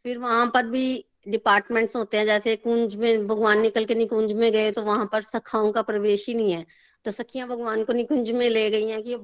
फिर 0.04 0.18
वहाँ 0.18 0.46
पर 0.54 0.66
भी 0.66 1.04
डिपार्टमेंट्स 1.28 1.96
होते 1.96 2.16
हैं, 2.18 2.24
जैसे 2.26 2.56
कुंज 2.56 2.94
में 2.96 3.26
भगवान 3.26 3.60
निकल 3.60 3.84
के 3.84 3.94
निकुंज 3.94 4.32
में 4.32 4.50
गए 4.52 4.70
तो 4.72 4.82
वहाँ 4.82 5.08
पर 5.12 5.22
सखाओं 5.22 5.70
का 5.72 5.82
प्रवेश 5.82 6.26
ही 6.28 6.34
नहीं 6.34 6.52
है। 6.52 6.64
तो 7.04 7.10
सखियाँ 7.10 7.48
भगवान 7.48 7.84
को 7.84 7.92
निकुंज 7.92 8.30
में 8.30 8.48
ले 8.50 8.68
गई 8.70 8.88
हैं 8.88 9.02
कि 9.02 9.16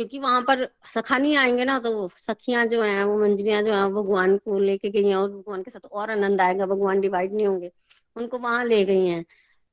क्योंकि 0.00 0.18
वहाँ 0.18 0.40
पर 0.42 0.64
सखा 0.94 1.16
नहीं 1.18 1.36
आएँगे 1.36 1.64
ना 1.64 1.78
तो 1.78 2.08
सखियाँ 2.16 2.64
जो 2.66 2.82
हैं, 2.82 3.04
वो 3.04 3.18
मंजरियाँ 3.18 3.62
जो 3.62 3.74
है 3.74 3.88
भगवान 3.92 4.36
को 4.38 4.58
लेके 4.58 4.90
गई 4.90 5.08
हैं 5.08 5.16
और 5.16 5.30
भगवान 5.30 5.62
के 5.62 5.70
साथ 5.70 5.86
और 5.86 6.10
आनंद 6.10 6.40
आएगा, 6.40 6.66
भगवान 6.66 7.00
डिवाइड 7.00 7.32
नहीं 7.34 7.46
होंगे। 7.46 7.70
उनको 8.16 8.38
वहाँ 8.38 8.64
ले 8.64 8.84
गई 8.84 9.06
हैं। 9.06 9.24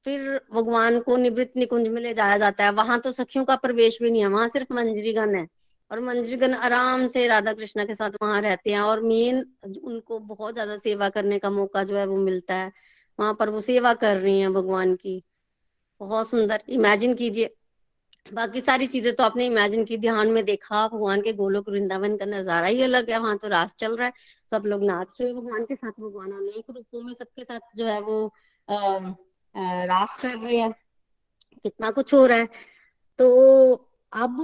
फिर 0.06 0.42
भगवान 0.54 1.00
को 1.00 1.18
निवृत्त 1.18 1.58
निकुंज 1.58 1.88
में 1.88 2.02
ले 2.02 2.14
जाया 2.14 2.38
जाता 2.38 2.64
है। 2.64 2.72
वहाँ 2.72 3.00
तो 3.00 3.12
सखियों 3.12 3.46
का 3.46 3.56
प्रवेश 3.56 3.98
भी 4.02 4.12
नहीं 4.12 4.22
है, 4.22 4.28
वहाँ 4.28 4.48
सिर्फ़ 4.48 4.74
मंजरीगण 4.74 5.36
है। 5.36 5.48
और 5.92 6.00
मंजरीगण 6.00 6.54
आराम 6.54 7.08
से 7.08 7.28
राधा 7.28 7.54
कृष्णा 7.54 7.86
के 7.86 7.96
साथ 7.96 8.12
वहाँ 8.24 8.42
रहते 8.42 8.72
हैं 8.72 8.80
और 8.80 9.02
मेन 9.02 9.46
उनको 9.84 10.20
बहुत 10.20 10.54
ज़्यादा 10.54 10.78
सेवा 10.78 11.10
करने 11.10 11.40
का 11.40 11.50
मौका 11.52 11.84
जो 11.84 11.98
है 11.98 12.06
वो 12.08 12.18
मिलता 12.18 12.56
है। 12.56 12.72
वहाँ 13.20 13.34
पर 13.34 13.50
वो 13.50 13.62
सेवा 13.62 13.94
कर 13.94 14.18
रही 14.18 14.40
है 14.40 14.50
भगवान 14.50 14.96
की। 14.96 15.24
बहुत 16.02 16.30
सुंदर। 16.30 16.64
इमेजिन 16.70 17.14
कीजिए। 17.14 17.57
बाकी 18.34 18.62
सारी 18.62 18.88
चीज़ें 18.88 19.14
तो 19.16 19.24
आपने 19.24 19.46
इमेजिन 19.46 19.84
की 19.86 19.98
ध्यान 19.98 20.28
में 20.32 20.44
देखा 20.46 20.88
भगवान 20.88 21.22
के 21.22 21.34
गोलोक 21.34 21.70
वृंदावन 21.70 22.16
का 22.18 22.26
नज़ारा 22.26 22.68
ही 22.68 22.82
अलग 22.82 23.10
है 23.10 23.20
वहाँ 23.20 23.38
तो 23.38 23.48
रास 23.48 23.76
चल 23.80 23.96
रहा 23.98 24.08
है 24.08 24.14
सब 24.52 24.64
लोग 24.66 24.84
नाच 24.84 25.16
रहे 25.22 25.30
हैं 25.30 25.38
भगवान 25.38 25.66
के 25.66 25.76
साथ 25.76 25.92
भगवान 26.02 26.32
अनेक 26.32 26.66
रूपों 26.76 27.02
में 27.04 27.14
सबके 27.14 27.44
साथ 27.44 27.60
जो 27.76 27.86
है 27.86 28.00
वो 28.02 28.26
आ, 28.70 28.98
रास 29.86 30.18
कर 30.22 30.36
रहे 30.38 30.58
हैं 30.58 30.72
कितना 31.64 31.92
कुछ 31.92 32.14
हो 32.14 32.26
रहा 32.26 32.38
है। 32.38 32.48
तो 33.20 33.74
अब 34.14 34.42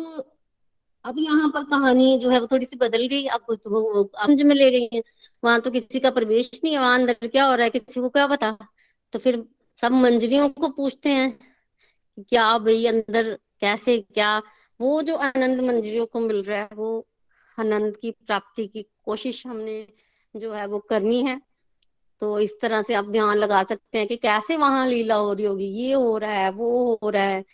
अब 1.06 1.16
यहाँ 1.20 1.50
पर 1.50 1.64
कहानी 1.64 2.18
जो 2.20 2.30
है 2.30 2.40
वो 2.40 2.48
थोड़ी 2.52 2.66
सी 2.66 2.78
बदल 2.78 3.08
गई 3.08 3.26
अब 3.28 3.56
तो 3.56 4.04
अंज 4.04 4.42
में 4.42 4.56
ले 4.56 4.70
गई 4.72 4.90
है 4.94 5.02
वहाँ 5.44 5.60
तो 5.62 5.72
किसी 5.72 6.00
का 6.00 6.12
प्रवेश 6.12 6.50
नहीं 6.64 6.74
है 6.74 6.80
वहाँ 6.80 7.00
अंदर 7.00 7.28
क्या 7.28 7.46
हो 7.46 7.56
रहा 7.56 7.64
है 7.64 7.70
किसी 7.70 8.02
को 8.02 8.10
क्या 8.10 8.28
पता 8.28 8.58
तो 9.14 9.20
फिर 9.20 9.44
सब 9.82 9.92
मंजरियों 9.92 10.50
को 10.50 10.70
पूछते 10.70 11.10
हैं 11.10 11.32
क्या 12.30 12.58
भाई 12.58 12.86
अंदर 12.86 13.38
कैसे, 13.64 14.02
क्या? 14.02 14.42
वो 14.82 15.02
जो 15.02 15.16
आनंद 15.16 15.62
मंजरियों 15.62 16.06
को 16.06 16.20
मिल 16.20 16.44
रहा 16.44 16.60
है, 16.60 16.70
वो 16.74 17.08
आनंद 17.60 17.98
की 17.98 18.12
प्राप्ति 18.12 18.68
की 18.68 18.84
कोशिश 19.06 19.48
हमने 19.48 19.88
जो 20.36 20.54
है 20.54 20.66
वो 20.66 20.80
करनी 20.80 21.24
है। 21.24 21.42
तो 22.22 22.40
इस 22.40 22.60
तरह 22.62 22.82
से 22.82 22.94
आप 22.94 23.06
ध्यान 23.06 23.38
लगा 23.38 23.64
सकते 23.64 23.98
हैं 23.98 24.08
कि 24.08 24.16
कैसे 24.16 24.58
वहाँ 24.58 24.88
लीला 24.88 25.16
हो 25.16 25.34
रही 25.34 25.46
होगी, 25.46 25.66
ये 25.66 25.94
हो 25.94 26.18
रहा 26.18 26.32
है, 26.32 26.52
वो 26.52 27.00
हो 27.04 27.10
रहा 27.10 27.24
है। 27.24 27.46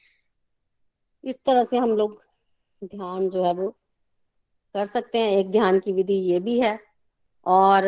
इस 1.23 1.35
तरह 1.45 1.63
से 1.63 1.77
हम 1.77 1.89
लोग 1.89 2.23
ध्यान 2.83 3.29
जो 3.29 3.43
है 3.43 3.53
वो 3.53 3.69
कर 4.73 4.85
सकते 4.85 5.17
हैं, 5.17 5.31
एक 5.31 5.51
ध्यान 5.51 5.79
की 5.79 5.93
विधि 5.93 6.13
ये 6.13 6.39
भी 6.39 6.59
है। 6.59 6.79
और 7.45 7.87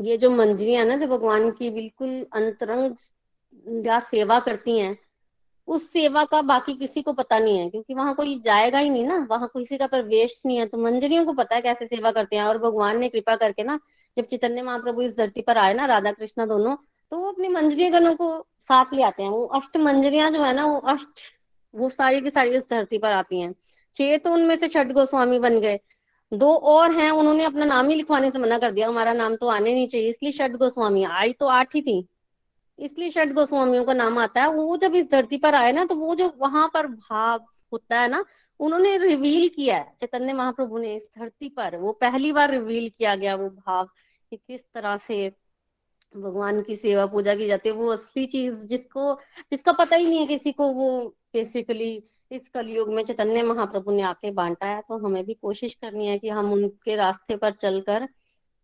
ये 0.00 0.16
जो 0.16 0.30
मंजरियाँ 0.30 0.86
ना, 0.86 0.96
जो 0.96 1.06
भगवान 1.06 1.50
की 1.50 1.70
बिल्कुल 1.70 2.26
अंतरंग 2.32 2.96
या 3.86 4.00
सेवा 4.00 4.40
करती 4.40 4.78
हैं 4.78 5.07
उस 5.68 5.90
सेवा 5.92 6.24
का 6.24 6.40
बाकी 6.42 6.74
किसी 6.74 7.02
को 7.02 7.12
पता 7.12 7.38
नहीं 7.38 7.58
है, 7.58 7.68
क्योंकि 7.70 7.94
वहाँ 7.94 8.14
कोई 8.14 8.38
जाएगा 8.44 8.78
ही 8.78 8.90
नहीं 8.90 9.06
ना, 9.06 9.26
वहाँ 9.30 9.48
किसी 9.48 9.76
का 9.78 9.86
प्रवेश 9.86 10.40
नहीं 10.46 10.58
है। 10.58 10.66
तो 10.66 10.78
मंजरियों 10.78 11.24
को 11.24 11.32
पता 11.32 11.54
है 11.56 11.62
कैसे 11.62 11.86
सेवा 11.86 12.10
करते 12.10 12.36
हैं, 12.36 12.44
और 12.44 12.58
भगवान 12.58 12.98
ने 12.98 13.08
कृपा 13.08 13.36
करके 13.36 13.62
ना, 13.62 13.78
जब 14.16 14.26
चैतन्य 14.26 14.62
महाप्रभु 14.62 15.02
इस 15.02 15.16
धरती 15.16 15.42
पर 15.42 15.58
आए 15.58 15.74
ना 15.74 15.84
राधा 15.86 16.12
कृष्णा 16.12 16.46
दोनों 16.46 16.76
तो 17.12 17.18
वो 17.18 17.30
अपनी 17.32 17.48
मंजरी 17.48 17.88
गणों 17.90 18.14
को 18.16 18.30
साथ 18.60 18.92
ले 18.94 19.02
आते 19.02 19.22
हैं। 19.22 19.30
वो 19.30 19.44
अष्ट 19.56 19.76
मंजरियाँ 19.76 20.30
जो 20.30 20.42
है 20.42 20.52
ना, 20.54 20.64
वो 20.66 20.78
अष्ट, 20.78 21.20
वो 21.74 21.88
सारी 21.88 22.20
की 22.20 22.30
सारी 22.30 22.50
इस 22.50 22.62
धरती 22.70 22.98
पर 22.98 23.12
आती 23.12 23.40
हैं। 23.40 23.54
छह 23.96 24.16
तो 24.16 24.32
उनमें 24.32 24.56
से 24.56 24.68
छठ 24.68 24.92
गोस्वामी 24.92 25.38
बन 25.38 25.58
गए। 25.60 25.78
दो 26.32 26.52
और 26.54 26.92
हैं, 26.92 27.10
उन्होंने 27.10 27.44
अपना 27.44 27.64
नाम 27.64 27.88
ही 27.88 27.94
लिखवाने 27.94 28.30
से 28.30 28.38
मना 28.38 28.58
कर 28.58 28.72
दिया। 28.72 28.88
हमारा 28.88 29.12
नाम 29.12 29.36
तो 29.36 29.48
आने 29.48 29.72
नहीं 29.74 29.88
चाहिए, 29.88 30.08
इसलिए 30.08 30.32
षट 30.32 30.56
गोस्वामी। 30.56 31.04
आई 31.04 31.32
तो 31.32 31.46
आठ 31.48 31.74
ही 31.74 31.82
थी। 31.82 32.06
इसलिए 32.78 33.10
षट 33.10 33.32
गोस्वामियों 33.34 33.84
का 33.84 33.92
नाम 33.94 34.18
आता 34.18 34.42
है। 34.42 34.52
वो 34.52 34.76
जब 34.76 34.94
इस 34.94 35.10
धरती 35.10 35.36
पर 35.38 35.54
आए 35.54 35.72
ना 35.72 35.84
तो 35.84 35.94
वो 35.96 36.14
जो 36.14 36.32
वहाँ 36.38 36.68
पर 36.74 36.86
भाव 36.86 37.44
होता 37.72 38.00
है 38.00 38.08
ना, 38.08 38.24
उन्होंने 38.60 38.96
रिवील 38.98 39.48
किया 39.48 39.76
है। 39.76 39.92
चैतन्य 40.00 40.32
महाप्रभु 40.32 40.78
ने 40.78 40.94
इस 40.96 41.10
धरती 41.18 41.48
पर, 41.48 41.76
वो 41.76 41.92
पहली 41.94 42.32
बार 42.32 42.50
रिवील 42.50 42.88
किया 42.88 43.14
गया 43.16 43.34
वो 43.36 43.48
भाव 43.50 43.84
कि 44.32 44.36
किस 44.36 44.60
तरह 44.74 44.96
से 44.96 45.32
भगवान 46.14 46.60
की 46.62 46.76
सेवा 46.76 47.06
पूजा 47.06 47.34
की 47.34 47.46
जाती 47.46 47.68
है। 47.68 47.74
वो 47.74 47.88
असली 47.92 48.24
चीज़ 48.26 48.64
जिसको, 48.66 49.14
जिसका 49.52 49.72
पता 49.72 49.96
ही 49.96 50.06
नहीं 50.06 50.18
है 50.18 50.26
किसी 50.26 50.52
को, 50.52 50.68
वो 50.68 51.16
बेसिकली 51.32 52.02
इस 52.30 52.48
कलयुग 52.48 52.88
में 52.94 53.02
चैतन्य 53.04 53.42
महाप्रभु 53.42 53.90
ने 53.90 54.02
आके 54.02 54.30
बांटा 54.30 54.66
है 54.66 54.80
तो 54.88 54.98
हमें 54.98 55.24
भी 55.24 55.34
कोशिश 55.34 55.74
करनी 55.74 56.06
है 56.06 56.18
कि 56.18 56.28
हम 56.28 56.52
उनके 56.52 56.96
रास्ते 56.96 57.36
पर 57.36 57.52
चलकर 57.52 58.08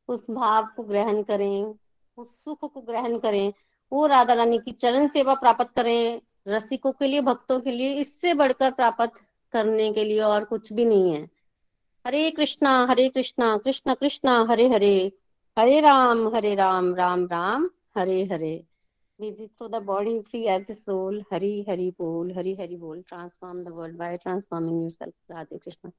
उस 0.08 0.26
भाव 0.30 0.68
को 0.76 0.82
ग्रहण 0.82 1.22
करें, 1.22 1.74
उस 2.18 2.44
सुख 2.44 2.72
को 2.72 2.80
ग्रहण 2.80 3.18
करें। 3.18 3.52
वो 3.92 4.06
राधा 4.06 4.34
रानी 4.34 4.58
की 4.58 4.72
चरण 4.72 5.08
सेवा 5.08 5.34
प्राप्त 5.34 5.70
करें, 5.76 6.20
रसिकों 6.48 6.92
के 6.92 7.06
लिए, 7.06 7.20
भक्तों 7.20 7.60
के 7.60 7.70
लिए, 7.70 7.92
इससे 7.94 8.34
बढ़कर 8.34 8.70
प्राप्त 8.70 9.20
करने 9.52 9.92
के 9.92 10.04
लिए 10.04 10.20
और 10.20 10.44
कुछ 10.44 10.72
भी 10.72 10.84
नहीं 10.84 11.12
है। 11.12 11.22
Hare 12.04 12.30
Krishna 12.30 12.70
Hare 12.90 13.08
Krishna, 13.08 13.56
Krishna 13.56 13.94
Krishna, 13.94 14.46
Hare 14.50 14.68
Hare 14.68 15.12
Hare 15.56 15.80
Ram 15.80 16.28
Hare 16.34 16.54
Ram 16.54 16.94
Ram 16.94 17.26
Ram, 17.26 17.68
Hare 17.98 18.24
Hare. 18.24 18.64
Visit 19.20 19.50
for 19.58 19.68
the 19.68 19.82
body 19.82 20.20
free 20.20 20.42
as 20.44 20.66
a 20.70 20.74
Hari 21.68 21.90
बोल, 21.90 22.32
हरी 22.32 22.54
हरी 22.54 22.76
बोल 22.76 23.02
transform 23.02 23.62
the 23.64 23.68
by 23.98 24.16
transforming 24.16 24.80
your 24.82 24.90
self 24.90 25.14
Radhe 25.30 25.58
Krishna. 25.58 25.90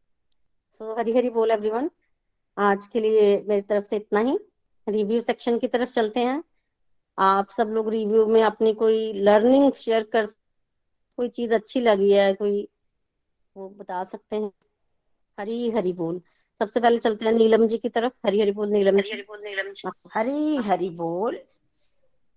So 0.71 0.95
Hari 0.97 1.11
Hari 1.11 1.29
बोल 1.29 1.51
everyone 1.51 1.89
आज 2.57 2.87
के 2.87 2.99
लिए 2.99 3.45
मेरी 3.47 3.61
तरफ़ 3.61 3.85
से 3.85 3.95
इतना 3.95 4.19
ही। 4.19 4.37
रिव्यू 4.87 5.21
सेक्शन 5.21 5.57
की 5.59 5.67
तरफ़ 5.67 5.91
चलते 5.91 6.19
हैं। 6.19 6.43
आप 7.17 7.49
सब 7.57 7.67
लोग 7.67 7.89
रिव्यू 7.89 8.25
में 8.25 8.43
अपनी 8.43 8.73
कोई 8.73 9.13
लर्निंग 9.13 9.71
शेयर 9.73 10.03
कर 10.03 10.25
कोई 11.17 11.29
चीज़ 11.29 11.53
अच्छी 11.53 11.79
लगी 11.79 12.11
है 12.13 12.33
कोई 12.33 12.67
वो 13.55 13.69
बता 13.69 14.03
सकते 14.03 14.35
हैं? 14.35 14.51
हरी 15.39 15.69
हरी 15.71 15.93
बोल। 15.93 16.21
सबसे 16.59 16.79
पहले 16.79 16.97
चलते 16.97 17.25
हैं 17.25 17.31
नीलम 17.31 17.67
जी 17.67 17.77
की 17.77 17.89
तरफ़। 17.89 18.13
हरी 18.25 18.41
हरी 18.41 18.51
बोल 18.51 18.69
नीलम 18.69 19.01
जी। 19.01 19.11
हरी 19.11 19.21
बोल 19.21 19.41
नीलम 19.43 19.71
जी। 19.73 19.89
हरी 20.13 20.55
हरी 20.55 20.89
बोल। 20.89 21.35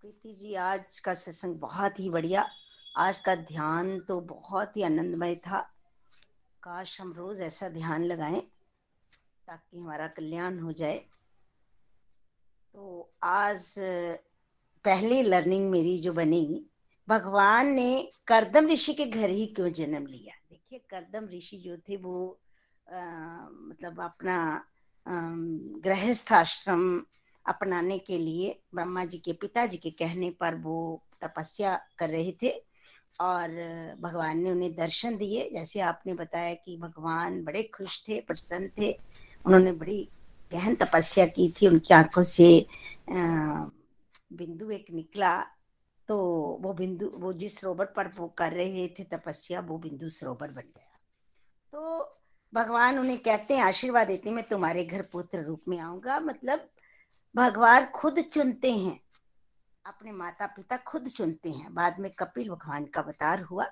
प्रीति 0.01 0.33
जी 0.33 0.55
आज 0.55 1.01
का 1.01 1.15
सत्संग 1.15 1.55
बहुत 1.55 2.01
ही 2.01 2.11
बढ़िया। 2.11 2.49
आज 2.97 3.21
का 3.21 3.35
ध्यान 3.35 4.01
तो 4.01 4.21
बहुत 4.21 4.77
ही 4.77 4.83
आनंदमय 4.83 5.35
था। 5.35 5.61
काश 6.63 7.01
हम 7.01 7.13
रोज 7.13 7.41
ऐसा 7.41 7.69
ध्यान 7.69 8.05
लगाएँ 8.05 8.41
ताकि 9.47 9.79
हमारा 9.79 10.07
कल्याण 10.07 10.59
हो 10.59 10.73
जाए। 10.73 10.99
तो 12.75 13.13
आज 13.23 13.75
पहली 14.85 15.23
लर्निंग 15.23 15.71
मेरी 15.71 15.99
जो 15.99 16.13
बनी 16.13 16.65
भगवान 17.09 17.67
ने 17.67 18.13
करदम 18.27 18.67
ऋषि 18.69 18.95
के 18.95 19.05
घर 19.05 19.31
ही 19.31 19.47
क्यों 19.47 19.73
जन्म 19.73 20.07
लिया? 20.07 20.35
देखिए 20.51 20.79
करदम 20.91 21.29
ऋषि 21.37 21.57
जो 21.57 21.77
थे 21.77 21.97
वो 21.97 22.39
आ, 22.89 23.01
मतलब 23.69 24.01
अपना 24.01 24.65
गृहस्थ 25.85 26.33
आश्रम 26.33 27.03
अपनाने 27.47 27.99
के 27.99 28.19
लिए 28.19 28.59
ब्रह्मा 28.75 29.05
जी 29.05 29.19
के 29.19 29.33
पिताजी 29.33 29.77
के 29.77 29.91
कहने 29.91 30.31
पर 30.31 30.55
वो 30.55 31.03
तपस्या 31.25 31.77
कर 31.99 32.09
रहे 32.09 32.33
थे 32.43 32.51
और 33.21 33.49
भगवान 34.01 34.39
ने 34.39 34.51
उन्हें 34.51 34.75
दर्शन 34.77 35.17
दिए। 35.17 35.49
जैसे 35.51 35.81
आपने 35.81 36.15
बताया 36.15 36.55
कि 36.55 36.77
भगवान 36.77 37.43
बड़े 37.45 37.63
खुश 37.75 38.03
थे 38.09 38.21
प्रसन्न 38.21 38.69
थे 38.79 38.93
उन्होंने 39.47 39.73
बड़ी 39.73 40.09
गहन 40.53 40.75
तपस्या 40.75 41.27
की 41.27 41.49
थी 41.51 41.67
उनकी 41.67 41.95
आँखों 41.95 42.23
से 42.23 42.49
बिंदु 44.33 44.71
एक 44.71 44.87
निकला 44.91 45.47
तो 46.09 46.19
वो 46.63 46.73
बिंदु, 46.73 47.07
वो 47.09 47.33
जिस 47.33 47.61
सरोवर 47.61 47.85
पर 47.85 48.09
वो 48.09 48.29
कर 48.29 48.53
रहे 48.53 48.89
थे 48.89 49.05
तपस्या, 49.05 49.61
वो 49.61 49.79
बिंदु 49.79 50.09
सरोवर 50.09 50.51
बन 50.51 50.63
गया। 50.63 50.99
तो 51.73 52.05
भगवान 52.55 52.99
उन्हें 52.99 53.19
कहते 53.19 53.57
हैं, 53.57 53.65
आशीर्वाद 53.65 54.07
देते 54.07 54.31
मैं 54.31 54.49
तुम्हारे 54.49 54.85
घर 54.85 55.03
पुत्र 55.03 55.43
रूप 55.43 55.63
में 55.69 55.79
आऊँगा। 55.79 56.21
मतलब 56.21 56.71
भगवान 57.37 57.87
खुद 57.87 58.21
चुनते 58.21 58.73
हैं, 58.73 59.01
अपने 59.87 60.13
माता 60.13 60.47
पिता 60.47 60.77
खुद 60.77 61.09
चुनते 61.09 61.51
हैं। 61.51 61.75
बाद 61.75 61.99
में 61.99 62.11
कपिल 62.11 62.51
भगवान 62.51 62.85
का 62.85 63.01
अवतार 63.01 63.43
हुआ। 63.43 63.67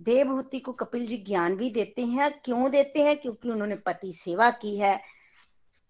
देवभूति 0.00 0.60
को 0.60 0.72
कपिल 0.72 1.06
जी 1.06 1.16
ज्ञान 1.16 1.56
भी 1.56 1.70
देते 1.70 2.06
हैं। 2.06 2.40
क्यों 2.44 2.70
देते 2.70 3.02
हैं? 3.02 3.16
क्योंकि 3.16 3.50
उन्होंने 3.50 3.76
पति 3.76 4.12
सेवा 4.12 4.50
की 4.50 4.78
है। 4.78 5.00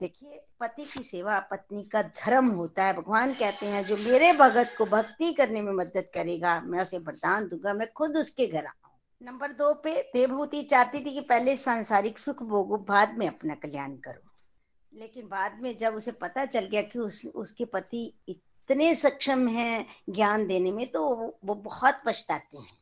देखिए 0.01 0.47
पति 0.61 0.85
की 0.85 1.03
सेवा 1.03 1.39
पत्नी 1.39 1.83
का 1.83 2.03
धर्म 2.03 2.49
होता 2.49 2.85
है। 2.85 2.93
भगवान 2.93 3.35
कहते 3.35 3.67
हैं, 3.67 3.85
जो 3.85 3.97
मेरे 3.97 4.33
भगत 4.33 4.75
को 4.79 4.87
भक्ति 4.87 5.33
करने 5.33 5.61
में 5.61 5.73
मदद 5.73 6.05
करेगा, 6.15 6.61
मैं 6.61 6.81
उसे 6.81 6.99
वरदान 6.99 7.49
दूँगा, 7.49 7.75
मैं 7.75 7.93
खुद 7.93 8.17
उसके 8.17 8.47
घर 8.47 8.67
आऊँ। 8.67 8.91
नंबर 9.23 9.53
दो 9.53 9.75
पे, 9.75 10.03
देवभूति 10.03 10.63
चाहती 10.63 11.05
थी 11.05 11.15
कि 11.15 11.21
पहले 11.21 11.57
सांसारिक 11.57 12.19
सुख 12.19 12.43
भोगो, 12.43 12.77
बाद 12.77 13.19
में 13.19 13.29
अपना 13.29 13.55
कल्याण 13.55 13.97
करो। 13.97 14.31
लेकिन 14.95 15.29
बाद 15.29 15.59
में 15.63 15.77
जब 15.77 15.95
उसे 15.95 16.13
पता 16.13 16.45
चल 16.45 16.67
गया 16.67 16.83
कि 16.83 16.99
उस, 16.99 17.27
उसके 17.27 17.65
पति 17.65 18.15
इतने 18.29 18.95
सक्षम 18.95 19.49
हैं 19.49 19.87
ज्ञान 20.11 20.47
देने 20.47 20.73
में 20.73 20.93
तो 20.93 21.15
वो 21.45 21.55
बहुत 21.55 22.03
पछताते 22.07 22.59
हैं। 22.59 22.79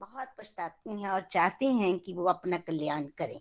बहुत 0.00 0.28
पछताती 0.38 1.02
हैं 1.02 1.10
और 1.10 1.20
चाहते 1.20 1.66
हैं 1.66 1.98
कि 1.98 2.14
वो 2.14 2.24
अपना 2.24 2.58
कल्याण 2.58 3.02
करें। 3.02 3.40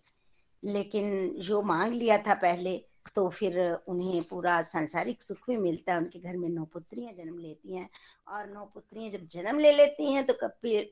लेकिन 0.64 1.36
जो 1.40 1.62
मांग 1.62 1.94
लिया 1.94 2.18
था 2.18 2.34
पहले 2.34 2.86
तो 3.16 3.28
फिर 3.30 3.60
उन्हें 3.88 4.22
पूरा 4.24 4.62
सांसारिक 4.64 5.24
सुख 5.24 5.38
भी 5.50 5.58
मिलता 5.58 5.94
है, 5.94 5.98
उनके 6.00 6.20
घर 6.20 6.38
में 6.38 6.48
नौ 6.50 6.64
पुत्रियाँ 6.74 7.14
जन्म 7.14 7.38
लेती 7.40 7.76
हैं 7.76 7.88
और 8.28 8.50
नौ 8.54 8.66
पुत्रियाँ 8.74 9.10
जब 9.12 9.28
जन्म 9.28 9.60
ले 9.60 9.72
लेती 9.72 10.12
हैं 10.14 10.26
तो 10.26 10.34
कपिल 10.42 10.90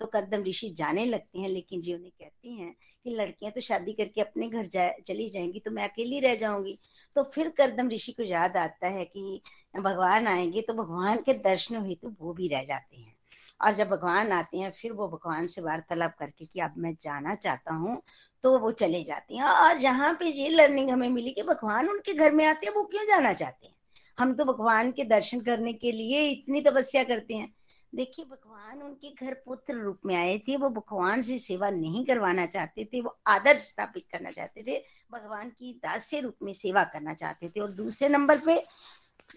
तो 0.00 0.06
करदम 0.06 0.42
ऋषि 0.44 0.70
जाने 0.78 1.04
लगते 1.06 1.38
हैं, 1.40 1.48
लेकिन 1.48 1.80
जी 1.80 1.94
उन्हें 1.94 2.10
कहती 2.12 2.56
हैं 2.56 2.74
कि 3.06 3.10
लड़कियाँ 3.10 3.52
तो 3.52 3.60
शादी 3.60 3.92
करके 3.92 4.20
अपने 4.20 4.48
घर 4.48 4.66
जा, 4.66 4.88
चली 4.98 5.28
जाएँगी 5.30 5.60
तो 5.60 5.70
मैं 5.70 5.88
अकेली 5.88 6.20
रह 6.20 6.34
जाऊँगी। 6.36 6.78
तो 7.16 7.22
फिर 7.24 7.48
करदम 7.58 7.88
ऋषि 7.90 8.12
को 8.12 8.22
याद 8.22 8.56
आता 8.56 8.88
है 8.88 9.04
कि 9.06 9.40
भगवान 9.76 10.26
आएँगे 10.26 10.62
तो 10.62 10.74
भगवान 10.74 11.18
के 11.26 11.34
दर्शन 11.40 11.76
हुए 11.76 11.94
तो 11.94 12.14
वो 12.20 12.32
भी 12.34 12.48
रह 12.48 12.64
जाते 12.64 12.96
हैं। 12.96 13.16
और 13.60 13.72
जब 13.74 13.88
भगवान 13.88 14.32
आते 14.32 14.58
हैं, 14.58 14.70
फिर 14.72 14.92
वो 14.92 15.06
भगवान 15.08 15.46
से 15.46 15.62
वार्तालाप 15.62 16.14
करके 16.18 16.44
कि 16.46 16.60
अब 16.60 16.74
मैं 16.78 16.94
जाना 17.00 17.34
चाहता 17.36 17.74
हूँ 17.74 18.00
तो 18.42 18.58
वो 18.58 18.70
चले 18.70 19.04
जाते 19.04 19.34
हैं। 19.34 19.44
और 19.44 19.78
जहाँ 19.78 20.14
पे 20.14 20.26
ये 20.26 20.48
लर्निंग 20.48 20.90
हमें 20.90 21.08
मिली 21.08 21.30
कि 21.30 21.42
भगवान 21.42 21.88
उनके 21.88 22.14
घर 22.14 22.32
में 22.32 22.46
आते 22.46 22.66
हैं, 22.66 22.74
वो 22.74 22.84
क्यों 22.84 23.04
जाना 23.04 23.32
चाहते 23.32 23.66
हैं? 23.66 23.74
हम 24.18 24.34
तो 24.34 24.44
भगवान 24.44 24.92
के 24.92 25.04
दर्शन 25.04 25.40
करने 25.40 25.72
के 25.72 25.92
लिए 25.92 26.28
इतनी 26.28 26.60
तपस्या 26.60 27.04
करते 27.04 27.34
हैं। 27.34 27.54
देखिए, 27.94 28.24
भगवान 28.24 28.82
उनके 28.82 29.26
घर 29.26 29.34
पुत्र 29.34 29.74
रूप 29.74 30.00
में 30.06 30.16
आए 30.16 30.38
थे, 30.38 30.56
वो 30.56 30.70
भगवान 30.70 31.22
से 31.22 31.38
सेवा 31.38 31.70
नहीं 31.70 32.04
करवाना 32.04 32.46
चाहते 32.46 32.84
थे, 32.84 33.00
वो 33.00 33.18
आदर्श 33.26 33.60
स्थापित 33.60 34.04
करना 34.12 34.30
चाहते 34.30 34.62
थे, 34.62 34.84
भगवान 35.12 35.48
की 35.48 35.72
दास्य 35.72 36.20
रूप 36.20 36.36
में 36.42 36.52
सेवा 36.52 36.84
करना 36.84 37.14
चाहते 37.14 37.48
थे। 37.48 37.60
और 37.60 37.70
दूसरे 37.70 38.08
नंबर 38.08 38.38
पे 38.38 38.64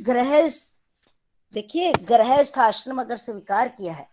गृहस्थ 0.02 0.76
देखिए, 1.54 1.94
ग्रहस्थ 1.94 2.58
आश्रम 2.58 3.02
अगर 3.02 3.18
स्वीकार 3.18 3.68
किया 3.68 3.94
है 3.94 4.11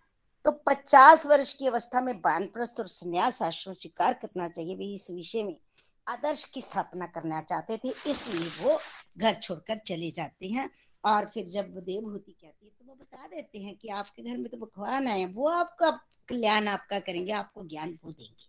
तो 0.49 0.53
पचास 0.67 1.25
वर्ष 1.27 1.53
की 1.55 1.67
अवस्था 1.67 2.01
में 2.01 2.21
बानप्रस्थ 2.21 2.79
और 2.81 2.87
संन्यास 2.89 3.41
आश्रम 3.43 3.73
स्वीकार 3.73 4.13
करना 4.13 4.47
चाहिए। 4.49 4.77
भी 4.77 4.95
इस 4.95 5.11
विषय 5.11 5.43
में 5.43 5.57
आदर्श 6.07 6.45
की 6.45 6.61
स्थापना 6.61 7.07
करना 7.07 7.41
चाहते 7.43 7.77
थे, 7.77 7.89
इसलिए 7.89 8.49
वो 8.61 8.79
घर 9.19 9.35
छोड़कर 9.35 9.79
चले 9.79 10.11
जाते 10.11 10.49
हैं। 10.49 10.69
और 11.05 11.27
फिर 11.35 11.49
जब 11.49 11.67
देवभूति 11.81 12.33
कहती 12.33 12.67
है 12.67 12.71
तो 12.71 12.85
वो 12.89 12.95
बता 12.95 13.27
देते 13.27 13.59
हैं 13.59 13.77
कि 13.77 13.89
आपके 13.89 14.23
घर 14.23 14.37
में 14.37 14.49
तो 14.49 14.57
भगवान 14.57 15.09
आए 15.09 15.25
वो 15.27 15.49
आपका 15.49 15.91
कल्याण 16.29 16.69
आपका 16.69 16.99
करेंगे, 17.01 17.33
आपको 17.33 17.67
ज्ञान 17.67 17.99
वो 18.05 18.13
देंगे। 18.13 18.49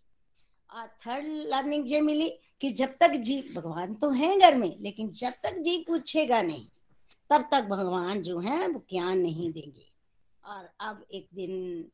और 0.69 0.87
थर्ड 1.05 1.25
लर्निंग 1.51 1.91
ये 1.91 2.01
मिली 2.01 2.29
कि 2.61 2.69
जब 2.71 2.95
तक 3.01 3.11
जीव, 3.11 3.53
भगवान 3.55 3.93
तो 3.95 4.09
है 4.11 4.37
घर 4.39 4.55
में, 4.55 4.75
लेकिन 4.79 5.11
जब 5.11 5.33
तक 5.43 5.59
जीव 5.59 5.83
पूछेगा 5.87 6.41
नहीं, 6.41 6.65
तब 7.29 7.49
तक 7.51 7.69
भगवान 7.69 8.21
जो 8.21 8.39
है 8.39 8.67
वो 8.67 8.85
ज्ञान 8.89 9.17
नहीं 9.17 9.51
देंगे। 9.51 9.98
और 10.49 10.69
अब 10.81 11.05
एक 11.13 11.27
दिन 11.35 11.91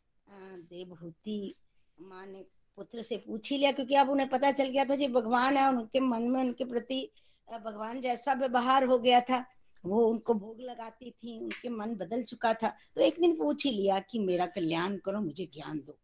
देवभूति 0.70 1.56
माँ 1.98 2.26
ने 2.28 2.46
पुत्र 2.78 3.02
से 3.02 3.18
पूछ 3.18 3.52
ही 3.52 3.58
लिया, 3.58 3.72
क्योंकि 3.72 3.96
अब 3.96 4.10
उन्हें 4.10 4.30
पता 4.30 4.52
चल 4.52 4.70
गया 4.70 4.86
था 4.86 4.96
जी 4.96 5.08
भगवान 5.08 5.58
है, 5.58 5.68
उनके 5.70 6.00
मन 6.00 6.24
में, 6.24 6.40
उनके 6.42 6.66
प्रति 6.66 7.10
भगवान 7.48 8.02
जैसा 8.02 8.34
व्यवहार 8.34 8.84
हो 8.84 8.98
गया 9.00 9.20
था। 9.22 9.46
वो 9.84 10.06
उनको 10.06 10.34
भोग 10.34 10.62
लगाती 10.62 11.12
थी, 11.14 11.40
उनके 11.40 11.70
मन 11.70 11.96
बदल 11.96 12.24
चुका 12.24 12.54
था। 12.54 12.74
तो 12.96 13.02
एक 13.02 13.20
दिन 13.22 13.36
पूछ 13.38 13.66
ही 13.66 13.72
लिया 13.72 14.00
कि 14.02 14.20
मेरा 14.20 14.46
कल्याण 14.48 14.98
करो, 14.98 15.20
मुझे 15.22 15.46
ज्ञान 15.46 15.80
दो। 15.80 15.98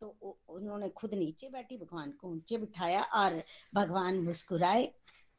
तो 0.00 0.36
उन्होंने 0.48 0.88
खुद 0.88 1.14
नीचे 1.14 1.48
बैठी, 1.48 1.76
भगवान 1.76 2.10
को 2.10 2.28
ऊँचे 2.28 2.58
बिठाया 2.58 3.02
और 3.14 3.42
भगवान 3.74 4.18
मुस्कुराए। 4.20 4.92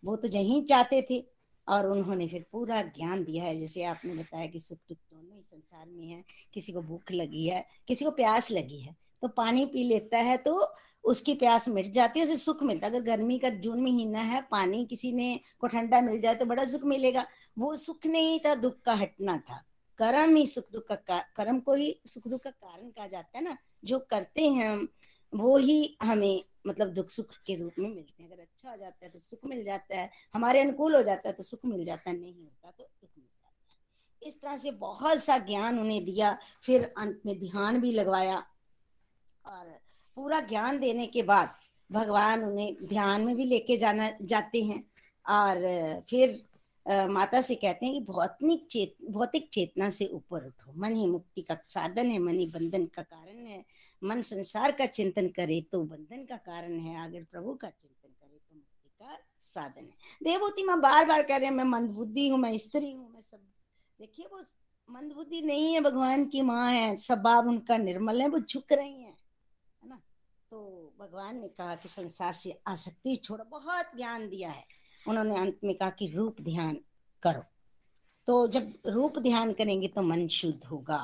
वो 0.03 0.15
तो 0.15 0.27
यही 0.27 0.61
चाहते 0.61 1.01
थे। 1.01 1.19
और 1.67 1.89
उन्होंने 1.89 2.27
फिर 2.27 2.45
पूरा 2.51 2.81
ज्ञान 2.81 3.23
दिया 3.23 3.43
है। 3.43 3.55
जैसे 3.57 3.83
आपने 3.83 4.13
बताया 4.13 4.45
कि 4.45 4.59
सुख 4.59 4.77
दुख 4.89 4.97
दोनों 4.97 5.35
ही 5.35 5.41
संसार 5.41 5.85
में 5.87 6.07
है। 6.07 6.23
किसी 6.53 6.71
को 6.71 6.81
भूख 6.81 7.11
लगी 7.11 7.47
है, 7.47 7.65
किसी 7.87 8.05
को 8.05 8.11
प्यास 8.11 8.51
लगी 8.51 8.79
है। 8.79 8.95
तो 9.21 9.27
पानी 9.27 9.65
पी 9.65 9.83
लेता 9.83 10.17
है 10.17 10.37
तो 10.37 10.67
उसकी 11.03 11.33
प्यास 11.33 11.67
मिट 11.69 11.85
जाती 11.87 12.19
है, 12.19 12.25
उसे 12.25 12.35
सुख 12.37 12.63
मिलता 12.63 12.87
है। 12.87 12.93
अगर 12.93 13.03
गर्मी 13.05 13.37
का 13.39 13.49
जून 13.49 13.81
महीना 13.83 14.21
है, 14.21 14.41
पानी 14.41 14.85
किसी 14.85 15.11
ने 15.11 15.39
को 15.59 15.67
ठंडा 15.67 16.01
मिल 16.01 16.19
जाए 16.21 16.35
तो 16.35 16.45
बड़ा 16.45 16.65
सुख 16.65 16.83
मिलेगा। 16.83 17.25
वो 17.57 17.75
सुख 17.75 18.05
नहीं 18.05 18.39
था, 18.39 18.55
दुख 18.55 18.81
का 18.81 18.93
हटना 18.93 19.37
था। 19.39 19.63
कर्म 19.99 20.35
ही 20.35 20.45
सुख 20.47 20.71
दुख 20.71 20.91
का 20.91 21.19
कर्म 21.35 21.59
को 21.59 21.73
ही 21.73 21.95
सुख 22.05 22.27
दुख 22.27 22.41
का 22.41 22.49
कारण 22.49 22.89
कहा 22.89 23.07
जाता 23.07 23.37
है 23.37 23.43
ना। 23.43 23.57
जो 23.83 23.99
करते 23.99 24.49
हैं 24.49 24.69
हम, 24.69 24.87
वो 25.33 25.57
ही 25.57 25.97
हमें 26.01 26.43
मतलब 26.67 26.93
दुख 26.93 27.09
सुख 27.09 27.33
के 27.45 27.55
रूप 27.55 27.73
में 27.79 27.89
मिलते 27.89 28.23
हैं। 28.23 28.31
अगर 28.31 28.41
अच्छा 28.41 28.69
हो 28.69 28.77
जाता 28.77 29.05
है 29.05 29.11
तो 29.11 29.19
सुख 29.19 29.45
मिल 29.45 29.63
जाता 29.63 29.97
है 29.97 30.09
हमारे 30.35 30.61
अनुकूल 30.61 30.95
हो 30.95 31.01
जाता 31.03 31.29
है 31.29 31.33
तो 31.33 31.43
सुख 31.43 31.65
मिल 31.65 31.85
जाता 31.85 32.09
है 32.09 32.17
नहीं 32.17 32.33
होता 32.33 32.71
तो 32.71 32.83
दुख 32.83 33.09
मिल 33.17 33.25
जाता 33.25 33.47
है। 33.47 34.27
इस 34.27 34.41
तरह 34.41 34.57
से 34.57 34.71
बहुत 34.79 35.19
सा 35.19 35.37
ज्ञान 35.45 35.79
उन्हें 35.79 36.03
दिया 36.05 36.37
फिर 36.63 36.83
अंत 36.97 37.21
में 37.25 37.39
ध्यान 37.39 37.79
भी 37.81 37.91
लगवाया 37.91 38.37
और 39.45 39.65
पूरा 40.17 40.39
ज्ञान 40.41 40.79
देने 40.79 41.07
के 41.07 41.23
बाद 41.23 41.49
भगवान 41.89 42.43
उन्हें 42.43 42.85
ध्यान 42.85 43.25
में 43.25 43.35
भी 43.35 43.45
लेके 43.45 43.77
जाना 43.77 44.09
जाते 44.21 44.63
हैं 44.63 44.83
और 45.25 46.01
फिर 46.09 46.41
आ, 46.85 47.07
माता 47.07 47.41
से 47.41 47.55
कहते 47.55 47.85
हैं 47.85 47.93
कि 47.93 48.01
भौतिक 48.05 48.65
चेत 48.71 48.95
भौतिक 49.11 49.47
चेतना 49.49 49.89
से 49.89 50.05
ऊपर 50.07 50.45
उठो। 50.45 50.73
मन 50.77 50.95
ही 50.95 51.05
मुक्ति 51.07 51.41
का 51.41 51.57
साधन 51.69 52.09
है 52.11 52.19
मन 52.19 52.37
ही 52.39 52.45
बंधन 52.47 52.85
का 52.85 53.01
कारण 53.03 53.45
है। 53.45 53.63
मन 54.03 54.21
संसार 54.21 54.71
का 54.71 54.85
चिंतन 54.85 55.27
करे 55.27 55.61
तो 55.61 55.81
बंधन 55.83 56.25
का 56.25 56.37
कारण 56.37 56.79
है 56.79 57.05
अगर 57.07 57.23
प्रभु 57.23 57.53
का 57.53 57.69
चिंतन 57.69 58.09
करे 58.09 58.37
तो 58.37 58.55
मुक्ति 58.55 58.89
का 59.01 59.17
साधन 59.41 59.81
है। 59.81 59.93
देवभूति 60.23 60.63
माँ 60.63 60.79
बार 60.81 61.05
बार 61.05 61.23
कह 61.23 61.37
रहे 61.37 61.45
हैं, 61.45 61.53
मैं 61.53 61.63
मंदबुद्धि 61.63 62.29
हूँ, 62.29 62.39
मैं 62.39 62.57
स्त्री 62.57 62.91
हूँ, 62.91 63.09
मैं 63.13 63.21
सब 63.21 63.39
देखिए, 63.99 64.25
वो 64.25 64.41
मंदबुद्धि 64.89 65.41
नहीं 65.41 65.73
है, 65.73 65.81
भगवान 65.81 66.25
की 66.25 66.41
माँ 66.41 66.71
है, 66.71 66.95
स्वभाव 66.97 67.47
उनका 67.47 67.77
निर्मल 67.77 68.21
है, 68.21 68.27
वो 68.27 68.39
झुक 68.39 68.73
रही 68.73 69.03
है 69.03 69.13
है 69.83 69.89
ना? 69.89 70.01
तो 70.51 70.93
भगवान 70.99 71.37
ने 71.37 71.47
कहा 71.47 71.75
कि 71.75 71.89
संसार 71.89 72.33
से 72.33 72.59
आसक्ति 72.67 73.15
छोड़ो, 73.15 73.43
बहुत 73.43 73.95
ज्ञान 73.97 74.29
दिया 74.29 74.51
है। 74.51 74.63
उन्होंने 75.07 75.37
अंत 75.37 75.59
में 75.63 75.75
कहा 75.75 75.89
कि 75.89 76.07
रूप 76.07 76.41
ध्यान 76.41 76.79
करो। 77.23 77.43
तो 78.25 78.47
जब 78.47 78.73
रूप 78.85 79.19
ध्यान 79.19 79.53
करेंगे 79.53 79.87
तो 79.87 80.01
मन 80.01 80.27
शुद्ध 80.27 80.63
होगा। 80.63 80.99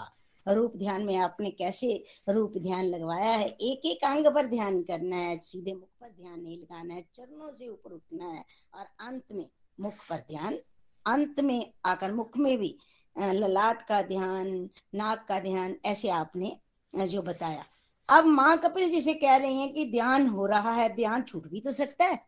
रूप 0.48 0.76
ध्यान 0.78 1.04
में 1.06 1.16
आपने 1.18 1.50
कैसे 1.52 2.04
रूप 2.30 2.58
ध्यान 2.58 2.86
लगवाया 2.86 3.32
है? 3.32 3.48
एक 3.48 3.86
एक 3.86 4.06
अंग 4.06 4.28
पर 4.28 4.48
ध्यान 4.48 4.82
करना 4.84 5.16
है, 5.16 5.40
सीधे 5.40 5.74
मुख 5.74 5.90
पर 6.02 6.10
ध्यान 6.12 6.40
नहीं 6.42 6.58
लगाना 6.60 6.94
है, 6.94 7.02
चरणों 7.16 7.52
से 7.54 7.68
ऊपर 7.68 7.92
उठना 7.92 8.26
है 8.26 8.44
और 8.74 8.86
अंत 9.02 9.24
में 9.32 9.46
मुख 9.80 9.94
पर 10.10 10.18
ध्यान, 10.30 10.58
अंत 11.06 11.40
में 11.40 11.74
आकर 11.86 12.12
मुख 12.14 12.38
में 12.38 12.58
भी 12.58 12.76
ललाट 13.16 13.88
का 13.88 14.02
ध्यान, 14.02 14.70
नाक 14.96 15.26
का 15.30 15.40
ध्यान 15.40 15.76
ऐसे 15.86 16.10
आपने 16.12 16.58
जो 16.94 17.22
बताया। 17.22 17.64
अब 18.10 18.26
माँ 18.26 18.58
कपिल 18.58 18.90
जी 18.90 19.02
से 19.02 19.14
कह 19.14 19.36
रही 19.36 19.60
हैं 19.60 19.72
कि 19.74 19.86
ध्यान 19.92 20.28
हो 20.28 20.46
रहा 20.46 20.72
है, 20.72 20.88
ध्यान 20.96 21.22
छूट 21.24 21.48
भी 21.48 21.60
तो 21.62 21.72
सकता 21.72 22.06
है। 22.06 22.20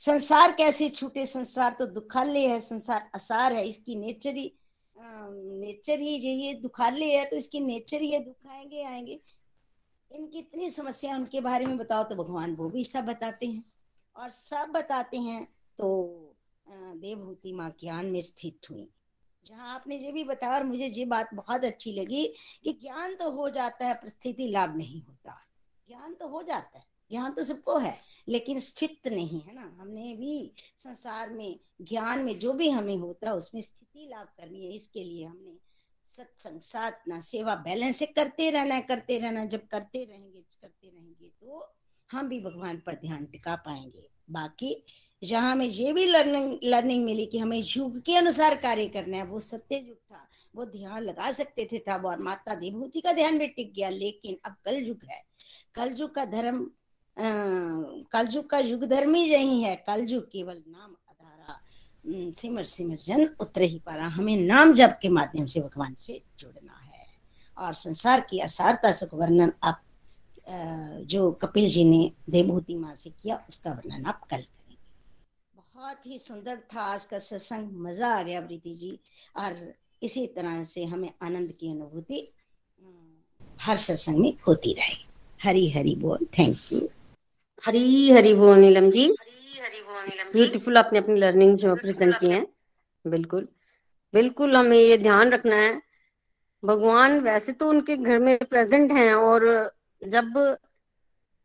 संसार 0.00 0.52
कैसे 0.52 0.88
छूटे? 0.88 1.26
संसार 1.26 1.76
तो 1.78 1.86
दुखालय 1.86 2.46
है, 2.46 2.60
संसार 2.60 3.10
असार 3.14 3.52
है, 3.52 3.66
इसकी 3.68 3.96
नेचर 3.96 4.34
ही 4.34 4.52
नेचर 5.04 5.98
ही 6.00 6.14
यही 6.16 6.54
दुखाले 6.54 7.12
है 7.12 7.24
तो 7.24 7.36
इसकी 7.36 7.60
नेचर 7.60 8.00
ही 8.00 8.10
है, 8.10 8.20
दुख 8.20 8.46
आएँगे 8.46 8.82
आएँगे। 8.84 9.20
इनकी 10.10 10.38
इतनी 10.38 10.70
समस्या 10.70 11.16
उनके 11.16 11.40
बारे 11.40 11.66
में 11.66 11.76
बताओ 11.78 12.04
तो 12.04 12.16
भगवान 12.16 12.54
वो 12.54 12.68
भी 12.70 12.84
सब 12.84 13.04
बताते 13.04 13.46
हैं। 13.46 13.64
और 14.16 14.30
सब 14.30 14.70
बताते 14.70 15.18
हैं 15.18 15.44
तो 15.78 15.88
देवभूति 16.66 17.52
माँ 17.52 17.70
ज्ञान 17.80 18.06
में 18.06 18.20
स्थित 18.20 18.70
हुई। 18.70 18.88
जहाँ 19.44 19.74
आपने 19.74 19.96
ये 19.96 20.12
भी 20.12 20.24
बताया 20.24 20.54
और 20.54 20.64
मुझे 20.64 20.86
ये 20.86 21.04
बात 21.04 21.34
बहुत 21.34 21.64
अच्छी 21.64 21.92
लगी 21.92 22.24
कि 22.64 22.72
ज्ञान 22.72 23.14
तो 23.14 23.30
हो 23.30 23.48
जाता 23.50 23.86
है 23.86 23.94
परिस्थिति 23.94 24.48
लाभ 24.48 24.76
नहीं 24.76 25.02
होता। 25.02 25.34
ज्ञान 25.88 26.14
तो 26.14 26.28
हो 26.28 26.42
जाता 26.42 26.78
है। 26.78 26.84
ज्ञान 27.10 27.32
तो 27.32 27.44
सबको 27.44 27.78
है, 27.78 27.96
लेकिन 28.28 28.58
स्थित 28.58 29.08
नहीं, 29.08 29.40
है 29.40 29.54
ना? 29.54 29.76
हमने 29.80 30.14
भी 30.16 30.52
संसार 30.76 31.30
में, 31.30 31.58
ज्ञान 31.82 32.20
में 32.20 32.38
जो 32.38 32.52
भी 32.52 32.68
हमें 32.70 32.96
होता 32.96 33.28
है, 33.28 33.34
उसमें 33.34 33.60
स्थिति 33.60 34.08
लाभ 34.10 34.26
करनी 34.38 34.64
है। 34.64 34.72
इसके 34.72 35.04
लिए 35.04 35.24
हमने 35.24 35.56
सत्संग, 36.06 36.60
साधना, 36.60 37.20
सेवा 37.20 37.54
बैलेंस 37.56 37.96
से 37.96 38.06
करते 38.06 38.50
रहना 38.50 38.80
करते 38.80 39.18
रहना 39.18 39.44
जब 39.44 39.66
करते 39.66 40.04
रहेंगे 40.04 40.40
करते 40.62 40.88
रहेंगे 40.88 41.28
तो 41.40 41.72
हम 42.10 42.28
भी 42.28 42.40
भगवान 42.40 42.76
पर 42.86 42.94
ध्यान 42.94 43.24
टिका 43.24 43.54
पाएँगे। 43.56 44.08
बाकी 44.30 44.74
जहाँ 45.22 45.52
हमें 45.52 45.66
ये 45.66 45.92
भी 45.92 46.04
लर्निंग 46.06 46.58
लर्निंग 46.64 47.04
मिली 47.04 47.26
कि 47.26 47.38
हमें 47.38 47.60
युग 47.66 48.00
के 48.00 48.16
अनुसार 48.16 48.54
कार्य 48.54 48.86
करना 48.88 49.16
है, 49.16 49.24
वो 49.24 49.40
सत्य 49.40 49.76
युग 49.78 49.96
था। 49.96 50.28
वो 50.54 50.64
ध्यान 50.64 51.02
लगा 51.02 51.30
सकते 51.32 51.68
थे 51.72 51.78
था 51.78 51.96
और 52.08 52.18
माता 52.18 52.54
देवभूति 52.54 53.00
का 53.00 53.12
ध्यान 53.12 53.38
भी 53.38 53.46
टिक 53.46 53.72
गया, 53.74 53.88
लेकिन 53.88 54.36
अब 54.44 54.56
कल 54.64 54.76
युग 54.76 55.04
है। 55.10 55.22
कल 55.74 55.94
युग 55.98 56.14
का 56.14 56.24
धर्म 56.24 56.70
कलयुग 57.16 58.48
का 58.50 58.58
युग 58.58 58.84
धर्म 58.84 59.16
यही 59.16 59.62
है, 59.62 59.74
कलजुग 59.86 60.24
केवल 60.24 60.62
नाम 60.68 60.90
अधारा। 61.08 62.32
सिमर 62.32 62.64
सिमर 62.64 62.96
जन 62.98 63.28
उतर 63.40 63.62
ही 63.62 63.78
पारा, 63.78 64.06
हमें 64.08 64.36
नाम 64.38 64.72
जप 64.72 64.98
के 65.02 65.08
माध्यम 65.10 65.46
से 65.46 65.60
भगवान 65.60 65.94
से 65.94 66.20
जुड़ना 66.38 66.72
है। 66.74 67.06
और 67.56 67.74
संसार 67.74 68.20
की 68.20 68.38
असारता 68.40 68.90
सुख 68.92 69.14
वर्णन 69.14 69.52
आप 69.62 69.80
जो 71.06 71.30
कपिल 71.32 71.68
जी 71.70 71.84
ने 71.84 72.10
देवभूति 72.30 72.74
माँ 72.76 72.94
से 72.94 73.10
किया, 73.12 73.36
उसका 73.48 73.72
वर्णन 73.72 74.06
आप 74.06 74.20
कल 74.20 74.36
करेंगे। 74.36 74.76
बहुत 75.56 76.06
ही 76.06 76.18
सुंदर 76.18 76.58
था 76.74 76.80
आज 76.82 77.04
का 77.04 77.18
सत्संग, 77.18 77.70
मज़ा 77.82 78.08
आ 78.08 78.22
गया 78.22 78.40
प्रीति 78.40 78.74
जी। 78.74 78.98
और 79.36 79.72
इसी 80.02 80.26
तरह 80.26 80.62
से 80.64 80.84
हमें 80.84 81.10
आनंद 81.22 81.52
की 81.52 81.70
अनुभूति 81.70 82.28
हर 83.60 83.76
सत्संग 83.76 84.18
में 84.18 84.32
होती 84.46 84.72
रहे। 84.72 84.94
हरी 85.40 85.68
हरी 85.70 85.94
बोल, 85.96 86.26
थैंक 86.38 86.56
यू। 86.72 86.88
हरी 87.62 88.10
हरी 88.12 88.34
बोल 88.34 88.58
नीलम 88.58 88.90
जी। 88.90 89.06
ब्यूटीफुल 90.32 90.78
आपने 90.78 90.98
अपनी 90.98 91.16
लर्निंग 91.20 91.56
जो 91.56 91.74
प्रेजेंट 91.76 92.18
की 92.20 92.30
है। 92.30 92.46
बिल्कुल। 93.04 93.48
बिल्कुल 94.14 94.56
हमें 94.56 94.76
ये 94.78 94.98
ध्यान 94.98 95.30
रखना 95.30 95.56
है। 95.56 95.82
भगवान 96.62 97.18
वैसे 97.20 97.52
तो 97.52 97.68
उनके 97.68 97.96
घर 97.96 98.18
में 98.18 98.36
प्रेजेंट 98.50 98.92
हैं 98.92 99.12
और 99.14 99.46
जब 100.02 100.36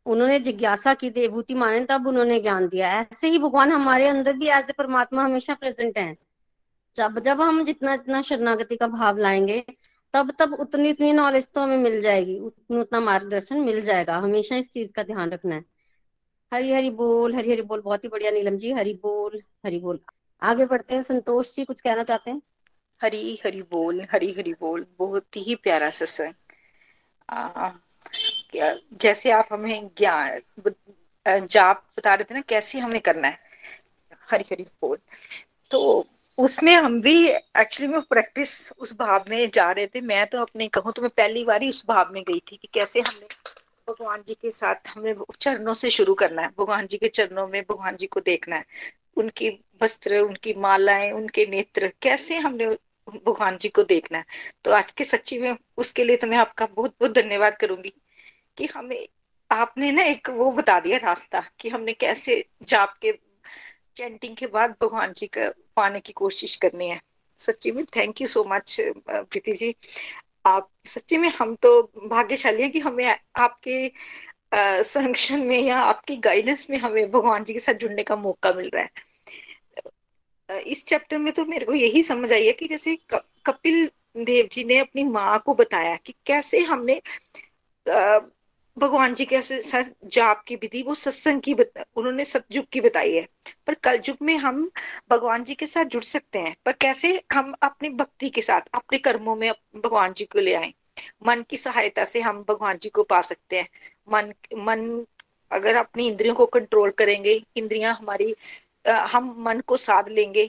उन्होंने 0.05 0.39
जिज्ञासा 0.39 0.93
की 0.93 1.09
देवभूति 1.09 1.53
माने 1.53 1.85
तब 1.85 2.07
उन्होंने 2.07 2.39
ज्ञान 2.39 2.67
दिया। 2.67 2.89
ऐसे 3.01 3.27
ही 3.27 3.39
भगवान 3.39 3.71
हमारे 3.71 4.07
अंदर 4.07 4.33
भी 4.33 4.47
एज 4.49 4.69
ए 4.69 4.73
परमात्मा 4.77 5.23
हमेशा 5.25 5.53
प्रेजेंट 5.53 5.97
है। 5.97 6.15
जब 6.95 7.19
जब 7.19 7.41
हम 7.41 7.63
जितना 7.65 7.95
जितना 7.95 8.21
शरणागति 8.21 8.75
का 8.75 8.87
भाव 8.87 9.17
लाएँगे 9.17 9.63
तब 10.13 10.31
तब 10.39 10.53
उतनी 10.53 10.91
उतनी 10.91 11.11
नॉलेज 11.13 11.47
तो 11.55 11.61
हमें 11.61 11.77
मिल 11.77 12.01
जाएगी। 12.01 12.37
उतना 12.39 12.79
उतना 12.79 12.99
मार्गदर्शन 12.99 13.59
मिल 13.61 13.81
जाएगा। 13.81 14.17
हमेशा 14.17 14.55
इस 14.55 14.71
चीज़ 14.71 14.93
का 14.93 15.03
ध्यान 15.03 15.29
रखना 15.29 15.55
है। 15.55 15.63
हरी 16.53 16.71
हरी 16.71 16.89
बोल 16.89 17.35
हरी 17.35 17.51
हरी 17.51 17.61
बोल, 17.61 17.81
बहुत 17.81 18.03
ही 18.03 18.09
बढ़िया 18.09 18.31
नीलम 18.31 18.57
जी, 18.57 18.71
हरी 18.71 18.93
बोल 18.93 19.41
हरी 19.65 19.79
बोल। 19.79 19.99
आगे 20.41 20.65
बढ़ते 20.65 20.95
हैं, 20.95 21.01
संतोष 21.01 21.55
जी, 21.55 21.65
कुछ 21.65 21.81
कहना 21.81 22.03
चाहते 22.03 22.31
हैं? 22.31 22.41
हरी 23.03 23.39
हरी 23.45 23.61
बोल, 23.61 24.07
हरी 24.11 24.31
हरी 24.31 24.53
बोल, 24.53 24.85
बहुत 24.99 25.37
ही 25.37 25.55
प्यारा 25.55 25.89
सत्संग 25.89 26.33
जैसे 29.01 29.31
आप 29.31 29.47
हमें 29.51 29.89
ज्ञान 29.97 30.41
जाप 31.27 31.85
बता 31.97 32.13
रहे 32.15 32.23
थे 32.23 32.33
ना, 32.33 32.41
कैसे 32.41 32.79
हमें 32.79 33.01
करना 33.01 33.27
है? 33.27 33.39
हरी 34.31 34.43
हरी 34.51 34.63
बोल। 34.63 34.97
तो 35.71 36.07
उसमें 36.37 36.75
हम 36.75 37.01
भी 37.01 37.27
एक्चुअली 37.29 37.93
में 37.93 38.01
प्रैक्टिस 38.01 38.71
उस 38.71 38.97
भाव 38.99 39.25
में 39.29 39.49
जा 39.53 39.71
रहे 39.71 39.87
थे, 39.87 40.01
मैं 40.01 40.27
तो 40.27 40.41
अपने 40.41 40.67
कहूँ 40.67 40.93
तो 40.93 41.01
मैं 41.01 41.11
पहली 41.17 41.45
बार 41.45 41.61
ही 41.61 41.69
उस 41.69 41.85
भाव 41.87 42.13
में 42.13 42.23
गई 42.23 42.39
थी 42.39 42.57
कि 42.57 42.67
कैसे 42.73 42.99
हमने 42.99 43.27
भगवान 43.89 44.23
जी 44.27 44.33
के 44.33 44.51
साथ 44.51 44.87
हमें 44.87 45.13
चरणों 45.39 45.73
से 45.73 45.89
शुरू 45.89 46.13
करना 46.13 46.41
है। 46.41 46.49
भगवान 46.59 46.87
जी 46.87 46.97
के 46.97 47.07
चरणों 47.09 47.47
में 47.47 47.61
भगवान 47.61 47.95
जी 47.95 48.07
को 48.07 48.19
देखना 48.19 48.55
है। 48.55 48.65
उनकी 49.17 49.49
वस्त्र, 49.83 50.19
उनकी 50.19 50.53
मालाएँ, 50.57 51.11
उनके 51.11 51.45
नेत्र, 51.45 51.91
कैसे 52.01 52.37
हमने 52.37 52.67
भगवान 53.07 53.57
जी 53.57 53.69
को 53.69 53.83
देखना 53.83 54.17
है। 54.17 54.25
तो 54.65 54.71
आज 54.71 54.91
के 54.91 55.03
सच्ची 55.03 55.39
में 55.39 55.55
उसके 55.77 56.03
लिए 56.03 56.17
तो 56.17 56.27
मैं 56.27 56.37
आपका 56.37 56.65
बहुत 56.67 56.95
बहुत 56.99 57.11
धन्यवाद 57.13 57.55
करूँगी 57.57 57.93
कि 58.57 58.65
हमें, 58.65 59.07
आपने 59.51 59.91
ना 59.91 60.03
एक 60.03 60.29
वो 60.29 60.51
बता 60.51 60.79
दिया 60.79 60.97
रास्ता 60.97 61.43
कि 61.59 61.69
हमने 61.69 61.93
कैसे 61.93 62.43
जाप 62.63 62.97
के, 63.01 63.11
चैंटिंग 63.95 64.35
के 64.37 64.47
बाद 64.47 64.75
भगवान 64.81 65.13
जी 65.13 65.27
का 65.27 65.49
पाने 65.75 65.99
की 65.99 66.13
कोशिश 66.13 66.55
करनी 66.55 66.89
है। 66.89 66.99
सच्ची 67.39 67.71
में 67.71 67.83
thank 67.95 68.21
you 68.21 68.27
so 68.27 68.43
much 68.47 68.77
Preeti 69.09 69.53
ji. 69.53 69.73
आप, 70.45 70.69
सच्ची 70.85 71.17
में 71.17 71.29
हम 71.29 71.55
तो 71.55 71.81
भाग्यशाली 72.07 72.61
हैं 72.61 72.71
कि 72.71 72.79
हमें 72.79 73.17
आपके 73.35 73.91
संरक्षण 74.83 75.43
में 75.43 75.59
या 75.61 75.79
आपकी 75.79 76.15
गाइडेंस 76.17 76.69
में 76.69 76.77
हमें 76.77 77.11
भगवान 77.11 77.43
जी 77.43 77.53
के 77.53 77.59
साथ 77.59 77.73
जुड़ने 77.73 78.03
का 78.03 78.15
मौका 78.15 78.53
मिल 78.53 78.69
रहा 78.73 78.83
है। 78.83 78.89
इस 80.61 80.85
चैप्टर 80.87 81.17
में 81.17 81.33
तो 81.33 81.45
मेरे 81.45 81.65
को 81.65 81.73
यही 81.73 82.03
समझ 82.03 82.33
आई 82.33 82.45
है 82.45 82.53
कि 82.53 82.67
जैसे 82.67 82.97
कपिल 83.45 83.89
देव 84.17 84.49
जी 84.51 84.63
ने 84.63 84.79
अपनी 84.79 85.03
माँ 85.03 85.39
को 85.45 85.53
बताया 85.53 85.95
कि 85.95 86.13
कैसे 86.25 86.59
हमने 86.59 87.01
भगवान 88.79 89.13
जी 89.13 89.25
के 89.25 89.41
साथ 89.41 89.83
जाप 90.05 90.43
की 90.47 90.55
विधि, 90.55 90.81
वो 90.83 90.93
सत्संग 90.93 91.41
की 91.41 91.53
उन्होंने 91.53 92.25
सतयुग 92.25 92.65
की 92.71 92.81
बताई 92.81 93.13
है। 93.13 93.27
पर 93.67 93.73
कलयुग 93.73 94.17
में 94.21 94.35
हम 94.37 94.69
भगवान 95.09 95.43
जी 95.43 95.55
के 95.55 95.67
साथ 95.67 95.85
जुड़ 95.85 96.03
सकते 96.03 96.39
हैं। 96.39 96.55
पर 96.65 96.71
कैसे 96.71 97.21
हम 97.33 97.53
अपनी 97.63 97.89
भक्ति 97.89 98.29
के 98.29 98.41
साथ, 98.41 98.61
अपने 98.73 98.97
कर्मों 98.97 99.35
में 99.35 99.51
भगवान 99.75 100.13
जी 100.13 100.25
को 100.25 100.39
ले 100.39 100.53
आए? 100.53 100.73
मन 101.27 101.43
की 101.49 101.57
सहायता 101.57 102.05
से 102.05 102.21
हम 102.21 102.45
भगवान 102.49 102.77
जी 102.77 102.89
को 102.89 103.03
पा 103.03 103.21
सकते 103.21 103.57
हैं। 103.57 103.67
मन 104.11 104.33
मन 104.57 105.05
अगर 105.51 105.75
अपनी 105.75 106.07
इंद्रियों 106.07 106.35
को 106.35 106.45
कंट्रोल 106.45 106.89
करेंगे, 106.91 107.41
इंद्रियाँ 107.57 107.93
हमारी 107.95 108.35
हम 108.89 109.35
मन 109.39 109.59
को 109.59 109.77
साध 109.77 110.09
लेंगे। 110.09 110.45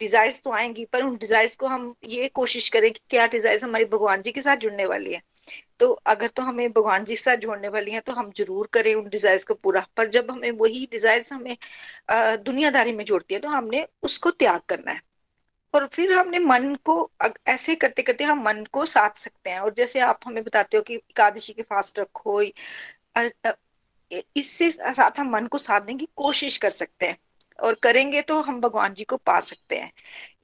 डिजायर्स 0.00 0.40
तो 0.42 0.52
आएँगी, 0.52 0.84
पर 0.84 1.02
उन 1.02 1.16
डिजायर्स 1.16 1.56
को 1.56 1.66
हम 1.66 1.94
ये 2.08 2.28
कोशिश 2.28 2.68
करें 2.68 2.90
कि 2.90 3.00
क्या 3.10 3.26
डिजायर्स 3.26 3.64
हमारी 3.64 3.84
भगवान 3.84 4.22
जी 4.22 4.32
के 4.32 4.42
साथ 4.42 4.56
जुड़ने 4.56 4.84
वाली 4.86 5.12
है। 5.12 5.22
तो 5.80 5.90
अगर 6.06 6.28
तो 6.28 6.42
हमें 6.42 6.72
भगवान 6.72 7.04
जी 7.04 7.16
से 7.16 7.36
जोड़ने 7.38 7.68
वाली 7.68 7.90
हैं 7.92 8.02
तो 8.02 8.12
हम 8.12 8.30
ज़रूर 8.36 8.68
करें 8.72 8.94
उन 8.94 9.08
डिजायर्स 9.08 9.44
को 9.44 9.54
पूरा। 9.56 9.86
पर 9.96 10.08
जब 10.10 10.30
हमें 10.30 10.50
वही 10.52 10.86
डिजायर्स 10.92 11.32
हमें 11.32 11.56
दुनियादारी 12.44 12.92
में 12.92 13.04
जोड़ती 13.04 13.34
है 13.34 13.40
तो 13.40 13.48
हमने 13.48 13.86
उसको 14.02 14.30
त्याग 14.32 14.60
करना 14.68 14.92
है। 14.92 15.00
और 15.74 15.86
फिर 15.92 16.12
हमने 16.12 16.38
मन 16.40 16.74
को 16.84 17.10
ऐसे 17.48 17.74
करते 17.76 18.02
करते 18.02 18.24
हम 18.24 18.42
मन 18.44 18.64
को 18.72 18.84
साध 18.86 19.12
सकते 19.16 19.50
हैं। 19.50 19.60
और 19.60 19.74
जैसे 19.76 20.00
आप 20.02 20.20
हमें 20.26 20.42
बताते 20.44 20.76
हो 20.76 20.82
कि 20.82 20.94
एकादशी 20.94 21.52
के 21.52 21.62
फास्ट 21.64 21.98
रखो 21.98 22.40
इससे 24.36 24.70
साथ 24.70 25.18
हम 25.18 25.30
मन 25.30 25.46
को 25.46 25.58
साधने 25.58 25.94
की 25.94 26.08
कोशिश 26.16 26.56
कर 26.58 26.70
सकते 26.72 27.06
हैं। 27.06 27.16
और 27.58 27.74
करेंगे 27.82 28.22
तो 28.22 28.40
हम 28.42 28.60
भगवान 28.60 28.94
जी 28.94 29.04
को 29.04 29.16
पा 29.16 29.38
सकते 29.40 29.76
हैं। 29.76 29.92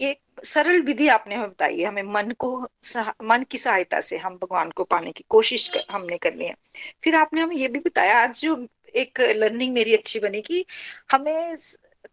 ये 0.01 0.17
सरल 0.45 0.81
विधि 0.83 1.09
आपने 1.09 1.35
हमें 1.35 1.49
बताई 1.51 1.79
है 1.81 1.87
हमें 1.87 2.03
मन 2.05 2.31
को 2.39 2.57
मन 3.23 3.45
की 3.51 3.59
सहायता 3.59 4.01
से 4.01 4.17
हम 4.19 4.35
भगवान 4.35 4.71
को 4.71 4.85
पाने 4.85 5.13
की 5.13 5.25
कोशिश 5.29 5.69
कर, 5.69 5.85
हमने 5.91 6.19
करनी 6.19 6.47
है। 6.47 6.55
फिर 7.03 7.15
आपने 7.15 7.41
हमें 7.41 7.57
ये 7.57 7.69
भी 7.69 7.81
बताया 7.81 8.19
आज 8.23 8.41
जो 8.41 8.67
एक 8.97 9.21
लर्निंग 9.37 9.73
मेरी 9.75 9.95
अच्छी 9.95 10.21
बनी 10.21 10.41
कि 10.43 10.65
हमें 11.13 11.57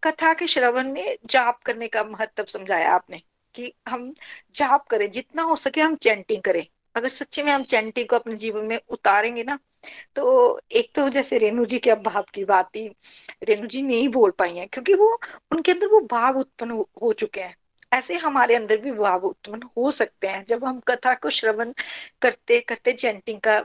कथा 0.04 0.34
के 0.34 0.48
श्रवण 0.48 0.92
में 0.94 1.18
जाप 1.26 1.62
करने 1.64 1.88
का 1.88 2.04
महत्व 2.04 2.46
समझाया 2.48 2.92
आपने 2.92 3.22
कि 3.56 3.72
हम 3.90 4.14
जाप 4.56 4.86
करें 4.88 5.10
जितना 5.12 5.44
हो 5.44 5.56
सके 5.56 5.82
हम 5.82 5.96
चैंटिंग 5.96 6.42
करें। 6.42 6.66
अगर 6.96 7.10
सच्चे 7.10 7.44
में 7.44 7.52
हम 7.52 7.64
चैंटी 7.66 8.04
को 8.04 8.16
अपने 8.16 8.36
जीवन 8.38 8.66
में 8.66 8.80
उतारेंगे 8.90 9.44
ना 9.44 9.60
तो 10.16 10.60
एक 10.74 10.92
तो 10.96 11.10
जैसे 11.10 11.38
रेणु 11.40 11.66
जी 11.66 11.80
के 11.80 11.90
अब 11.92 12.04
भाव 12.04 12.26
की 12.34 12.46
बात 12.46 12.76
ही 12.76 12.88
रेणु 13.44 13.68
जी 13.68 13.82
नहीं 13.82 14.10
बोल 14.10 14.32
पाई 14.40 14.58
है 14.58 14.66
क्योंकि 14.68 14.94
वो 14.96 15.14
उनके 15.52 15.72
अंदर 15.72 15.88
वो 15.88 16.02
भाव 16.08 16.40
उत्पन्न 16.40 16.72
हो, 16.72 16.90
हो 17.04 17.14
चुके 17.14 17.42
हैं। 17.42 17.56
ऐसे 17.92 18.16
हमारे 18.18 18.56
अंदर 18.56 18.78
भी 18.82 18.92
भाव 18.92 19.26
उत्पन्न 19.26 19.70
हो 19.78 19.92
सकते 19.92 20.28
हैं। 20.28 20.44
जब 20.46 20.64
हम 20.66 20.80
कथा 20.88 21.14
को 21.16 21.30
श्रवण 21.30 21.74
करते 22.22 22.60
करते 22.62 22.94
चैंटिंग 22.94 23.40
का 23.48 23.60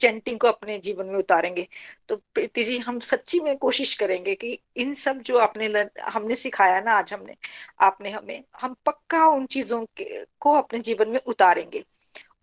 चैंटिंग 0.00 0.38
को 0.40 0.48
अपने 0.48 0.78
जीवन 0.78 1.06
में 1.06 1.18
उतारेंगे 1.18 1.66
तो 2.08 2.16
प्रीति 2.34 2.64
जी 2.64 2.78
हम 2.78 2.98
सच्ची 3.00 3.40
में 3.40 3.56
कोशिश 3.58 3.94
करेंगे 3.96 4.34
कि 4.34 4.58
इन 4.76 4.94
सब 4.94 5.20
जो 5.22 5.38
आपने 5.38 5.66
हमने 6.10 6.34
सिखाया 6.34 6.80
ना 6.80 6.92
आज 6.98 7.12
हमने 7.14 7.36
आपने 7.80 8.10
हमें 8.10 8.42
हम 8.60 8.76
पक्का 8.86 9.26
उन 9.28 9.46
चीज़ों 9.46 9.84
के 9.96 10.24
को 10.40 10.52
अपने 10.54 10.80
जीवन 10.80 11.08
में 11.08 11.20
उतारेंगे। 11.26 11.84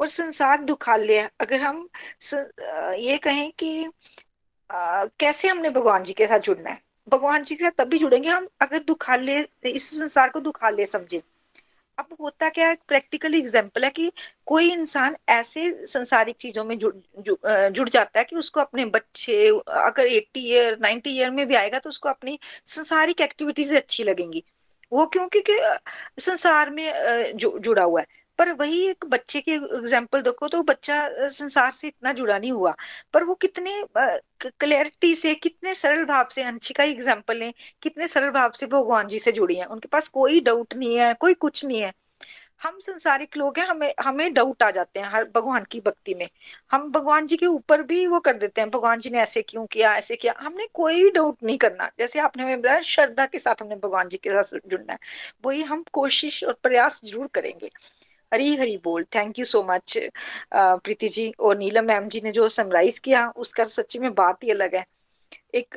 और 0.01 0.07
संसार 0.07 0.63
दुखालय 0.63 1.19
अगर 1.41 1.61
हम 1.61 1.88
स, 2.21 2.33
ये 2.99 3.17
कहें 3.17 3.51
कि 3.59 3.86
आ, 4.69 5.05
कैसे 5.19 5.47
हमने 5.47 5.69
भगवान 5.69 6.03
जी 6.03 6.13
के 6.13 6.27
साथ 6.27 6.39
जुड़ना 6.39 6.69
है? 6.71 6.79
भगवान 7.08 7.43
जी 7.43 7.56
के 7.56 7.64
साथ 7.64 7.72
तभी 7.78 7.97
जुड़ेंगे 7.99 8.30
हम 8.30 8.47
अगर 8.62 8.84
दुखालय 8.84 9.47
इस 9.66 9.89
संसार 9.99 10.30
को 10.30 10.39
दुखालय 10.41 10.86
समझे। 10.86 11.22
अब 11.97 12.16
होता 12.22 12.49
क्या 12.49 12.68
है 12.68 12.78
प्रैक्टिकल 12.88 13.36
एग्ज़ाम्पल 13.36 13.84
है 13.84 13.89
कि 13.89 14.12
कोई 14.45 14.72
इंसान 14.72 15.16
ऐसे 15.30 15.70
संसारिक 15.88 16.36
चीज़ों 16.36 16.64
में 16.66 16.78
जुड़ 16.78 16.93
जु, 17.20 17.38
जुड़ 17.45 17.88
जाता 17.89 18.20
है 18.20 18.26
कि 18.26 18.36
उसको 18.36 18.60
अपने 18.62 18.86
बच्चे 18.88 19.47
अगर 19.47 20.08
एट्टी 20.08 20.39
ईयर 20.49 20.78
नाइन्टी 20.82 21.10
ईयर 21.10 21.32
में 21.32 21.45
भी 21.47 21.56
आएगा 21.56 21.80
तो 21.80 21.89
उसको 21.89 22.10
अपनी 22.10 22.38
संसारिक 22.66 23.22
एक्टिविटीज़ 23.22 23.76
अच्छी 23.76 24.03
लगेंगी। 24.03 24.43
वो 24.91 25.06
क्योंकि 25.08 25.41
संसार 26.20 26.70
में 26.70 27.38
जु, 27.38 27.58
जुड़ा 27.60 27.84
हुआ 27.84 28.01
है। 28.01 28.08
पर 28.39 28.51
वही 28.53 28.81
एक 28.88 29.05
बच्चे 29.05 29.41
की 29.41 29.53
एग्ज़ाम्पल 29.53 30.21
देखो 30.21 30.47
तो 30.47 30.61
बच्चा 30.63 31.07
संसार 31.29 31.71
से 31.71 31.88
इतना 31.88 32.11
जुड़ा 32.13 32.38
नहीं 32.38 32.51
हुआ। 32.51 32.75
पर 33.13 33.23
वो 33.23 33.36
कितने 33.38 33.83
क्लैरिटी 34.41 35.13
से, 35.15 35.33
कितने 35.36 35.73
सरल 35.75 36.05
भाव 36.05 36.27
से, 36.31 36.43
अंशिका 36.43 36.83
एग्ज़ाम्पल 36.83 37.41
है 37.43 37.53
कितने 37.81 38.07
सरल 38.07 38.29
भाव 38.31 38.51
से 38.51 38.67
भगवान 38.67 39.07
जी 39.07 39.19
से 39.19 39.31
जुड़ी 39.31 39.55
है। 39.55 39.65
उनके 39.65 39.88
पास 39.88 40.07
कोई 40.09 40.39
डाउट 40.41 40.73
नहीं 40.75 40.97
है, 40.97 41.13
कोई 41.15 41.33
कुछ 41.36 41.65
नहीं 41.65 41.81
है। 41.81 41.93
हम 42.63 42.77
संसारिक 42.79 43.36
लोग 43.38 43.57
हैं, 43.59 43.65
हमें 43.67 43.93
हमें 44.01 44.33
डाउट 44.33 44.63
आ 44.63 44.69
जाते 44.71 44.99
हैं 44.99 45.07
हर 45.11 45.23
भगवान 45.36 45.63
की 45.71 45.79
भक्ति 45.79 46.13
में। 46.15 46.27
हम 46.71 46.89
भगवान 46.91 47.25
जी 47.27 47.38
के 47.38 47.45
ऊपर 47.45 47.81
भी 47.83 48.05
वो 48.07 48.19
कर 48.19 48.33
देते 48.33 48.61
हैं, 48.61 48.69
भगवान 48.69 48.99
जी 48.99 49.09
ने 49.09 49.19
ऐसे 49.19 49.41
क्यों 49.41 49.65
किया, 49.65 49.93
ऐसे 49.95 50.15
किया। 50.15 50.33
हमने 50.38 50.67
कोई 50.73 51.09
डाउट 51.11 51.43
नहीं 51.43 51.57
करना। 51.57 51.89
जैसे 51.99 52.19
आपने 52.19 52.43
हमें 52.43 52.61
बताया, 52.61 52.81
श्रद्धा 52.83 53.25
के 53.25 53.39
साथ 53.39 53.61
हमने 53.61 53.75
भगवान 53.75 54.09
जी 54.09 54.17
के 54.17 54.43
साथ 54.43 54.59
जुड़ना 54.67 54.93
है। 54.93 54.99
वही 55.45 55.61
हम 55.63 55.83
कोशिश 55.93 56.43
और 56.43 56.57
प्रयास 56.63 57.01
ज़रूर 57.05 57.27
करेंगे। 57.33 57.69
हरी 58.34 58.55
हरी 58.55 58.78
बोल। 58.84 59.03
Thank 59.15 59.39
you 59.39 59.45
so 59.45 59.63
much 59.63 59.97
Preeti 60.55 61.09
ji 61.09 61.32
और 61.39 61.57
नीलम 61.57 61.86
मैम 61.86 62.07
जी 62.07 62.21
ने 62.23 62.32
जो 62.32 62.47
समराइज 62.47 62.99
किया, 62.99 63.30
उसका 63.38 63.65
सच्ची 63.65 63.99
में 63.99 64.13
बात 64.15 64.43
ही 64.43 64.51
अलग 64.51 64.76
है। 64.76 64.86
एक, 65.55 65.76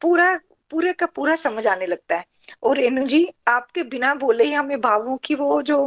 पूरा, 0.00 0.38
पूरे 0.70 0.92
का 0.92 1.06
पूरा 1.06 1.34
समझ 1.36 1.66
आने 1.66 1.86
लगता 1.86 2.16
है। 2.16 2.24
और 2.62 2.76
रेणु 2.76 3.06
जी, 3.06 3.28
आपके 3.48 3.82
बिना 3.82 4.14
बोले 4.14 4.44
ही 4.44 4.52
हमें 4.52 4.80
भावों 4.80 5.16
की 5.16 5.34
वो 5.34 5.62
जो, 5.62 5.78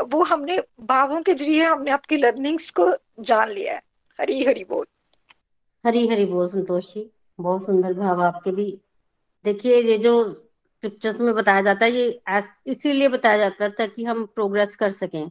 वो 0.00 0.22
हमने, 0.22 0.58
भावों 0.80 1.22
के 1.22 1.34
ज़रिए 1.34 1.64
हमने 1.64 1.90
आपकी 1.90 2.16
लर्निंग्स 2.16 2.70
को 2.70 2.92
जान 3.20 3.50
लिया 3.50 3.72
है। 3.72 3.82
हरी 4.20 4.44
हरी 4.44 4.64
बोल। 4.64 4.86
हरी 5.86 6.06
हरी 6.08 6.24
बोल, 6.24 6.48
संतोष। 6.48 6.84
जी 6.84 7.10
बहुत 7.40 7.66
सुंदर 7.66 7.92
भाव 7.92 8.22
आपके 8.22 8.50
भी। 8.50 8.80
देखिए, 9.44 9.82
ये 9.82 9.98
जो 9.98 10.14
स्क्रिप्चर्स 10.82 11.20
में 11.20 11.34
बताया 11.34 11.62
जाता 11.62 11.84
है, 11.84 11.92
ये 11.92 12.20
इसीलिए 12.66 13.08
बताया 13.08 13.38
जाता 13.38 13.64
है 13.64 13.70
ताकि 13.70 14.04
हम 14.04 14.24
प्रोग्रेस 14.26 14.74
कर 14.76 14.92
सकें। 14.92 15.30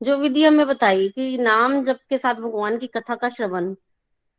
जो 0.00 0.16
विधि 0.16 0.44
हमें 0.44 0.66
बताई 0.66 1.08
कि 1.08 1.36
नाम 1.38 1.84
जप 1.84 1.98
के 2.10 2.18
साथ 2.18 2.34
भगवान 2.34 2.76
की 2.78 2.86
कथा 2.86 3.14
का 3.14 3.28
श्रवण, 3.28 3.74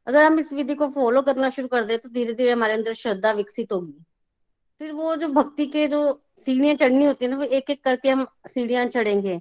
अगर 0.07 0.23
हम 0.23 0.39
इस 0.39 0.51
विधि 0.53 0.75
को 0.75 0.87
फॉलो 0.89 1.21
करना 1.21 1.49
शुरू 1.49 1.67
कर 1.67 1.85
दे 1.85 1.97
तो 1.97 2.09
धीरे 2.09 2.33
धीरे 2.33 2.51
हमारे 2.51 2.73
अंदर 2.73 2.93
श्रद्धा 2.93 3.31
विकसित 3.31 3.71
होगी। 3.71 4.03
फिर 4.81 4.91
वो 4.91 5.15
जो 5.15 5.27
भक्ति 5.29 5.65
के 5.67 5.87
जो 5.87 6.03
सीढ़ियाँ 6.45 6.75
चढ़नी 6.75 7.05
होती 7.05 7.25
है 7.25 7.31
ना, 7.31 7.37
वो 7.37 7.43
एक 7.43 7.69
एक 7.69 7.83
करके 7.83 8.09
हम 8.09 8.25
सीढ़ियाँ 8.47 8.85
चढ़ेंगे 8.87 9.39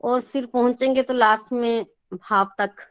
और 0.00 0.20
फिर 0.22 0.46
पहुँचेंगे 0.46 1.02
तो 1.02 1.14
लास्ट 1.14 1.52
में 1.52 1.84
भाव 2.14 2.52
तक। 2.58 2.86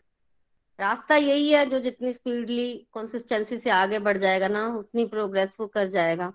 रास्ता 0.80 1.16
यही 1.16 1.50
है, 1.52 1.66
जो 1.66 1.80
जितनी 1.80 2.14
स्पीडली 2.14 2.74
कंसिस्टेंसी 2.94 3.58
से 3.58 3.70
आगे 3.70 4.00
बढ़ 4.00 4.18
जाएगा 4.18 4.48
ना, 4.48 4.68
उतनी 4.70 5.06
प्रोग्रेस 5.08 5.58
वो 5.60 5.68
कर 5.68 5.88
जाएगा। 5.88 6.32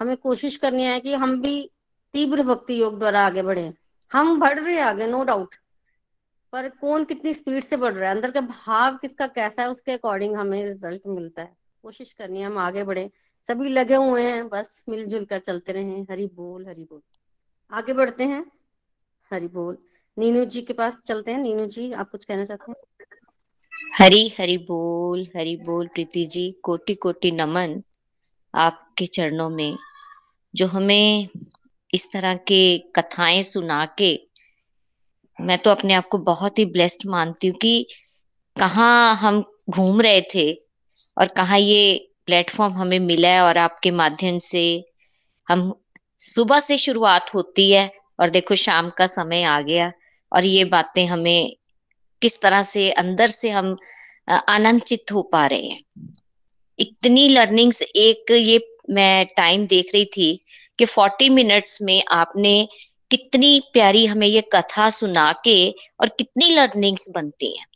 हमें 0.00 0.16
कोशिश 0.16 0.56
करनी 0.56 0.84
है 0.84 1.00
कि 1.00 1.14
हम 1.14 1.42
भी 1.42 1.70
तीव्र 2.12 2.42
भक्ति 2.42 2.80
योग 2.80 2.98
द्वारा 2.98 3.26
आगे 3.26 3.42
बढ़े। 3.42 3.72
हम 4.12 4.40
बढ़ 4.40 4.60
रहे 4.60 4.74
हैं 4.74 4.82
आगे 4.82 5.06
नो 5.06 5.24
डाउट 5.24 5.54
पर 6.52 6.68
कौन 6.68 7.04
कितनी 7.04 7.34
स्पीड 7.34 7.64
से 7.64 7.76
बढ़ 7.76 7.94
रहा 7.94 8.10
है? 8.10 8.16
अंदर 8.16 8.30
का 8.30 8.40
भाव 8.40 8.96
किसका 8.96 9.26
कैसा 9.26 9.62
है, 9.62 9.70
उसके 9.70 9.92
अकॉर्डिंग 9.92 10.36
हमें 10.36 10.64
रिज़ल्ट 10.64 11.02
मिलता 11.06 11.42
है। 11.42 11.56
कोशिश 11.82 12.12
करनी 12.12 12.40
है 12.40 12.46
हम 12.46 12.58
आगे 12.58 12.84
बढ़े। 12.84 13.10
सभी 13.48 13.68
लगे 13.68 13.94
हुए 13.94 14.22
हैं, 14.22 14.48
बस 14.48 14.84
मिलजुल 14.88 15.24
कर 15.24 15.38
चलते 15.38 15.72
रहे। 15.72 16.00
हरी 16.00 16.26
बोल 16.26 16.66
हरी 16.66 16.84
बोल। 16.84 17.00
आगे 17.70 17.92
बढ़ते 17.92 18.24
हैं। 18.24 18.46
हरी 19.32 19.48
बोल। 19.48 19.78
नीनू 20.18 20.44
जी 20.44 20.62
के 20.62 20.72
पास 20.72 21.00
चलते 21.06 21.30
हैं। 21.30 21.38
नीनू 21.38 21.66
जी, 21.66 21.92
आप 21.92 22.10
कुछ 22.10 22.24
कहना 22.24 22.44
चाहते 22.44 22.72
हैं? 22.72 23.06
हरी, 23.94 24.34
हरि 24.38 24.58
बोल, 24.58 25.28
हरी 25.36 25.56
बोल, 25.56 25.86
प्रीति 25.86 26.24
जी। 26.24 26.60
कोटि 26.62 26.94
कोटि 26.94 27.30
नमन 27.30 27.82
आपके 28.54 29.06
चरणों 29.06 29.50
में। 29.50 29.78
जो 30.54 30.66
हमें 30.66 31.28
इस 31.94 32.12
तरह 32.12 32.34
के 32.34 32.78
कथाएँ 32.78 33.42
सुना 33.42 33.86
के 33.98 34.20
मैं 35.40 35.58
तो 35.58 35.70
अपने 35.70 35.94
आप 35.94 36.06
को 36.06 36.18
बहुत 36.18 36.58
ही 36.58 36.64
ब्लेस्ड 36.64 37.02
मानती 37.06 37.48
हूँ 37.48 37.56
कि 37.56 37.86
कहाँ 38.58 39.16
हम 39.16 39.44
घूम 39.70 40.00
रहे 40.00 40.20
थे 40.20 40.52
और 41.18 41.28
कहाँ 41.28 41.58
ये 41.58 42.10
प्लेटफॉर्म 42.26 42.74
हमें 42.74 42.98
मिला 42.98 43.28
है 43.28 43.42
और 43.42 43.58
आपके 43.58 43.90
माध्यम 43.90 44.38
से 44.38 44.84
हम 45.48 45.74
सुबह 46.18 46.60
से 46.60 46.78
शुरुआत 46.78 47.34
होती 47.34 47.72
है 47.72 47.92
और 48.20 48.30
देखो 48.30 48.54
शाम 48.54 48.90
का 48.90 49.06
समय 49.06 49.42
आ 49.42 49.60
गया 49.60 49.92
और 50.32 50.44
ये 50.44 50.64
बातें 50.64 51.06
हमें 51.06 51.56
किस 52.22 52.40
तरह 52.42 52.62
से 52.62 52.90
अंदर 52.90 53.26
से 53.26 53.50
हम 53.50 53.76
आनंदित 54.48 55.04
हो 55.12 55.22
पा 55.22 55.46
रहे 55.46 55.66
हैं। 55.66 56.12
इतनी 56.78 57.28
लर्निंग्स 57.28 57.82
एक 57.82 58.30
ये 58.30 58.76
मैं 58.90 59.26
टाइम 59.26 59.66
देख 59.66 59.90
रही 59.94 60.04
थी 60.04 60.44
कि 60.78 60.86
40 60.86 61.30
मिनट्स 61.30 61.82
में 61.82 62.04
आपने 62.10 62.68
कितनी 63.10 63.60
प्यारी 63.72 64.06
हमें 64.06 64.26
ये 64.26 64.40
कथा 64.40 64.90
सुना 64.90 65.32
के 65.44 65.70
और 66.00 66.08
कितनी 66.08 66.54
लर्निंग्स 66.54 67.10
बनती 67.14 67.58
हैं। 67.58 67.66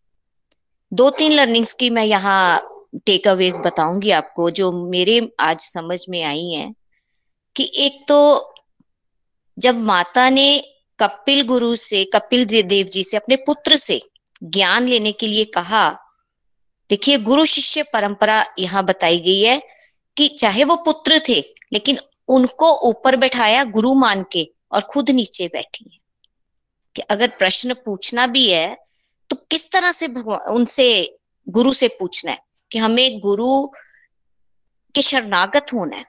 दो 0.93 1.11
तीन 1.11 1.33
लर्निंग्स 1.33 1.73
की 1.73 1.91
मैं 1.91 2.05
यहाँ 2.05 2.71
टेक 3.07 3.29
अवेज 3.29 3.59
बताऊँगी 3.59 4.11
आपको 4.11 4.51
जो 4.51 4.73
मेरे 4.73 5.33
आज 5.41 5.61
समझ 5.61 6.07
में 6.09 6.23
आई 6.23 6.51
हैं 6.51 6.75
कि 7.57 7.73
एक 7.77 8.05
तो 8.09 8.51
जब 9.59 9.77
माता 9.77 10.31
ने 10.31 10.65
कपिल 10.99 11.43
गुरु 11.43 11.75
से, 11.75 12.05
कपिल 12.05 12.45
देव 12.45 12.87
जी 12.87 13.05
से, 13.05 13.17
अपने 13.17 13.37
पुत्र 13.37 13.77
से 13.77 14.01
ज्ञान 14.43 14.89
लेने 14.89 15.12
के 15.12 15.27
लिए 15.27 15.45
कहा, 15.45 15.99
देखिए, 16.91 17.19
गुरु 17.19 17.45
शिष्य 17.45 17.83
परंपरा 17.83 18.47
यहाँ 18.59 18.85
बताई 18.85 19.21
गई 19.21 19.41
है 19.41 19.74
कि 20.17 20.29
चाहे 20.29 20.65
वो 20.65 20.77
पुत्र 20.77 21.23
थे, 21.29 21.41
लेकिन 21.73 21.99
उनको 22.29 22.89
ऊपर 22.89 23.17
बैठाया 23.17 23.65
गुरु 23.65 23.95
मान 23.95 24.25
के 24.33 24.53
और 24.73 24.81
खुद 24.81 25.11
नीचे 25.11 25.49
बैठी 25.49 25.91
है। 25.93 25.99
कि 26.97 27.03
अगर 27.03 27.29
प्रश्न 27.29 27.75
पूछना 27.75 28.27
भी 28.27 28.53
है 28.53 28.77
तो 29.31 29.37
किस 29.37 29.73
तरह 29.73 29.93
से 29.93 30.09
भगवान 30.09 30.55
उनसे, 30.55 31.19
गुरु 31.49 31.73
से 31.73 31.89
पूछना 31.89 32.33
है? 32.33 32.39
कि 32.73 32.79
हमें 32.79 33.21
गुरु 33.21 33.67
के 34.95 35.03
शरणागत 35.03 35.67
होना 35.73 35.97
है। 35.97 36.05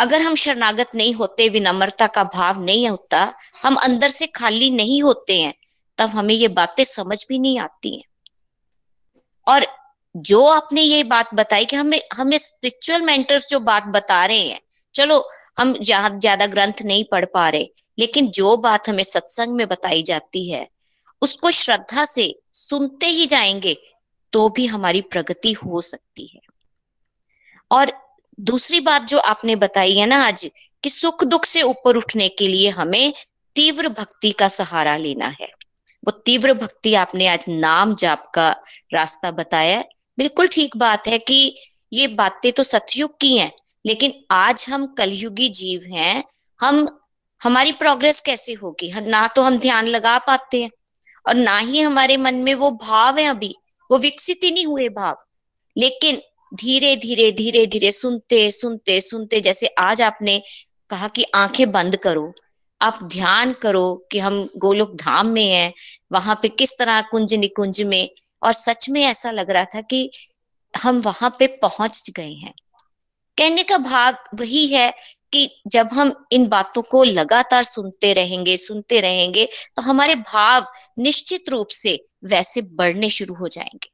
अगर 0.00 0.22
हम 0.22 0.34
शरणागत 0.34 0.90
नहीं 0.94 1.14
होते, 1.14 1.48
विनम्रता 1.48 2.06
का 2.06 2.24
भाव 2.24 2.64
नहीं 2.64 2.88
होता, 2.88 3.32
हम 3.62 3.74
अंदर 3.74 4.08
से 4.08 4.26
खाली 4.26 4.70
नहीं 4.70 5.02
होते 5.02 5.40
हैं, 5.40 5.54
तब 5.98 6.08
हमें 6.08 6.34
ये 6.34 6.48
बातें 6.48 6.84
समझ 6.84 7.26
भी 7.28 7.38
नहीं 7.38 7.58
आती 7.58 7.96
हैं। 7.96 8.04
और 9.48 9.79
जो 10.14 10.44
आपने 10.46 10.82
ये 10.82 11.02
बात 11.04 11.34
बताई 11.34 11.64
कि 11.64 11.76
हमें 11.76 12.00
हमें 12.14 12.36
स्पिरिचुअल 12.38 13.02
मेंटर्स 13.02 13.48
जो 13.48 13.60
बात 13.60 13.84
बता 13.86 14.24
रहे 14.26 14.38
हैं, 14.38 14.60
चलो, 14.94 15.24
हम 15.58 15.74
ज़्यादा 15.74 16.46
ग्रंथ 16.46 16.82
नहीं 16.84 17.04
पढ़ 17.04 17.24
पा 17.24 17.48
रहे, 17.48 17.68
लेकिन 17.98 18.28
जो 18.30 18.56
बात 18.56 18.88
हमें 18.88 19.02
सत्संग 19.02 19.54
में 19.54 19.66
बताई 19.68 20.02
जाती 20.02 20.48
है, 20.50 20.66
उसको 21.22 21.50
श्रद्धा 21.50 22.04
से 22.04 22.34
सुनते 22.54 23.06
ही 23.06 23.26
जाएँगे 23.26 23.76
तो 24.32 24.48
भी 24.48 24.66
हमारी 24.66 25.00
प्रगति 25.02 25.52
हो 25.54 25.80
सकती 25.80 26.26
है। 26.26 26.40
और 27.70 27.92
दूसरी 28.38 28.80
बात 28.80 29.02
जो 29.02 29.18
आपने 29.18 29.56
बताई 29.56 29.96
है 29.96 30.06
ना 30.06 30.22
आज, 30.24 30.50
कि 30.84 30.90
सुख 30.90 31.24
दुख 31.24 31.44
से 31.44 31.62
ऊपर 31.62 31.96
उठने 31.96 32.28
के 32.28 32.46
लिए 32.48 32.68
हमें 32.70 33.12
तीव्र 33.56 33.88
भक्ति 33.90 34.30
का 34.32 34.48
सहारा 34.48 34.96
लेना 34.96 35.26
है। 35.40 35.50
वो 36.04 36.10
तीव्र 36.26 36.54
भक्ति 36.54 36.94
आपने 36.94 37.26
आज 37.26 37.44
नाम 37.48 37.94
जाप 37.94 38.30
का 38.34 38.50
रास्ता 38.94 39.30
बताया 39.32 39.82
बिल्कुल 40.20 40.46
ठीक 40.46 40.76
बात 40.76 41.06
है 41.08 41.18
कि 41.18 41.36
ये 41.92 42.06
बातें 42.06 42.50
तो 42.52 42.62
सतयुग 42.62 43.10
की 43.20 43.36
हैं, 43.38 43.50
लेकिन 43.84 44.12
आज 44.30 44.66
हम 44.70 44.86
कलयुगी 44.98 45.48
जीव 45.48 45.82
हैं, 45.94 46.24
हम, 46.60 46.86
हमारी 47.40 47.72
प्रोग्रेस 47.72 48.20
कैसे 48.20 48.52
होगी? 48.52 48.92
ना 49.00 49.26
तो 49.26 49.42
हम 49.42 49.58
ध्यान 49.58 49.86
लगा 49.86 50.18
पाते 50.18 50.62
हैं, 50.62 50.70
और 51.26 51.34
ना 51.34 51.56
ही 51.58 51.80
हमारे 51.80 52.16
मन 52.16 52.34
में 52.34 52.54
वो 52.54 52.70
भाव 52.82 53.18
है 53.18 53.26
अभी, 53.26 53.54
वो 53.90 53.98
विकसित 53.98 54.40
ही 54.44 54.50
नहीं 54.50 54.66
हुए 54.66 54.88
भाव। 54.88 55.16
लेकिन 55.76 56.20
धीरे 56.52 56.94
धीरे 56.96 57.30
धीरे 57.32 57.66
धीरे 57.66 57.92
सुनते 57.92 58.50
सुनते 58.50 59.00
सुनते, 59.00 59.40
जैसे 59.40 59.66
आज 59.80 60.02
आपने 60.02 60.42
कहा 60.90 61.08
कि 61.08 61.24
आँखें 61.34 61.70
बंद 61.72 61.96
करो, 61.96 62.32
आप 62.80 62.98
ध्यान 63.04 63.52
करो 63.52 64.08
कि 64.12 64.18
हम 64.18 64.48
गोलोक 64.58 64.94
धाम 64.96 65.28
में 65.28 65.44
हैं, 65.44 65.72
वहाँ 66.12 66.38
पे 66.42 66.48
किस 66.48 66.78
तरह 66.78 67.00
कुंज 67.00 67.34
निकुंज 67.34 67.82
में 67.82 68.08
और 68.42 68.52
सच 68.52 68.88
में 68.90 69.02
ऐसा 69.04 69.30
लग 69.30 69.50
रहा 69.50 69.64
था 69.64 69.80
कि 69.80 70.10
हम 70.74 71.00
वहाँ 71.00 71.30
पे 71.38 71.46
पहुँच 71.62 72.10
गए 72.10 72.32
हैं। 72.34 72.52
कहने 73.38 73.62
का 73.62 73.78
भाव 73.78 74.16
वही 74.34 74.66
है 74.66 74.90
कि 75.32 75.48
जब 75.66 75.88
हम 75.92 76.12
इन 76.32 76.46
बातों 76.48 76.82
को 76.82 77.02
लगातार 77.04 77.62
सुनते 77.62 78.12
रहेंगे 78.12 78.56
सुनते 78.56 79.00
रहेंगे 79.00 79.48
तो 79.76 79.82
हमारे 79.82 80.14
भाव 80.14 80.66
निश्चित 80.98 81.48
रूप 81.48 81.68
से 81.68 81.98
वैसे 82.24 82.62
बढ़ने 82.62 83.08
शुरू 83.08 83.34
हो 83.34 83.48
जाएँगे। 83.48 83.90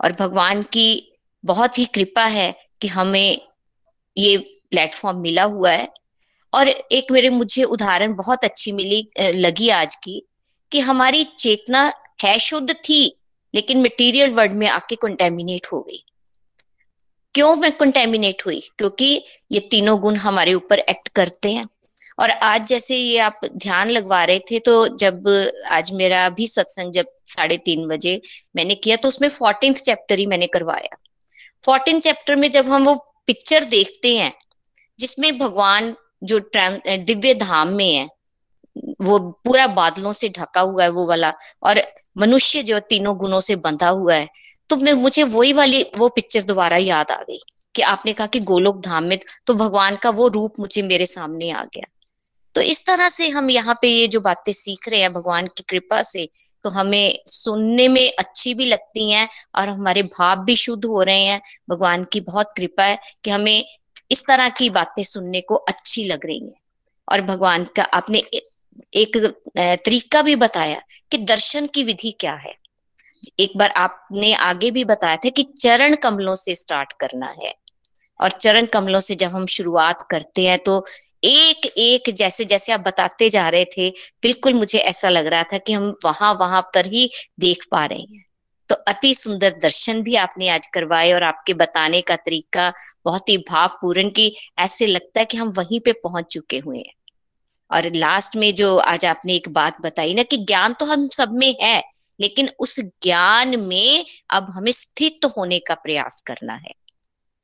और 0.00 0.12
भगवान 0.12 0.62
की 0.62 1.12
बहुत 1.44 1.78
ही 1.78 1.84
कृपा 1.84 2.24
है 2.24 2.52
कि 2.80 2.88
हमें 2.88 3.40
ये 4.16 4.36
प्लेटफॉर्म 4.70 5.18
मिला 5.18 5.42
हुआ 5.42 5.70
है। 5.70 5.88
और 6.52 6.68
एक 6.68 7.12
मेरे, 7.12 7.30
मुझे 7.30 7.64
उदाहरण 7.64 8.14
बहुत 8.14 8.44
अच्छी 8.44 8.72
मिली 8.72 9.06
लगी 9.20 9.68
आज 9.68 9.94
की 9.94 10.22
कि 10.72 10.80
हमारी 10.80 11.24
चेतना 11.38 11.92
है 12.22 12.38
शुद्ध 12.38 12.72
थी 12.72 13.19
लेकिन 13.54 13.82
मटेरियल 13.82 14.30
वर्ल्ड 14.30 14.52
में 14.52 14.66
आके 14.68 14.96
कंटेमिनेट 14.96 15.66
हो 15.66 15.80
गई। 15.80 16.04
क्यों 17.34 17.54
मैं 17.56 17.70
कंटेमिनेट 17.72 18.42
हुई? 18.46 18.60
क्योंकि 18.78 19.24
ये 19.52 19.60
तीनों 19.70 19.98
गुण 20.00 20.16
हमारे 20.18 20.54
ऊपर 20.54 20.78
एक्ट 20.78 21.08
करते 21.08 21.52
हैं। 21.52 21.66
और 22.18 22.30
आज 22.30 22.66
जैसे 22.66 22.96
ये 22.96 23.18
आप 23.18 23.34
ध्यान 23.56 23.90
लगवा 23.90 24.22
रहे 24.24 24.38
थे 24.50 24.58
तो 24.58 24.72
जब 24.96 25.28
आज 25.70 25.92
मेरा 25.92 26.28
भी 26.28 26.46
सत्संग 26.46 26.92
जब 26.92 27.06
साढ़े 27.26 27.56
तीन 27.56 27.86
बजे 27.88 28.20
मैंने 28.56 28.74
किया 28.74 28.96
तो 28.96 29.08
उसमें 29.08 29.28
फोर्टीन 29.28 29.72
चैप्टर 29.74 30.18
ही 30.18 30.26
मैंने 30.26 30.46
करवाया। 30.46 30.96
फोर्टीन 31.64 32.00
चैप्टर 32.00 32.36
में 32.36 32.50
जब 32.50 32.68
हम 32.68 32.84
वो 32.84 32.94
पिक्चर 33.26 33.64
देखते 33.66 34.16
हैं, 34.16 34.32
जिसमें 34.98 35.38
भगवान 35.38 35.94
जो 36.22 36.40
दिव्य 36.56 37.34
धाम 37.34 37.68
में 37.68 37.94
है 37.94 38.08
वो 38.76 39.18
पूरा 39.44 39.66
बादलों 39.68 40.12
से 40.12 40.28
ढका 40.28 40.60
हुआ 40.60 40.82
है 40.82 40.88
वो 40.90 41.06
वाला, 41.06 41.32
और 41.62 41.82
मनुष्य 42.18 42.62
जो 42.62 42.78
तीनों 42.80 43.16
गुणों 43.18 43.40
से 43.40 43.56
बंधा 43.58 43.88
हुआ 43.90 44.14
है। 44.14 44.28
तो 44.70 44.76
मैं, 44.76 44.92
मुझे 44.94 45.22
वही 45.24 45.52
वाली, 45.52 45.82
वो 45.98 46.08
पिक्चर 46.08 46.42
दोबारा 46.42 46.76
याद 46.78 47.10
आ 47.10 47.22
गई, 47.22 47.40
कि 47.74 47.82
आपने 47.84 48.12
कहा 48.12 48.26
कि 48.26 48.40
गोलोक 48.40 48.80
धाम 48.80 49.04
में 49.04 49.18
तो 49.46 49.54
भगवान 49.54 49.96
का 49.96 50.10
वो 50.10 50.28
रूप 50.28 50.60
मुझे 50.60 50.82
मेरे 50.82 51.06
सामने 51.06 51.50
आ 51.50 51.62
गया। 51.64 51.86
तो 52.54 52.60
इस 52.62 52.84
तरह 52.86 53.08
से 53.08 53.28
हम 53.28 53.50
यहाँ 53.50 53.78
पे 53.82 53.88
ये 53.88 54.06
जो 54.08 54.20
बातें 54.20 54.52
सीख 54.52 54.88
रहे 54.88 55.00
हैं 55.00 55.12
भगवान 55.12 55.46
की 55.46 55.64
कृपा 55.68 56.00
से 56.02 56.28
तो 56.64 56.70
हमें 56.70 57.18
सुनने 57.26 57.86
में 57.88 58.12
अच्छी 58.12 58.54
भी 58.54 58.64
लगती 58.66 59.10
हैं, 59.10 59.28
और 59.56 59.68
हमारे 59.68 60.02
भाव 60.02 60.44
भी 60.44 60.56
शुद्ध 60.56 60.84
हो 60.84 61.02
रहे 61.02 61.22
हैं। 61.22 61.40
भगवान 61.70 62.04
की 62.04 62.20
बहुत 62.20 62.52
कृपा 62.56 62.84
है 62.84 62.98
कि 63.24 63.30
हमें 63.30 63.64
इस 64.10 64.26
तरह 64.26 64.48
की 64.48 64.70
बातें 64.70 65.02
सुनने 65.02 65.40
को 65.40 65.54
अच्छी 65.54 66.04
लग 66.04 66.26
रही 66.26 66.40
है। 66.40 66.54
और 67.08 67.20
भगवान 67.22 67.64
का 67.76 67.82
आपने 67.94 68.22
एक 68.94 69.16
तरीका 69.56 70.22
भी 70.22 70.36
बताया 70.36 70.80
कि 71.12 71.18
दर्शन 71.18 71.66
की 71.66 71.84
विधि 71.84 72.10
क्या 72.20 72.34
है। 72.34 72.54
एक 73.40 73.52
बार 73.56 73.70
आपने 73.76 74.32
आगे 74.34 74.70
भी 74.70 74.84
बताया 74.84 75.16
था 75.16 75.28
कि 75.28 75.42
चरण 75.58 75.94
कमलों 75.94 76.34
से 76.34 76.54
स्टार्ट 76.54 76.92
करना 77.00 77.34
है। 77.42 77.54
और 78.20 78.30
चरण 78.30 78.66
कमलों 78.66 79.00
से 79.00 79.14
जब 79.14 79.30
हम 79.30 79.46
शुरुआत 79.46 80.02
करते 80.10 80.46
हैं 80.46 80.58
तो 80.58 80.84
एक 81.24 81.66
एक 81.78 82.10
जैसे 82.14 82.44
जैसे 82.44 82.72
आप 82.72 82.80
बताते 82.80 83.28
जा 83.30 83.48
रहे 83.48 83.64
थे, 83.64 83.88
बिल्कुल 84.22 84.54
मुझे 84.54 84.78
ऐसा 84.78 85.08
लग 85.08 85.26
रहा 85.26 85.42
था 85.42 85.58
कि 85.58 85.72
हम 85.72 85.92
वहाँ 86.04 86.32
वहाँ 86.34 86.60
पर 86.74 86.86
ही 86.86 87.08
देख 87.40 87.64
पा 87.70 87.84
रहे 87.84 88.00
हैं। 88.00 88.24
तो 88.68 88.74
अति 88.88 89.14
सुंदर 89.14 89.58
दर्शन 89.62 90.02
भी 90.02 90.14
आपने 90.16 90.48
आज 90.48 90.66
करवाए 90.66 91.12
और 91.12 91.22
आपके 91.22 91.54
बताने 91.54 92.00
का 92.00 92.16
तरीका 92.16 92.72
बहुत 93.04 93.28
ही 93.28 93.36
भावपूर्ण 93.50 94.10
की 94.10 94.32
ऐसे 94.58 94.86
लगता 94.86 95.20
है 95.20 95.24
कि 95.24 95.36
हम 95.36 95.48
वहीं 95.50 95.80
पे 95.80 95.92
पहुँच 95.92 96.32
चुके 96.32 96.58
हुए 96.58 96.78
हैं। 96.78 96.94
और 97.70 97.90
लास्ट 97.94 98.36
में 98.36 98.54
जो 98.54 98.76
आज 98.76 99.04
आपने 99.04 99.34
एक 99.34 99.48
बात 99.48 99.80
बताई 99.80 100.14
ना 100.14 100.22
कि 100.22 100.36
ज्ञान 100.36 100.72
तो 100.72 100.86
हम 100.86 101.08
सब 101.08 101.32
में 101.32 101.54
है 101.62 101.82
लेकिन 102.20 102.48
उस 102.58 102.80
ज्ञान 103.02 103.60
में 103.60 104.04
अब 104.30 104.50
हमें 104.50 104.70
स्थित 104.72 105.24
होने 105.36 105.58
का 105.58 105.74
प्रयास 105.74 106.20
करना 106.20 106.54
है। 106.54 106.72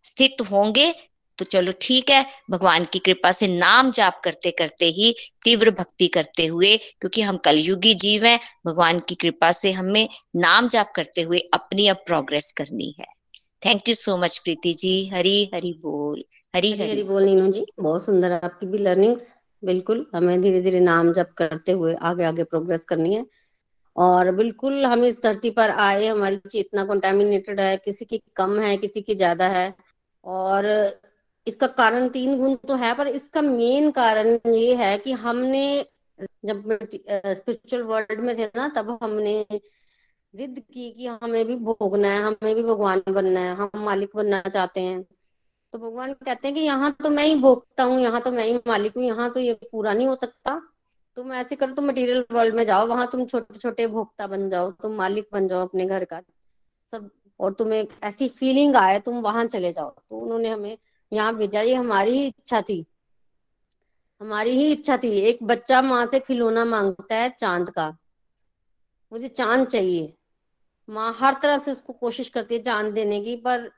स्थित 0.05 0.37
होंगे 0.51 0.95
तो 1.39 1.45
चलो 1.45 1.73
ठीक 1.81 2.11
है 2.11 2.25
भगवान 2.51 2.85
की 2.85 2.99
कृपा 2.99 3.31
से 3.33 3.47
नाम 3.49 3.91
जाप 3.91 4.21
करते 4.25 4.51
करते 4.51 4.87
ही 4.87 5.15
तीव्र 5.45 5.71
भक्ति 5.71 6.09
करते 6.09 6.47
हुए 6.47 6.77
क्योंकि 6.77 7.23
हम 7.23 7.37
कलयुगी 7.37 7.95
जीव 7.95 8.25
हैं 8.25 8.39
भगवान 8.67 8.99
की 8.99 9.15
कृपा 9.15 9.51
से 9.53 9.73
हमें 9.73 10.09
नाम 10.37 10.69
जाप 10.69 10.93
करते 10.97 11.23
हुए 11.23 11.39
अपनी 11.55 11.87
अब 11.89 11.97
प्रोग्रेस 12.07 12.53
करनी 12.53 12.95
है। 13.01 13.07
Thank 13.63 13.89
you 13.89 13.95
so 13.95 14.17
much 14.17 14.39
Preeti 14.39 14.75
ji 14.75 14.95
Hari 15.09 15.51
Hari 15.55 15.73
बोल। 15.83 16.23
हरी 16.57 16.73
हरी, 16.73 16.81
हरी 16.81 16.91
हरी 16.91 17.03
बोल 17.03 17.25
नीनू 17.25 17.49
जी। 17.49 17.65
बहुत 17.81 18.05
सुंदर 18.07 18.33
आपकी 18.33 18.67
भी 18.67 18.79
लर्निंग्स 18.79 19.33
बिल्कुल, 19.63 20.07
हमें 20.15 20.41
धीरे 20.41 20.61
धीरे 20.63 20.81
नाम 20.81 21.13
जप 21.13 21.31
करते 21.39 21.73
हुए 21.73 21.95
आगे 22.03 22.25
आगे 22.25 22.45
प्रोग्रेस 22.45 22.85
करनी 22.85 23.15
है। 23.15 23.25
और 23.97 24.31
बिल्कुल, 24.33 24.85
हम 24.87 25.05
इस 25.05 25.23
धरती 25.23 25.51
पर 25.51 25.71
आए, 25.71 26.07
हमारी 26.07 26.37
चेतना 26.51 26.85
कंटेमिनेटेड 26.85 27.61
है, 27.61 27.77
किसी 27.77 28.05
की 28.05 28.23
कम 28.37 28.59
है, 28.61 28.77
किसी 28.77 29.03
की 29.03 29.15
ज़्यादा 29.15 29.49
है। 29.49 29.75
और 30.25 30.67
इसका 31.47 31.67
कारण 31.67 32.09
तीन 32.09 32.39
गुण 32.39 32.55
तो 32.69 32.75
है, 32.77 32.95
पर 32.95 33.09
इसका 33.09 33.43
मेन 33.43 33.91
कारण 33.91 34.39
ये 34.55 34.75
है 34.77 34.97
कि 34.99 35.13
हमने, 35.15 35.87
जब 36.45 36.79
स्पिरिचुअल 36.83 37.83
वर्ल्ड 37.83 38.21
में 38.21 38.37
थे 38.39 38.47
ना, 38.57 38.69
तब 38.69 38.99
हमने 39.03 39.45
जिद 40.35 40.59
की 40.73 40.91
कि 40.93 41.07
हमें 41.07 41.45
भी 41.47 41.57
भोगना 41.57 42.09
है, 42.09 42.23
हमें 42.23 42.55
भी 42.55 42.63
भगवान 42.63 43.03
बनना 43.11 43.41
है, 43.41 43.55
हम 43.57 43.71
मालिक 43.77 44.11
बनना 44.17 44.41
चाहते 44.43 44.81
हैं। 44.81 45.05
तो 45.73 45.79
भगवान 45.79 46.13
कहते 46.15 46.49
हैं 46.49 46.55
कि 46.55 46.61
यहाँ 46.61 46.91
तो 47.03 47.11
मैं 47.11 47.25
ही 47.25 47.35
भोगता 47.35 47.85
हूँ, 47.85 48.01
यहाँ 48.01 48.21
तो 48.21 48.31
मैं 48.31 48.45
ही 48.45 48.55
मालिक 48.67 48.97
हूँ, 48.97 49.05
यहाँ 49.05 49.31
तो 49.31 49.41
ये 49.41 49.55
पूरा 49.73 49.93
नहीं 49.93 50.07
हो 50.07 50.15
सकता। 50.15 50.61
तुम 51.17 51.33
ऐसे 51.33 51.57
करो, 51.57 51.75
तुम 51.75 51.87
मटेरियल 51.87 52.25
वर्ल्ड 52.33 52.55
में 52.55 52.65
जाओ, 52.67 52.87
वहाँ 52.87 53.07
तुम 53.07 53.25
छोटे 53.27 53.59
छोटे 53.59 53.87
भोक्ता 53.87 54.27
बन 54.27 54.49
जाओ, 54.51 54.71
तुम 54.73 54.93
मालिक 54.93 55.29
बन 55.33 55.49
जाओ 55.49 55.67
अपने 55.67 55.87
घर 55.87 56.05
का, 56.05 56.21
सब। 56.93 57.11
और 57.41 57.53
तुम्हें 57.53 57.87
ऐसी 58.05 58.29
फीलिंग 58.29 58.77
आए, 58.77 58.99
तुम 59.01 59.21
वहाँ 59.21 59.45
चले 59.45 59.73
जाओ। 59.73 59.91
तो 59.91 60.19
उन्होंने 60.19 60.49
हमें 60.49 60.77
यहाँ 61.13 61.35
भेजा, 61.37 61.61
ये 61.61 61.75
हमारी 61.75 62.19
ही 62.19 62.27
इच्छा 62.27 62.61
थी। 62.61 62.85
हमारी 64.21 64.51
ही 64.51 64.71
इच्छा 64.73 64.97
थी। 64.97 65.11
एक 65.21 65.43
बच्चा 65.43 65.81
माँ 65.83 66.07
से 66.07 66.21
खिलौना 66.21 66.65
माँगता 66.65 67.15
है 67.15 67.29
चाँद 67.31 67.71
का। 67.71 67.89
मुझे 69.13 69.29
चाँद 69.29 69.67
चाहिए। 69.67 70.13
माँ 70.89 71.17
हर 71.21 71.35
तरह 71.43 71.59
से 71.59 71.73
उसको 71.73 71.93
कोशिश 71.93 72.29
करती 72.29 72.55
है 72.55 72.63
चाँद 72.63 72.93
देने 72.93 73.21
की, 73.21 73.37
पर 73.37 73.71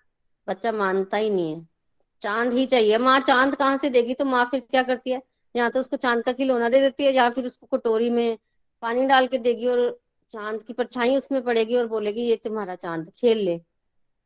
बच्चा 0.49 0.73
मानता 0.73 1.17
ही 1.17 1.31
नहीं 1.31 1.55
है। 1.55 1.78
चाँद 2.23 2.53
ही 2.53 2.67
चाहिए। 2.67 2.99
माँ 2.99 3.19
चाँद 3.21 3.55
कहाँ 3.55 3.77
से 3.77 3.91
देगी? 3.91 4.15
तो 4.15 4.25
माँ 4.25 4.45
फिर 4.51 4.61
क्या 4.61 4.83
करती 4.83 5.11
है? 5.11 5.23
या 5.55 5.69
तो 5.71 5.81
उसको 5.81 5.97
चाँद 5.97 6.23
का 6.25 6.33
खिलौना 6.33 6.69
दे 6.69 6.81
देती 6.81 7.05
है, 7.05 7.13
या 7.13 7.29
फिर 7.31 7.47
उसको 7.47 7.77
कटोरी 7.77 8.11
में 8.11 8.39
पानी 8.83 9.07
डाल 9.07 9.27
के 9.27 9.39
देगी 9.39 9.67
और 9.67 9.99
चाँद 10.33 10.63
की 10.63 10.73
परछाई 10.73 11.17
उसमें 11.17 11.43
पड़ेगी 11.43 11.77
और 11.77 11.87
बोलेगी, 11.87 12.23
ये 12.23 12.37
तुम्हारा 12.37 12.75
चाँद, 12.75 13.11
खेल 13.19 13.39
ले। 13.39 13.61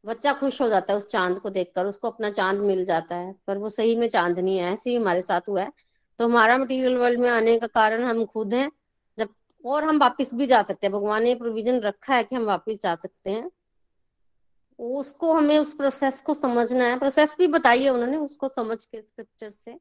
बच्चा 0.05 0.33
खुश 0.33 0.61
हो 0.63 0.69
जाता 0.69 0.93
है 0.93 0.97
उस 0.97 1.07
चाँद 1.07 1.39
को 1.39 1.51
देखकर, 1.51 1.87
उसको 1.87 2.11
अपना 2.11 2.31
चाँद 2.31 2.59
मिल 2.59 2.85
जाता 2.85 3.17
है। 3.17 3.35
पर 3.47 3.59
वो 3.59 3.69
सही 3.69 3.95
में 3.97 4.09
चाँद 4.09 4.39
नहीं 4.39 4.59
है, 4.59 4.73
ऐसे 4.73 4.91
ही 4.91 4.97
हमारे 4.97 5.23
साथ 5.23 5.49
हुआ 5.49 5.63
है। 5.63 5.73
तो 6.19 6.25
हमारा 6.25 6.59
मटेरियल 6.59 6.97
वर्ल्ड 6.97 7.21
में 7.21 7.29
आने 7.31 7.59
का 7.59 7.67
कारण 7.67 8.03
हम 8.05 8.25
खुद 8.25 8.55
हैं, 8.55 8.71
जब 9.19 9.29
और 9.65 9.85
हम 9.85 9.99
वापिस 9.99 10.35
भी 10.35 10.47
जा 10.47 10.63
सकते 10.63 10.87
हैं। 10.87 10.93
भगवान 10.95 11.23
ने 11.23 11.35
प्रोविज़न 11.35 11.81
रखा 11.81 12.15
है 12.15 12.25
कि 12.25 12.37
हम 12.37 12.45
वापिस 12.45 12.83
जा 12.83 12.95
सकते 12.95 13.31
हैं। 13.31 13.51
उसको 14.83 15.33
हमें 15.35 15.59
उस 15.59 15.75
प्रोसेस 15.75 16.23
को 16.23 16.35
समझना 16.35 16.85
है। 16.85 16.99
प्रोसेस 16.99 17.37
भी 17.39 17.47
बताइए 17.47 17.89
उन्होंने 17.89 18.17
उसको 18.17 18.49
समझ 18.49 18.85
के 18.85 19.03
स्क्रिप्चर 19.03 19.51
से। 19.51 19.79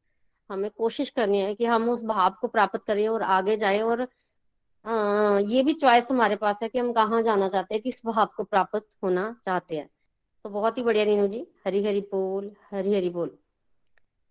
हमें 0.50 0.72
कोशिश 0.72 1.10
करनी 1.10 1.38
है 1.38 1.56
कि 1.56 1.66
हम 1.66 1.90
उस 1.90 2.04
भाव 2.04 2.36
को 2.42 2.48
प्राप्त 2.48 2.82
करें 2.88 3.08
और 3.08 3.22
आगे 3.22 3.58
जाए 3.58 3.80
और 3.80 4.08
आ, 4.86 5.40
ये 5.40 5.64
भी 5.64 5.74
चॉइस 5.74 6.12
हमारे 6.12 6.36
पास 6.36 6.60
है 6.64 6.70
कि 6.70 6.80
हम 6.80 6.94
कहाँ 6.94 7.22
जाना 7.22 7.50
चाहते 7.50 7.76
हैं 7.76 7.82
किस 7.84 8.06
भाव 8.06 8.26
को 8.38 8.44
प्राप्त 8.44 8.86
होना 9.04 9.36
चाहते 9.46 9.76
हैं। 9.76 9.90
तो 10.44 10.50
बहुत 10.50 10.78
ही 10.78 10.84
बढ़िया 10.84 11.06
रेणु 11.06 11.28
जी। 11.28 11.48
हरी 11.66 11.86
हरी 11.86 12.02
बोल 12.02 12.52
हरी 12.72 12.96
हरी 12.96 13.10
बोल। 13.10 13.38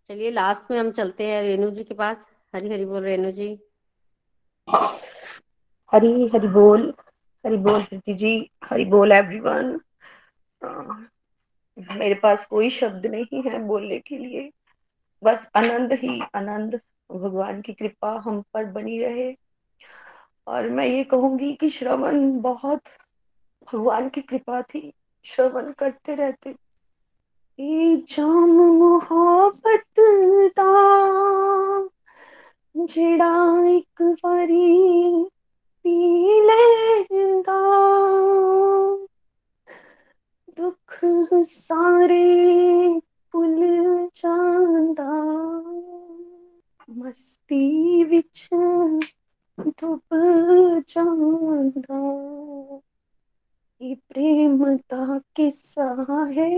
चलिए 0.09 0.31
लास्ट 0.31 0.71
में 0.71 0.79
हम 0.79 0.91
चलते 0.91 1.27
हैं 1.27 1.43
रेणु 1.43 1.71
जी 1.71 1.85
के 1.85 1.95
पास। 1.95 2.17
हरी 2.55 2.69
हरी 2.69 2.85
बोल 2.85 3.03
रेणु 3.03 3.31
जी। 3.31 3.61
हरी 5.93 6.29
हरी 6.29 6.49
बोल 6.49 6.95
हरी 7.47 7.57
बोल 7.57 7.83
प्रीति 7.83 8.15
जी। 8.15 8.51
हरी 8.65 8.85
बोल 8.85 9.13
एवरीवन 9.13 9.81
मेरे 11.95 12.15
पास 12.15 12.47
कोई 12.47 12.71
शब्द 12.71 13.07
नहीं 13.07 13.43
है 13.43 13.59
बोलने 13.59 13.99
के 13.99 14.19
लिए। 14.19 14.51
बस 15.25 15.47
आनंद 15.57 15.93
ही 15.93 16.23
आनंद, 16.35 16.81
भगवान 17.13 17.61
की 17.61 17.73
कृपा 17.73 18.23
हम 18.25 18.45
पर 18.55 18.65
बनी 18.65 18.99
रहे। 18.99 19.37
और 20.47 20.69
मैं 20.69 20.87
ये 20.87 21.05
कहूँगी 21.05 21.53
कि 21.53 21.71
श्रवण 21.71 22.41
बहुत, 22.41 22.81
भगवान 23.73 24.09
की 24.09 24.21
कृपा 24.21 24.63
थी, 24.63 24.93
श्रवण 25.25 25.73
करते 25.73 26.15
रहते। 26.15 26.55
मोहब्बत 27.61 29.85
जेड़ा 32.77 33.69
एक 33.69 34.03
बारी 34.03 35.27
पी 35.83 36.41
लेंदा। 36.41 37.61
सारे 41.05 42.25
भुल 43.35 43.61
जांदा 44.15 45.13
मस्ती 46.99 48.05
विच 48.05 48.49
डुब 49.59 50.01
जांदा 50.89 52.01
ये 53.81 53.95
प्रेम 53.95 54.65
का 54.77 55.19
किस्सा 55.37 55.85
है 56.37 56.51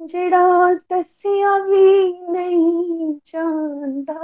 जेड़ा 0.00 0.74
दसिया 0.74 1.58
भी 1.58 2.12
नहीं 2.32 3.14
जानदा 3.26 4.20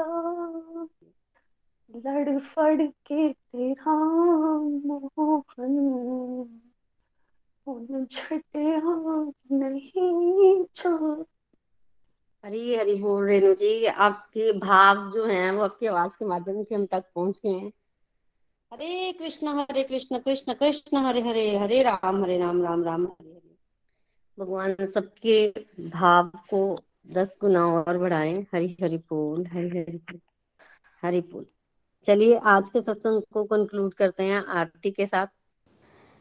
लड़ 1.97 2.39
फड़ 2.39 2.83
के 2.83 3.33
तेरा 3.33 3.95
मोहन 4.87 5.79
नहीं 9.53 11.25
हरी 12.45 12.77
हरी 12.77 12.95
बोल 12.95 13.27
रेणु 13.27 13.55
जी 13.55 13.87
आपके 13.87 14.53
भाव 14.53 15.11
जो 15.11 15.27
हैं 15.27 15.53
वो 15.53 15.63
आपकी 15.63 15.87
आवाज़ 15.87 16.19
के 16.19 16.25
माध्यम 16.25 16.63
से 16.65 16.75
हम 16.75 16.87
तक 16.87 17.05
पहुँच 17.15 17.41
गए 17.45 17.51
हैं। 17.51 17.73
हरे 18.73 19.13
कृष्ण 19.13 19.49
हरे 19.49 19.83
कृष्ण 19.83 20.19
कृष्ण 20.19 20.55
कृष्ण 20.55 20.97
हरे 20.97 21.21
हरे 21.21 21.59
हरे 21.59 21.83
राम 21.83 22.23
हरे 22.23 22.39
राम 22.39 22.63
राम 22.63 22.85
राम 22.85 23.05
हरे 23.05 23.31
हरे। 23.31 23.57
भगवान 24.39 24.87
सबके 24.87 25.49
भाव 25.81 26.29
को 26.29 26.79
दस 27.11 27.35
गुना 27.41 27.67
और 27.67 27.99
बढ़ाए। 27.99 28.47
हरि 28.55 28.77
हरि 28.83 28.97
बोल 28.97 29.47
हरि 29.47 29.69
हरि 29.69 30.01
बोल 30.11 30.21
हरि 31.03 31.21
बोल। 31.21 31.47
चलिए 32.05 32.37
आज 32.37 32.69
के 32.69 32.83
सत्संग 32.83 33.23
को 33.33 33.45
कंक्लूड 33.45 33.95
करते 33.95 34.23
हैं 34.23 34.45
आरती 34.45 34.91
के 34.91 35.07
साथ। 35.07 35.27